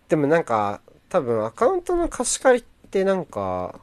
[0.10, 3.80] でもなんか多分アカウントの貸し借りってなんか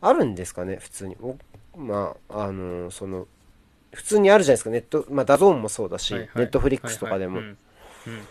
[0.00, 1.16] あるんですかね普通に。
[1.20, 1.36] お
[1.76, 3.26] まああのその
[3.92, 4.70] 普通にあるじゃないですか。
[4.70, 6.30] ネットまあ DAZN もそうだし、はいはい。
[6.36, 7.56] ネットフリックスとかでも、はいはい。
[8.08, 8.12] うん。
[8.14, 8.26] うん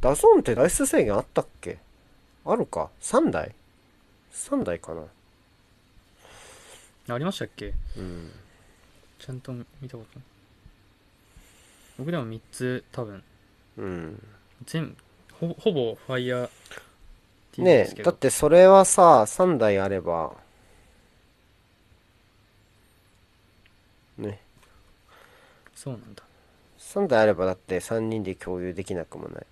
[0.00, 1.78] DAZN って台数制限あったっけ？
[2.44, 3.54] あるか？3台
[4.32, 5.02] ?3 台かな？
[7.14, 7.72] ありましたっけ？
[7.96, 8.30] うん。
[9.18, 10.24] ちゃんと見たことない。
[11.98, 13.22] 僕でも3つ多分。
[13.78, 14.22] うん。
[14.66, 14.96] 全
[15.32, 16.50] ほぼほぼファイヤー
[17.62, 20.34] ねえだってそれはさ3台あれば。
[24.18, 24.40] ね。
[25.74, 26.22] そうなんだ。
[26.78, 29.46] 3台あればだって3人で共有できなくもない、うん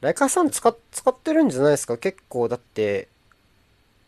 [0.00, 1.96] ライカーさん使っ使ってるんじゃないですか？
[1.98, 3.08] 結構だって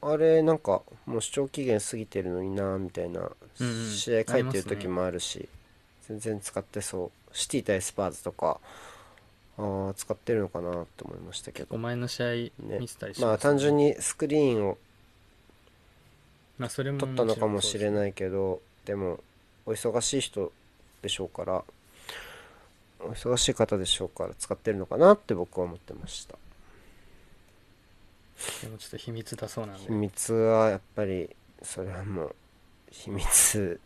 [0.03, 5.49] あれなんかもう視聴期限過ぎてるのになみたいな試合書いてる時ねもあるし、
[6.09, 7.11] 全然使ってそう。
[7.33, 8.59] シティ対スパーズとか
[9.59, 11.75] ああ使ってるのかなって思いましたけど。
[11.75, 14.79] お前の試合見てたりしまあます、単純にスクリーンを
[16.59, 19.21] まあそれも取ったのかもしれいないけどでも
[19.67, 20.53] お忙しい人
[21.03, 21.63] でしょうから
[23.09, 26.37] お忙しい方でしょうから使ってるのかなって僕は思ってました。
[28.63, 29.85] でもちょっと秘密だそうなんで。
[29.87, 32.35] 秘密はやっぱりそれはもう
[32.91, 33.81] 秘密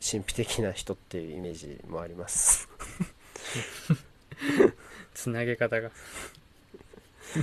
[0.00, 2.68] 神秘的な人っていうイメージもあります。
[5.12, 5.90] つなげ方が。
[5.90, 7.42] ちょっ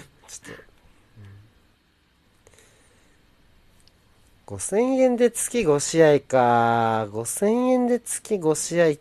[4.48, 7.08] と、5000円で月5試合か。
[7.12, 8.98] 5000円で月5試合っ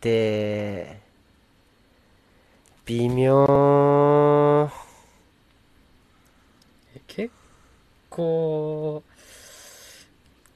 [0.00, 1.09] て、
[2.90, 4.68] 微妙。
[6.92, 7.32] え結
[8.08, 9.04] 構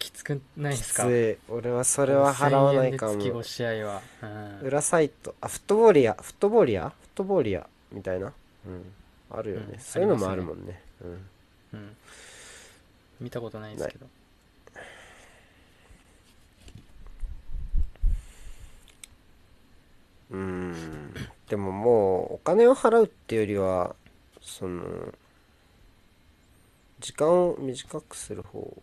[0.01, 1.05] きつくないですか？
[1.05, 1.52] きつい。
[1.52, 3.44] 俺はそれは払わないか5000円で月も5。
[3.44, 8.32] 試合は、うん、裏サイト、あ、フットボーリア、フットボーリアフットボーリアみたいな？
[8.66, 8.93] うん。
[9.31, 9.66] あるよね。
[9.74, 10.82] うんそういうのもあありますねるもんね。
[11.02, 11.11] うん。
[11.74, 11.97] うん、
[13.20, 14.06] 見たことないですけど
[20.32, 21.15] うーん
[21.48, 23.96] でももうお金を払うっていうよりは
[24.40, 24.82] その
[27.00, 28.76] 時間を短くする方。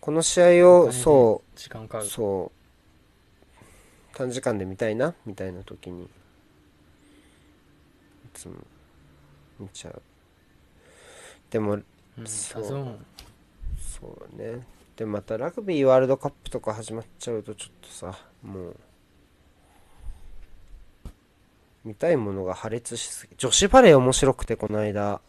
[0.00, 2.08] この試合をそ時間かかるう。
[2.08, 2.56] そう
[4.16, 6.08] 短時間で見たいなみたいな時にい
[8.32, 8.54] つも
[9.58, 10.00] 見ちゃう。
[11.50, 11.84] でもうん、
[12.24, 12.98] ダそう
[13.78, 14.66] そうね。
[14.96, 18.76] でまたラグビーワールドカップとか始まっちゃうとちょっとさもう
[21.86, 25.20] 見たいものが破裂しすぎ女子バレー面白くてこの間。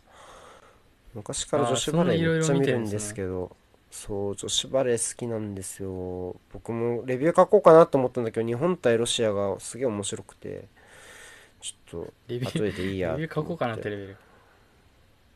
[1.14, 3.56] 昔から女子バレあーめっちゃ見るんですけど。
[3.90, 6.36] そう女子バレー好きなんですよ。
[6.52, 10.66] 僕もレビュー書こうかなと思ったんだけど日本対ロシアがすげえ面白くて。
[11.62, 14.18] ちょっと後レビューででいいやレビュー書こうかなってレベル。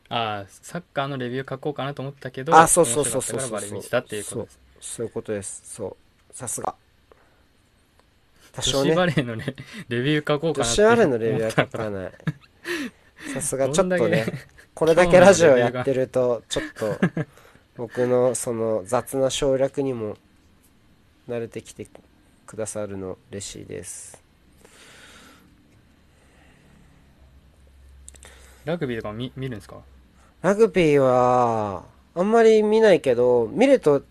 [0.08, 4.58] ああサッカーのレビュー書こうかなと思ったけどあそうそうそうそう面白かったからバレー見てたっていうことです。
[4.80, 5.62] そういうことです。
[5.64, 5.86] そ
[6.30, 6.34] う。
[6.34, 6.74] さすが
[8.52, 8.90] 多女少ね。
[8.90, 9.44] 子バレーのレ
[9.88, 12.12] レビュー書こうか女なって子バレーのレビューは書かない。
[13.34, 14.32] さすがちょっとねけ
[14.74, 16.98] これだけラジオやってるとちょっと
[17.76, 20.16] 僕のその雑な省略にも
[21.28, 21.86] 慣れてきて
[22.46, 24.20] くださるの嬉しいです。
[28.64, 29.80] ラグビーとかも見見るんですか？
[30.42, 31.84] ラグビーは
[32.14, 34.02] あんまり見ないけど見ると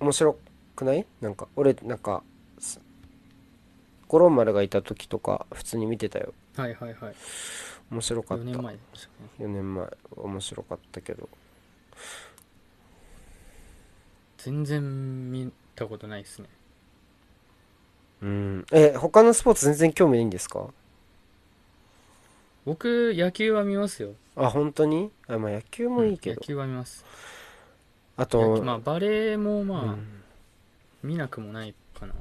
[0.00, 0.36] 面白
[0.76, 1.06] くない？
[1.20, 2.22] なんか俺なんか
[4.10, 6.34] す五郎丸がいた時とか普通に見てたよ。
[6.56, 7.14] はいはいはい。
[7.90, 8.44] 面白かった。
[8.44, 9.02] 4年前でし
[9.38, 9.48] たね。
[9.48, 9.86] 4年前。
[10.16, 11.28] 面白かったけど。
[14.38, 16.48] 全然見たことないですね。
[18.22, 18.66] うん。
[18.72, 20.68] え他のスポーツ全然興味ないんですか？
[22.64, 24.14] 僕野球は見ますよ。
[24.36, 25.10] あ本当に？
[25.28, 26.34] あまあ野球もいいけど。
[26.34, 27.04] うん野、球は見ます。
[28.16, 30.22] あと、まあバレーもまあ、うん。
[31.02, 32.14] 見なくもないかな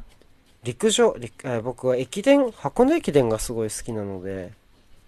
[0.63, 4.51] 陸上陸え僕は駅伝箱根駅伝がすごい好きなので。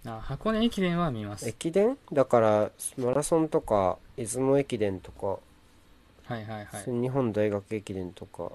[0.04, 1.48] あ箱根駅伝は見ます。
[1.48, 1.96] 駅伝？
[2.12, 6.90] だからマラソンとか出雲駅伝とか、はいはいはい。
[6.90, 8.50] 日本大学駅伝とか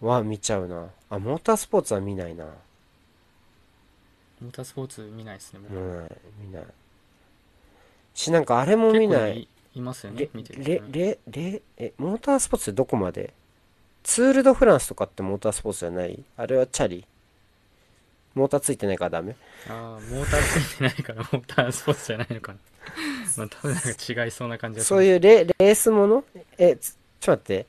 [0.00, 0.88] は見ちゃうな。
[1.08, 2.44] あモータースポーツは見ないな。
[4.40, 5.72] モータースポーツ見ないですね僕。
[5.72, 6.10] 見ない
[6.46, 6.64] 見ない。
[8.12, 9.34] しなんかあれも見ない。
[9.34, 11.18] 結構いいますよねレ見てる人レねレ
[11.52, 13.32] レえモータースポーツってどこまで？
[14.04, 16.22] ツール・ド・フランスとかってモータースポーツじゃない？
[16.36, 17.04] あれはチャリ。
[18.34, 19.34] モーターついてないからダメ？
[19.68, 22.58] ああモーターついてないから モータースポーツじゃないのかな。
[23.36, 26.24] まあ多分なんか違いそうな感じがそういうレレースもの？
[26.58, 27.66] えつちょっと待って。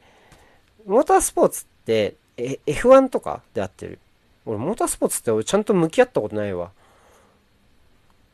[0.86, 4.00] モータースポーツってえ F1 とかで合ってる？
[4.46, 6.72] 俺モータースポーツって俺ちゃんと向き合ったことないわ。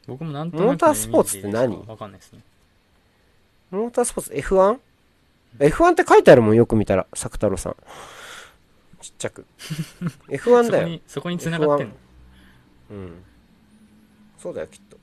[0.08, 1.86] 僕もなんとなくのモータースポーツって何？
[1.88, 2.40] わかんないですね。
[3.70, 4.34] モータースポーツ
[5.60, 7.76] F1?F1 って書いてあるもんよく見たら作太郎さん。
[9.02, 9.46] ちっちゃく。
[10.30, 10.84] F1 だよ。
[10.84, 11.94] そこにそこに繋がってんの？
[12.92, 13.24] うん。
[14.38, 14.98] そうだよきっと。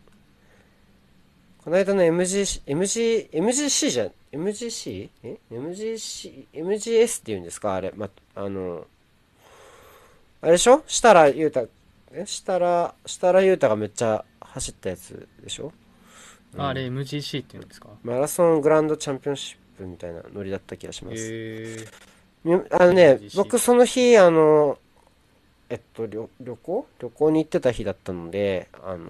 [1.65, 5.11] この間の MGC MG MGC じゃん MGC?
[5.25, 7.75] え？MGC MGS って言うんですか？
[7.75, 8.87] あれまあの
[10.41, 10.83] あれでしょ？
[10.87, 11.69] 設楽悠太。
[12.13, 12.25] え？
[12.27, 15.73] 設楽設楽悠太がめっちゃ走ったやつでしょ？
[16.57, 17.89] ああれ MGC って言うんですか？
[18.03, 21.17] マラソングランドチャンピオンシップみたいなノリだった気がします。
[21.19, 21.87] へえ
[22.45, 24.79] みあのね僕その日あの
[25.69, 26.87] えっと旅旅行？
[26.99, 29.09] 旅行に行ってた日だったのであの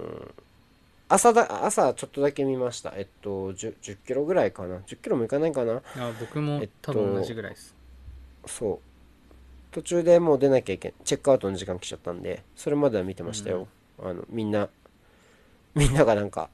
[1.08, 2.92] 朝だ朝ちょっとだけ見ました。
[2.96, 4.76] えっと 10, 10キロぐらいかな。
[4.78, 5.82] 10キロもいかないかな。
[5.96, 7.74] あ僕もえっと多分同じぐらいです、
[8.46, 8.78] そう。
[9.70, 13.68] 途中でもう出なきゃいけんチェックアウトの時間来ちゃったんでそれまでは見てましたよ、
[14.02, 14.68] あのみんな
[15.76, 16.48] みんながなんか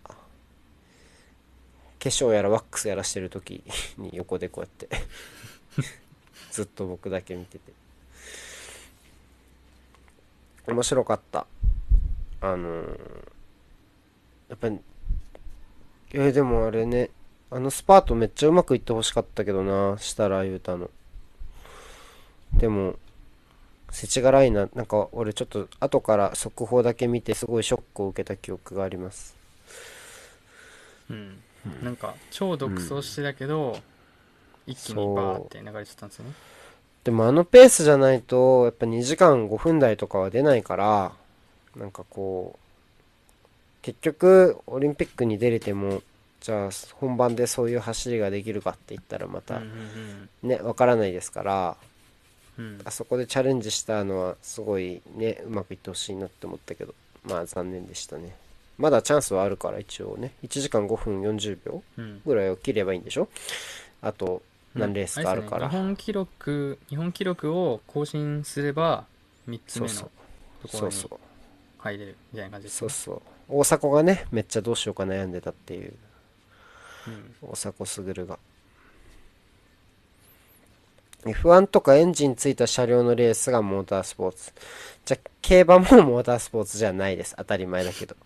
[2.04, 3.64] 化粧やらワックスやらしてる時
[3.96, 4.88] に 横でこうやって
[6.52, 7.72] ずっと僕だけ見てて。
[10.66, 11.46] 面白かった。
[12.40, 13.32] あのー
[14.50, 14.78] やっぱり
[16.12, 17.08] えーでもあれね
[17.50, 20.90] あのスパートめっちゃうまくいってほしかったけどな設楽悠太の。
[22.52, 22.96] でも
[23.90, 24.68] 世知辛いな。
[24.74, 29.34] なんか俺ちょっと後から速報だけ見てすごいショックを受けた記憶があります。
[31.08, 31.43] うん。
[31.82, 33.78] なんか超独走してたけど、
[34.66, 36.32] 一気にバーって流れちゃったんですよね。
[37.04, 41.12] でもあのペースじゃないとやっぱ2時間5分台とかは出ないから
[41.76, 42.58] なんかこう
[43.82, 46.02] 結局オリンピックに出れても
[46.40, 49.60] じゃあ本番でそういう走りができるかって言ったらまた
[50.42, 51.76] ねわからないですから
[52.84, 58.34] あそこでチャレンジしたのはすごいねうまくいってほしいなって思ったけどまあ残念でしたね
[58.78, 60.32] まだチャンスはあるから一応ね。
[60.42, 62.20] 1時間5分40秒うん。
[62.24, 63.28] ぐらいを切ればいいんでしょ？
[64.02, 64.42] あと
[64.74, 65.80] 何レースかあるから、れですね。
[65.80, 69.04] 日本記録日本記録を更新すれば
[69.48, 70.04] 3つ目のと
[70.68, 70.94] ころに
[71.78, 72.88] 入れるみたいな感じですね。
[72.90, 73.22] そうそう。
[73.48, 75.94] 大迫がねめっちゃどうしようか悩んでたっていう。
[77.06, 77.34] うん。
[77.42, 78.38] 大迫傑が。
[81.24, 84.52] F1 とかエンジンついた車両のレースがモータースポーツ
[85.04, 87.34] じゃあ競馬もモータースポーツじゃないです。
[87.36, 88.16] 当たり前だけど。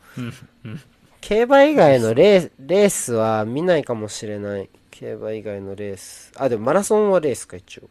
[1.21, 4.69] 競馬以外のレーレースは見ないかもしれない。
[4.91, 6.33] 競馬以外のレース。
[6.37, 7.83] あでもマラソンはレースか一応。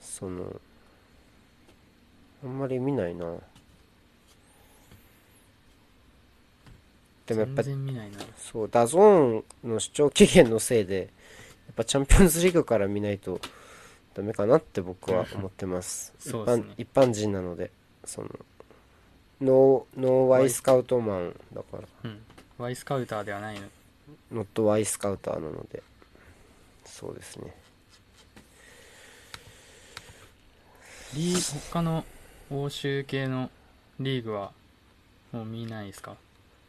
[0.00, 0.60] その
[2.44, 3.36] あんまり見ないな。
[7.26, 8.18] でもやっぱ全然見ないな。
[8.36, 13.40] そう DAZN の視聴期限のせいでやっぱチャンピオンズリーグから見ないと
[14.16, 16.14] ダメかなって僕は思ってます。
[16.18, 16.74] そうですね。
[16.78, 17.70] 一般一般人なので
[18.04, 18.28] その
[19.42, 21.82] ノーノーワイスカウトマンだから。
[22.04, 22.22] うん。
[22.58, 23.66] ワイスカウターではないの。
[24.32, 25.82] ノットワイスカウターなので。
[26.86, 27.54] そうですね。
[31.14, 32.04] リー他の
[32.50, 33.50] 欧州系の
[34.00, 34.52] リーグは
[35.32, 36.16] もう見ないですか？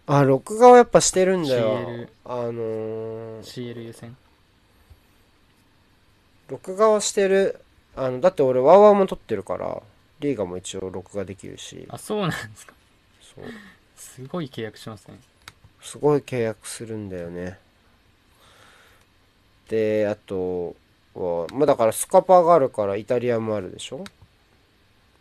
[0.08, 1.80] あ録画はやっぱしてるんだよ。
[1.80, 4.16] CL あのー CL 優先？
[6.50, 7.60] 録画はしてる。
[7.96, 9.82] あのだって俺ワーワーも撮ってるから
[10.20, 11.86] リーガも一応録画できるし。
[11.90, 12.74] あそうなんですか。
[13.22, 13.46] そう。
[13.96, 15.20] すごい契約しますね。
[15.82, 17.58] すごい契約するんだよね。
[19.70, 20.76] であと
[21.16, 24.04] はまあだからスカパーがあるからイタリアもあるでしょ？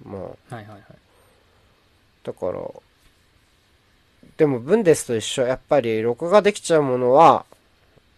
[0.05, 0.23] まあ。
[0.23, 0.83] はいはいはい。
[2.23, 2.61] だから
[4.37, 5.47] でもブンデスと一緒。
[5.47, 7.47] やっぱり録画できちゃうものは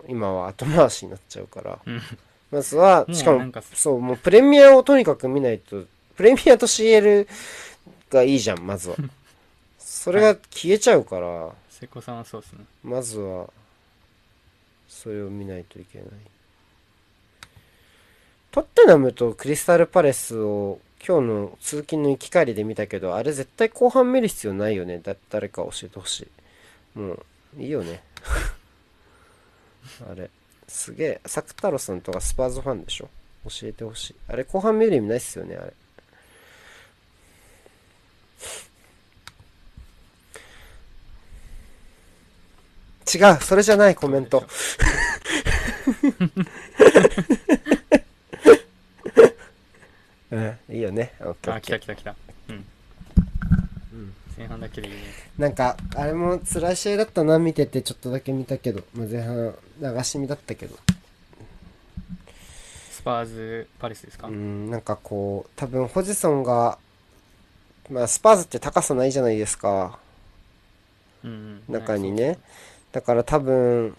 [0.08, 1.78] 今は後回しになっちゃうから。
[1.86, 2.02] うん
[2.50, 5.84] まずはしかもそうもうプレミアをとにかく見ないと
[6.16, 7.28] プレミアと CL
[8.10, 8.96] がいいじゃんまずは。
[9.78, 12.64] それが消えちゃうから、瀬古さんはそうですね。
[12.82, 13.50] まずは
[14.88, 16.08] それを見ないといけない。
[18.50, 24.98] トッテナムとクリスタルパレスを今日の通勤の行き帰りで見たけどあれ絶対後半見る必要ないよね。
[24.98, 26.28] だ誰か教えてほし
[26.96, 26.98] い。
[26.98, 27.24] もう
[27.58, 28.02] いいよね。
[30.10, 30.30] あれ
[30.68, 31.20] すげえ。
[31.26, 33.08] サク太郎さんとかスパーズファンでしょ？
[33.48, 34.14] 教えてほしい。
[34.28, 35.72] あれ後半見る意味ないっすよねあれ。
[43.12, 44.44] 違うそれじゃないコメント。
[50.30, 51.14] うんいいよね。
[51.20, 52.10] オッケーオあ来た来た来た。
[52.10, 52.16] うん
[54.38, 55.00] 前半だけでいいね
[55.36, 60.76] なんかあれも辛い試合だったな見ててちょっとだけ見たけど、まあ、前半流し見だったけど。
[62.90, 66.78] スパーズパレスですか、うんなんかこう多分ホジソンが
[67.90, 69.98] まあスパーズって高さないじゃないですか。
[71.24, 72.38] うんうん中にね。
[72.92, 73.96] だから多分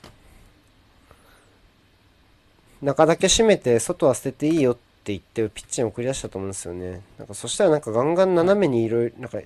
[2.81, 7.01] 中だけ閉めて外は捨てていいよって言ってピッチに送り出したと思うんですよね。
[7.17, 9.39] なんかそしたらなんかガンガン斜めにいろいろなんか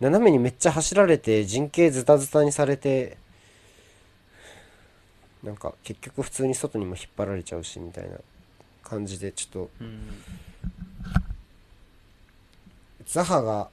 [0.00, 3.16] 斜めにめっちゃ走られて陣形ズタズタにされて
[5.42, 8.16] なんか結局普通に外にも引っ張られちゃうしみたいな
[8.82, 10.00] 感じでちょっとうん
[13.06, 13.68] ザハが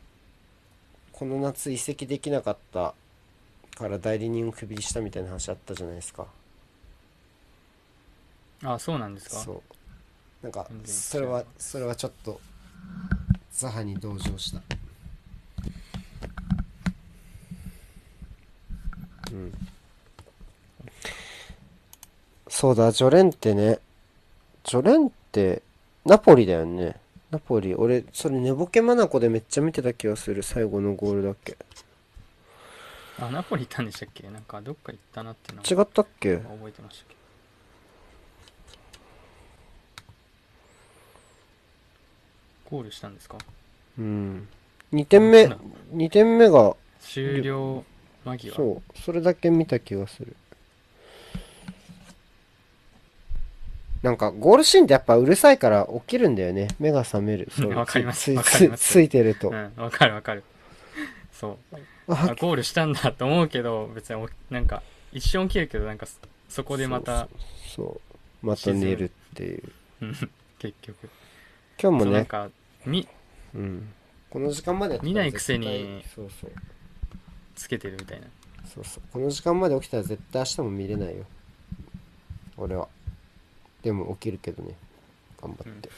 [1.13, 2.93] この夏移籍できなかった
[3.77, 6.27] から代理人をクビにしたみたいな話あったじゃないですか。
[8.63, 9.37] あそうなんですか？
[9.37, 9.61] そう。
[10.43, 12.41] なんかそれはそれはちょっと
[13.53, 14.61] ザハに同情した
[19.31, 19.53] うん。
[22.47, 23.79] そうだジョレンテね。
[24.63, 25.61] ジョレンテ
[26.05, 26.97] ナポリだよね。
[27.31, 30.43] ナポリ俺それ寝ぼけ眼でめっちゃ見てた気がする。
[30.43, 31.57] 最後のゴールだっけ。
[33.19, 34.27] あナポリ行ったんでしたっけ？
[34.29, 36.37] なんかどっか行ったなっていうの違ったっけ？
[36.37, 37.13] 覚えてましたけ？
[37.13, 37.21] ど
[42.69, 43.37] ゴールしたんですか？
[43.99, 44.47] うん
[44.93, 45.59] 2点目そう
[45.95, 47.83] 2点目が終了
[48.25, 48.55] 間際。
[48.55, 50.35] そうそれだけ見た気がする。
[54.01, 56.69] なんかゴールシーンってやっぱうるさいから起きるんだよね。
[56.79, 57.49] 目が覚める。
[57.51, 58.83] そうわかりますついわかります。
[58.85, 60.43] つついてると、うんわかるわかる。
[61.31, 61.75] そう。
[62.07, 64.81] ああゴールしたんだと思うけど別におなんか
[65.11, 66.17] 一瞬起きるけどなんかそ
[66.49, 67.27] そこでまた
[67.67, 68.01] そうそ
[68.43, 68.45] う。
[68.45, 69.63] また寝るっていう。
[70.01, 70.15] う ん
[70.59, 71.09] 結局。
[71.81, 72.03] 今日もね。
[72.03, 72.49] そうなんか
[72.85, 73.07] み
[73.53, 73.93] うん
[74.31, 76.51] この時間まで見ないくせにそうそう。
[77.53, 78.27] つけてるみたいな。
[78.73, 79.03] そうそう。
[79.11, 81.25] この時間まで起きたら絶対明日も見れないよ。
[82.55, 82.87] 俺は。
[83.83, 84.73] でも起きるけどね。
[85.41, 85.89] 頑張って、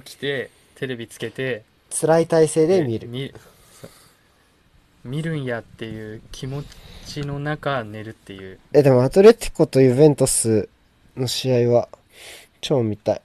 [0.00, 3.08] 起きてテレビつけて辛い体勢で見る。
[3.08, 3.32] 見
[3.80, 3.90] そう。
[5.04, 6.64] 見るんやっていう気持
[7.06, 8.58] ちの中寝るっていう。
[8.72, 10.68] えでもアトレティコとユベントス
[11.16, 11.88] の試合は
[12.60, 13.22] 超見たい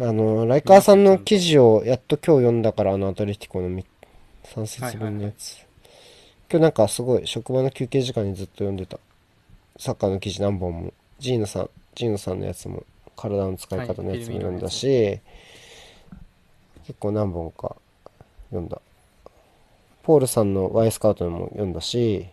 [0.00, 3.84] あのライカーさんの記事をやっと今日読んだからあのアトレティコのみ
[4.44, 5.66] 3節分のやつ、
[6.50, 8.98] 今日なんかすごい職場の休憩時間にずっと読んでた。
[9.78, 10.92] サッカーの記事何本も。
[11.18, 12.84] ジーノさんジーノさんのやつも
[13.16, 15.20] 体の使い方のやつも読んだし、
[16.86, 17.76] 結構何本か
[18.50, 18.80] 読んだ。
[20.02, 22.26] ポールさんの Y スカウトも読んだし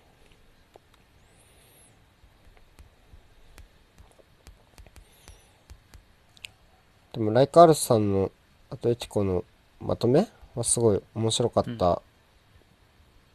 [7.13, 8.31] でもライカールスさんの
[8.69, 9.43] アトレティコの
[9.79, 12.01] まとめはすごい面白かった、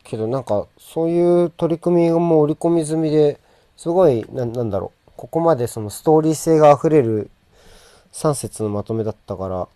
[0.03, 3.41] けどなんかそういう取り組みがもう織り込み済みで
[3.77, 5.11] すごいななんだろう。
[5.17, 7.31] ここまでそのストーリー性があふれる
[8.13, 9.67] 3節のまとめだったから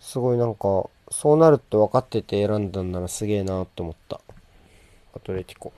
[0.00, 4.20] すごいなんかそうなるって分かってて選んだんならすげえなって思った。
[5.14, 5.72] アトレティコ。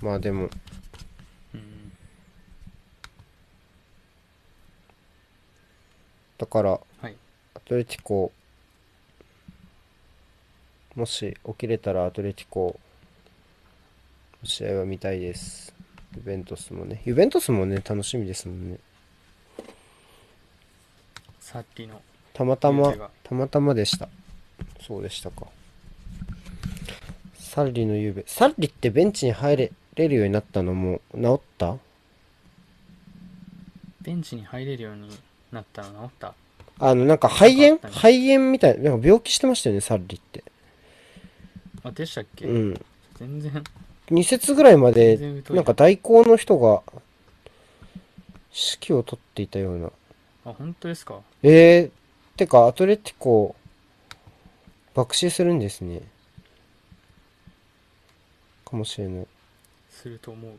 [0.00, 0.48] まあでも
[1.54, 1.92] うん
[6.42, 7.14] だからはい。
[7.54, 8.32] アトレティコ
[10.96, 12.80] もし起きれたらアトレティコ
[14.42, 15.72] の試合は見たいです。
[16.16, 17.00] ユベントスもね。
[17.04, 18.78] ユベントスもね楽しみですもんね。
[21.38, 22.02] さっきの。
[22.34, 22.92] たまたま
[23.22, 24.08] たまたまでした。
[24.80, 25.46] そうでしたか。
[27.38, 31.76] サッリのゆうべサッリってベンチに入れれるようになったのもう治った？
[34.00, 35.08] ベンチに入れるように
[35.52, 36.08] なったの？
[36.08, 36.34] 治った？
[36.78, 37.68] あの、なんか肺炎？
[37.68, 40.42] なんかあったね肺炎みたいな、なんか病気してましたよね、サルリって。
[41.84, 42.84] あでしたっけ、うん。
[43.14, 43.64] 全然
[44.10, 46.82] 2節ぐらいまで全然疎いなんか代行の人が
[48.50, 49.86] 指揮を取っていたような。
[50.44, 51.20] あ本当ですか？
[51.42, 53.54] えー、てか、アトレティコ、
[54.94, 56.02] 爆死するんですね。
[58.64, 59.26] かもしれない。
[59.90, 60.52] すると思う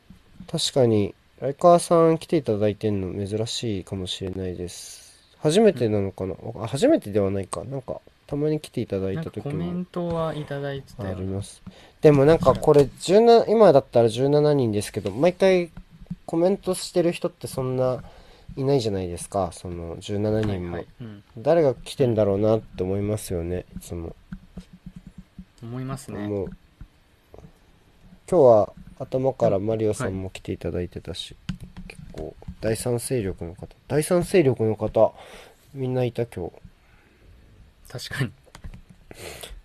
[0.48, 1.14] 確かに、
[1.44, 5.28] ライカーさん来ていただいてんの珍しいかもしれないです。
[5.40, 7.66] 初めてなのかな、あ、初めてではないか。
[7.66, 11.62] なんか、たまに来ていただいた時もかコメントはいただいてたあります。
[12.00, 15.70] でもなんかこれ17、今だったら17人ですけど、毎回
[16.26, 18.02] コメントしてる人ってそんな
[18.56, 19.50] いないじゃないですか。
[19.52, 20.78] その17はい人も。
[20.78, 24.16] はいうん、誰が来てんだろうなって思いますよね、いつも。
[25.62, 26.48] 思いますね今
[28.30, 28.74] 日は
[29.06, 31.36] 頭からマリオさんも来ていただいてたし、
[31.88, 33.68] 結構第三勢力の方。
[33.88, 35.14] 第三勢力の方
[35.74, 36.54] みんないた今日。
[38.10, 38.32] 確かに。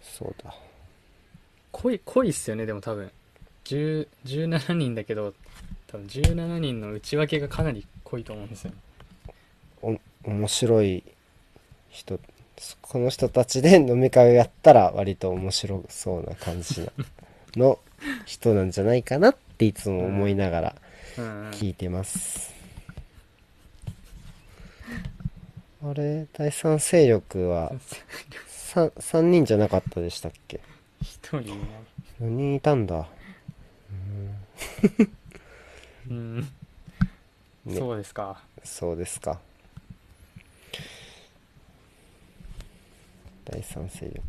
[0.02, 0.55] そうだ。
[1.73, 3.10] 濃い濃いっすよねでも多分。
[3.65, 5.35] 10 17人だけど
[5.89, 8.77] 多分17人の内訳がかなり濃いと思うんですよね。
[9.82, 11.05] お面白い
[11.90, 12.19] 人
[12.82, 16.93] この人たちで飲み会をやったら割と面白そうな感じな
[17.56, 17.78] の
[18.26, 20.74] 人なんじゃないかなっていつも思いながら
[21.52, 22.54] 聞いてます、
[25.82, 26.26] あれ？
[26.32, 27.72] 第三勢力は
[28.48, 30.60] 3, 三人じゃなかったでしたっけ？
[31.00, 31.58] 一人いない。
[32.20, 33.08] 4人いたんだ。
[36.10, 36.46] うん、ね。
[37.76, 38.42] そうですか。
[38.64, 39.40] そうですか。
[43.44, 44.20] 第三勢力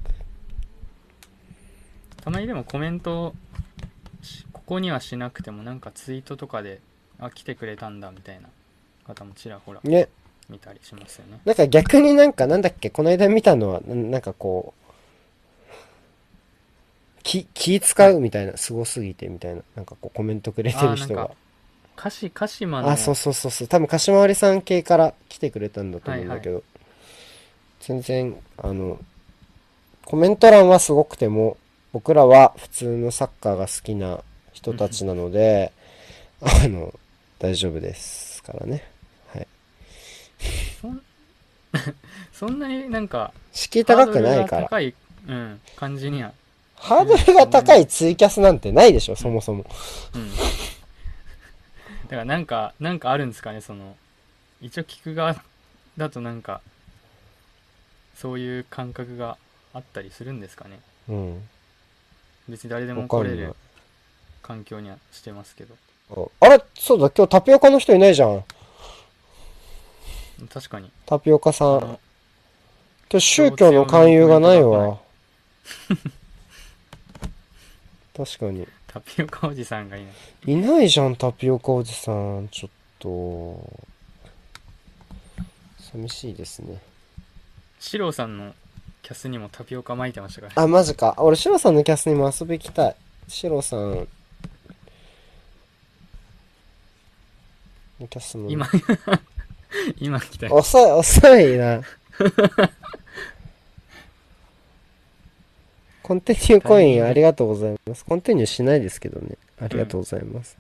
[2.22, 3.34] たまにでもコメント
[4.22, 6.80] しここにはしなくてもなんかツイートとかで
[7.20, 8.50] あ来てくれたんだみたいな
[9.06, 10.10] 方もちらほらね。
[10.50, 11.40] 見たりしますよね。
[11.46, 15.72] なんか逆になんかなんだっけこの間見たのはななんかこう
[17.22, 21.22] 気気使うみたいなすごすぎてみたいななんかこうコメントくれてる人が。
[21.22, 21.36] あーなんか
[21.96, 23.68] 鹿島鹿島のあそうそうそうそう。
[23.68, 26.64] 多分鹿島割さん系から来てくれたんだと思うんだけど、
[27.82, 28.98] 全然あの
[30.06, 31.58] コメント欄はすごくても
[31.92, 34.20] 僕らは普通のサッカーが好きな
[34.54, 35.72] 人たちなので
[36.42, 36.94] あの
[37.40, 38.84] 大丈夫ですからね。
[39.34, 39.48] はい。
[40.82, 41.02] そん
[42.32, 44.68] そんなになんか敷居高くないから。
[44.68, 44.96] ハードルが高い、
[45.28, 46.34] うん、感じには。
[46.76, 49.66] ハードルが高いツイキャスなんてないでしょそもそも。
[50.14, 50.32] うん。
[50.32, 50.38] だ
[52.10, 53.96] からなんかなんかあるんですかねその
[54.62, 55.36] 一応聞く側
[55.98, 56.62] だとなんか
[58.16, 59.38] そういう感覚が
[59.74, 60.80] あったりするんですかね。
[61.08, 61.50] うん
[62.50, 63.56] 別に誰でも来れる
[64.42, 65.76] 環境にはしてますけど。
[66.42, 66.64] ああれ？
[66.76, 68.44] そうだ今日タピオカの人いないじゃん。
[70.52, 70.90] 確かに。
[71.06, 71.80] タピオカさん。
[71.80, 72.00] 今
[73.12, 75.00] 日宗教の勧誘がないわ。
[78.16, 78.68] 確かに。
[78.88, 80.14] タピオカおじさんがいない。
[80.46, 82.50] いないじゃんタピオカおじさん。
[82.52, 83.88] ちょっと。
[85.92, 86.82] 寂しいですね。
[87.80, 88.54] シローさんの
[89.10, 90.56] キャスにもタピオカ巻いてましたからね。
[90.58, 91.16] あマジか。
[91.18, 92.96] 俺シロさんのキャスにも遊び行きたい。
[93.28, 94.08] シロさん。
[98.00, 98.52] のキャスも。
[98.52, 98.70] 今
[99.98, 100.54] 今来たよ。
[100.54, 101.82] 遅い遅いな。
[106.04, 108.06] コンティニューコインありがとうございます。
[108.06, 109.38] コンティニューしないですけどね。
[109.60, 110.56] ありがとうございます、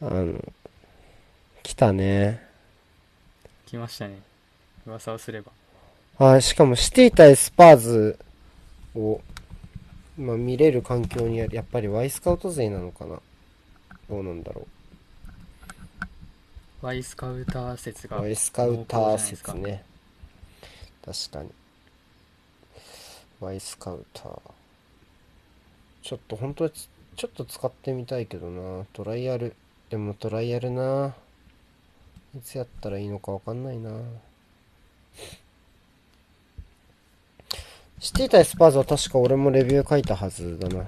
[0.00, 0.52] あの
[1.62, 2.44] 来たね。
[3.66, 4.18] 来ましたね。
[4.84, 5.52] 噂をすれば
[6.22, 8.16] はい、しかもシティ対スパーズ
[8.94, 9.20] を、
[10.16, 13.18] まあ、見れる環境にやっぱりワイスカウト勢なのかな？
[14.08, 14.64] どうなんだろ
[16.80, 18.10] ワイスカウター説う。
[18.10, 19.82] がワイスカウター説ね。
[21.04, 21.42] 確か？
[21.42, 21.50] に。
[23.40, 24.40] ワイスカウター。
[26.02, 28.84] ちょっと本当はつちょっと使ってみたいけどな。
[28.92, 29.56] トライアル。
[29.90, 31.16] でもトライアルな。
[32.36, 33.90] いつやったらいいのかわかんないな。
[38.02, 40.84] シティ対スパーズは確か俺もレビュー書いたはずだな。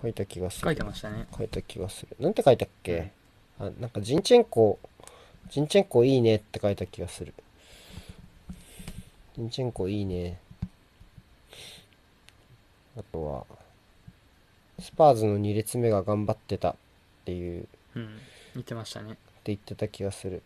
[0.00, 0.66] 書いた気がする。
[0.66, 2.16] 書いてましたね書いた気がする。
[2.20, 3.10] なんて書いたっけ？
[3.58, 4.78] あ、なんかジンチェンコ、
[5.50, 7.34] ジンチェンコいいねって書いた気がする。
[9.34, 10.38] ジンチェンコいいね。
[12.96, 13.44] あとは、
[14.78, 16.74] スパーズの2列目が頑張ってたっ
[17.24, 18.18] ていう、ってうん
[18.54, 20.44] 見てましたね言ってた気がする。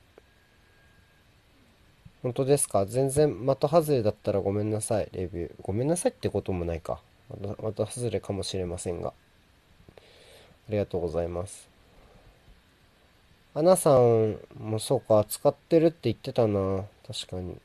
[2.23, 2.87] 本当ですか？
[2.87, 5.55] 全然的外れだったらごめんなさい、レビュー。
[5.61, 7.01] ごめんなさいってこともないか。
[7.29, 9.09] 的的外れかもしれませんが。
[9.09, 9.13] あ
[10.69, 11.69] りがとうございます。
[13.55, 16.85] アナさんもそうか、使ってるって言ってたな。
[17.07, 17.59] 確かに。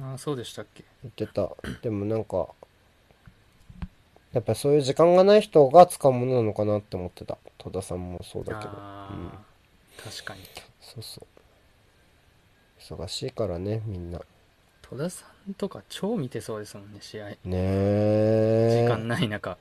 [0.00, 0.84] ああそうでしたっけ？
[1.02, 1.50] 言ってた。
[1.82, 2.48] でもなんか、
[4.32, 7.36] やっぱそういう時間がない人が使うものなのかなって思ってた。
[7.58, 8.70] 戸田さんもそうだけど。
[8.74, 9.26] あうん。
[9.28, 9.32] あ、
[10.02, 10.40] 確かに
[10.80, 11.26] そうそう。
[12.88, 14.20] 忙しいからね、みんな。
[14.82, 18.84] 戸田さんとか超見てそうですもんね試合ねえ。
[18.86, 19.58] 時間ない中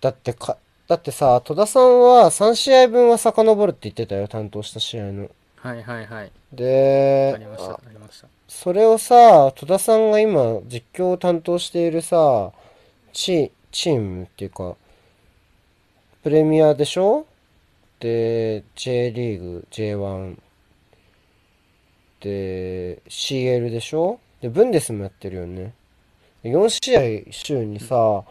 [0.00, 0.58] だってか、
[0.88, 5.30] だってさ、戸田さんは3試合分は遡るって言ってたよ、担当した試合の。
[5.56, 12.52] はいはいはいでありましたあありましたそれをさ、戸田さんが今実況を担当しているさ、
[13.12, 14.76] チ、チームっていうか、
[16.22, 17.26] プレミアでしょ？
[17.98, 20.40] で、J リーグ、J1、で、
[22.28, 24.18] CL でしょ？
[24.40, 25.72] で、ブンデスもやってるよね。
[26.44, 26.96] 4試
[27.28, 28.22] 合週にさ、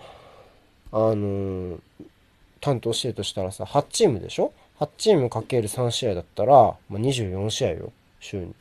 [0.92, 1.78] あの
[2.62, 8.54] 担当してるとしたらさ、8チームでしょ ?8 チームかける3試合だったら、まあ、24試合よ、週に。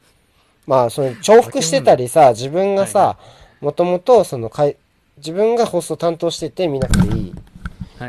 [0.66, 3.16] まあ、その重複してたりさ、自分がはさ、
[3.60, 4.76] もともと、そのかい、
[5.16, 7.34] 自分が放送担当してて見なくていい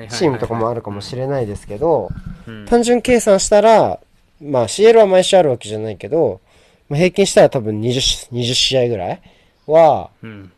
[0.10, 2.10] チームとかもあるかもしれないですけど、
[2.48, 4.00] うん単純計算したら、
[4.42, 6.42] まあ CL は毎週あるわけじゃないけど、
[6.90, 9.22] まあ、平均したら多分20、20試合ぐらい
[9.68, 10.52] は、うん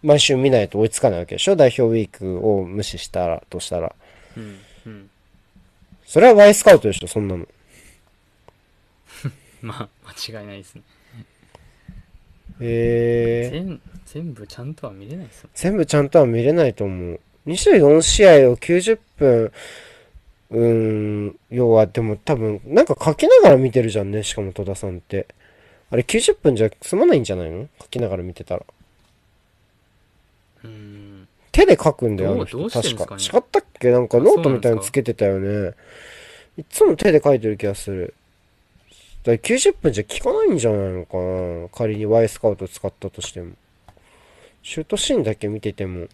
[0.00, 1.56] 毎週見ないと追いつかないわけでしょ？
[1.56, 3.92] 代表ウィークを無視したら、としたら。
[4.36, 5.10] うんうん
[6.06, 7.08] それは Y スカウトでしょ？
[7.08, 7.46] そんなの。
[9.60, 10.82] まあ間違いないですね
[12.60, 13.50] へえ。
[13.50, 17.20] 全全部ちゃんとは見れないです全部ちゃんとは見れないと思う。
[17.48, 19.52] 24試合を90分、
[20.50, 25.26] うーん、要はでも多分、なんか書きながら見てるじゃんね、しかも戸田さんって。
[25.90, 27.68] あれ90分じゃ済まないんじゃないの？
[27.80, 28.62] 書きながら見てたら。
[30.64, 33.16] うん手で書くんだよ、あの人どうしてん確か。
[33.16, 33.90] 違ったっけ？
[33.90, 35.74] なんかノートみたいにつけてたよね。
[36.56, 38.14] いつも手で書いてる気がする。
[39.24, 41.68] だから90分じゃ効かないんじゃないのかな？
[41.70, 43.52] 仮に Y スカウト使ったとしても。
[44.62, 46.06] シュートシーンだけ見てても。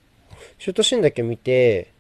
[0.58, 1.90] シュートシーンだけ見て、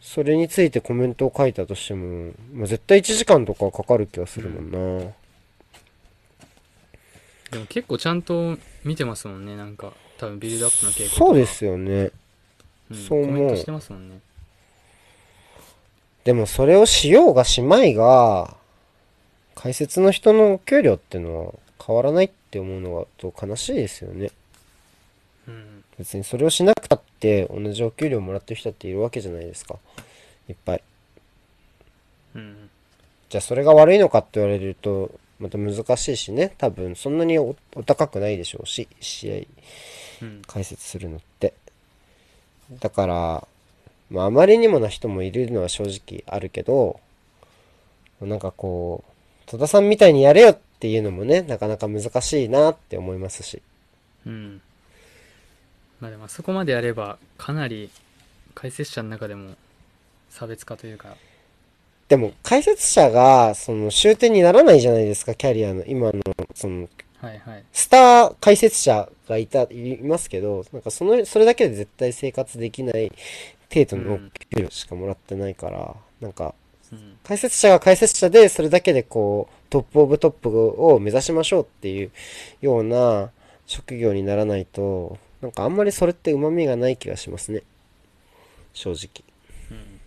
[0.00, 4.70] それについてコメントを書いたとしても、まあ、絶対1時間とかはかかる気がするもん
[5.04, 5.10] な。
[7.50, 12.10] でも結構ちゃんと見てますもんねなんか多分ビルドアップの傾向とかそうですよね。
[12.90, 14.20] うんそう思うコメントしてますもんね
[16.24, 18.54] でもそれをしようがしまいが、
[19.54, 21.52] 解説の人のお給料ってのは
[21.84, 24.30] 変わらないって思うのはと悲しいですよね。
[25.46, 29.76] うん別にそれをしなくたって同じお給料もらってる人っているわけじゃないですか。
[30.48, 30.82] いっぱい。
[32.34, 32.70] うん
[33.30, 36.54] じゃあそれが悪いのかって言われると、また難しいしね。
[36.58, 39.46] 多分そんなにおお高くないでしょうし、試
[40.20, 41.54] 合うん解説するのって。
[42.80, 43.48] だから、
[44.10, 47.00] まああまりにもな人もいるのは正直あるけど、
[48.20, 49.04] なんかこ
[49.46, 53.62] う、戸田さんみたいにやれよっていうのもね、なかなか難しいなって思いますし。
[54.26, 54.60] うん
[56.00, 57.90] まあでもあそこまでやればかなり
[58.54, 59.54] 解説者の中でも
[60.30, 61.16] 差別化というか
[62.08, 66.22] でも解説者が、その終点にならないじゃないですか、キャリアの、今の、
[66.54, 66.88] その、
[67.20, 73.12] はいはいスター解説者がいた、いますけど、なんかその、それだけで絶対生活できない
[73.72, 76.54] 程度のお給料しかもらってないから、なんか、
[76.92, 80.48] うん解説者が解説者で、それだけでこう、トップオブトップ
[80.82, 82.10] を目指しましょうっていう
[82.62, 83.30] ような
[83.66, 87.62] 職業にならないと、なんかあんまりそれって旨味がない気がしますね。
[88.72, 89.22] 正直。
[89.70, 90.00] うん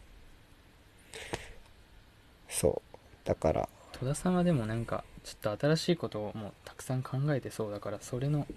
[2.61, 2.97] そう。
[3.27, 8.47] だから、戸田さんはでもなんかちょっと新しいことをもうたくさん考えてそうだからそれの、まあ、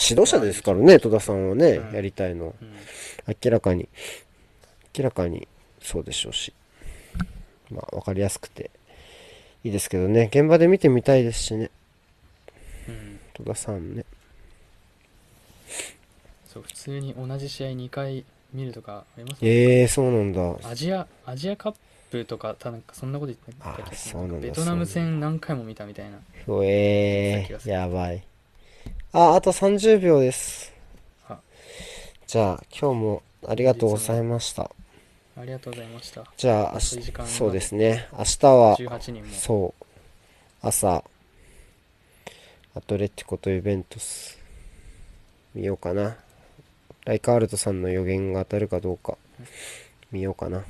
[0.00, 2.54] 指導者ですからね、戸田さんはね、うんやりたいの。
[2.60, 2.72] うん
[3.42, 3.88] 明らかに、
[4.96, 5.46] 明らかに
[5.82, 6.54] そうでしょうし。
[7.70, 8.70] まあ、わかりやすくて
[9.62, 11.70] いいですけどね、現場で見てみたいですしね、
[12.88, 14.04] うん、戸田さんね。
[16.52, 20.68] そう普通に同じ試合2回見るとかありますもんねええー、そうなんだ。
[20.68, 21.74] アジアアジアカッ
[22.10, 28.24] プとかたなんかそんなこと言ってたあ気がするそうなんだベトナム戦何回も見たみたいなうえー、やばい。
[29.12, 30.72] あ、あと30秒です
[31.28, 31.38] あ。
[32.26, 34.70] じゃあ、今日もありがとうございました。
[35.36, 38.08] ありがとうございましたじゃあ、明日、そうですね。
[38.12, 39.84] 明日は、18人もそう、
[40.62, 41.02] 朝、
[42.74, 44.38] アトレティコとユベントス、
[45.54, 46.16] 見ようかな。
[47.04, 49.16] ライカールトさんの予言が当たるかどうか、
[50.12, 50.64] 見ようかな。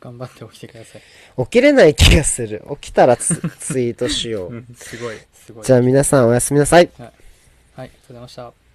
[0.00, 1.02] 頑張って起きてください、
[1.44, 2.64] 起きれない気がする。
[2.80, 4.52] 起きたらツツイートしよう。
[4.52, 6.90] うん、すごいすごいじゃあ皆さんおやすみなさい。
[6.98, 7.12] はい
[7.78, 8.67] ありがとうございました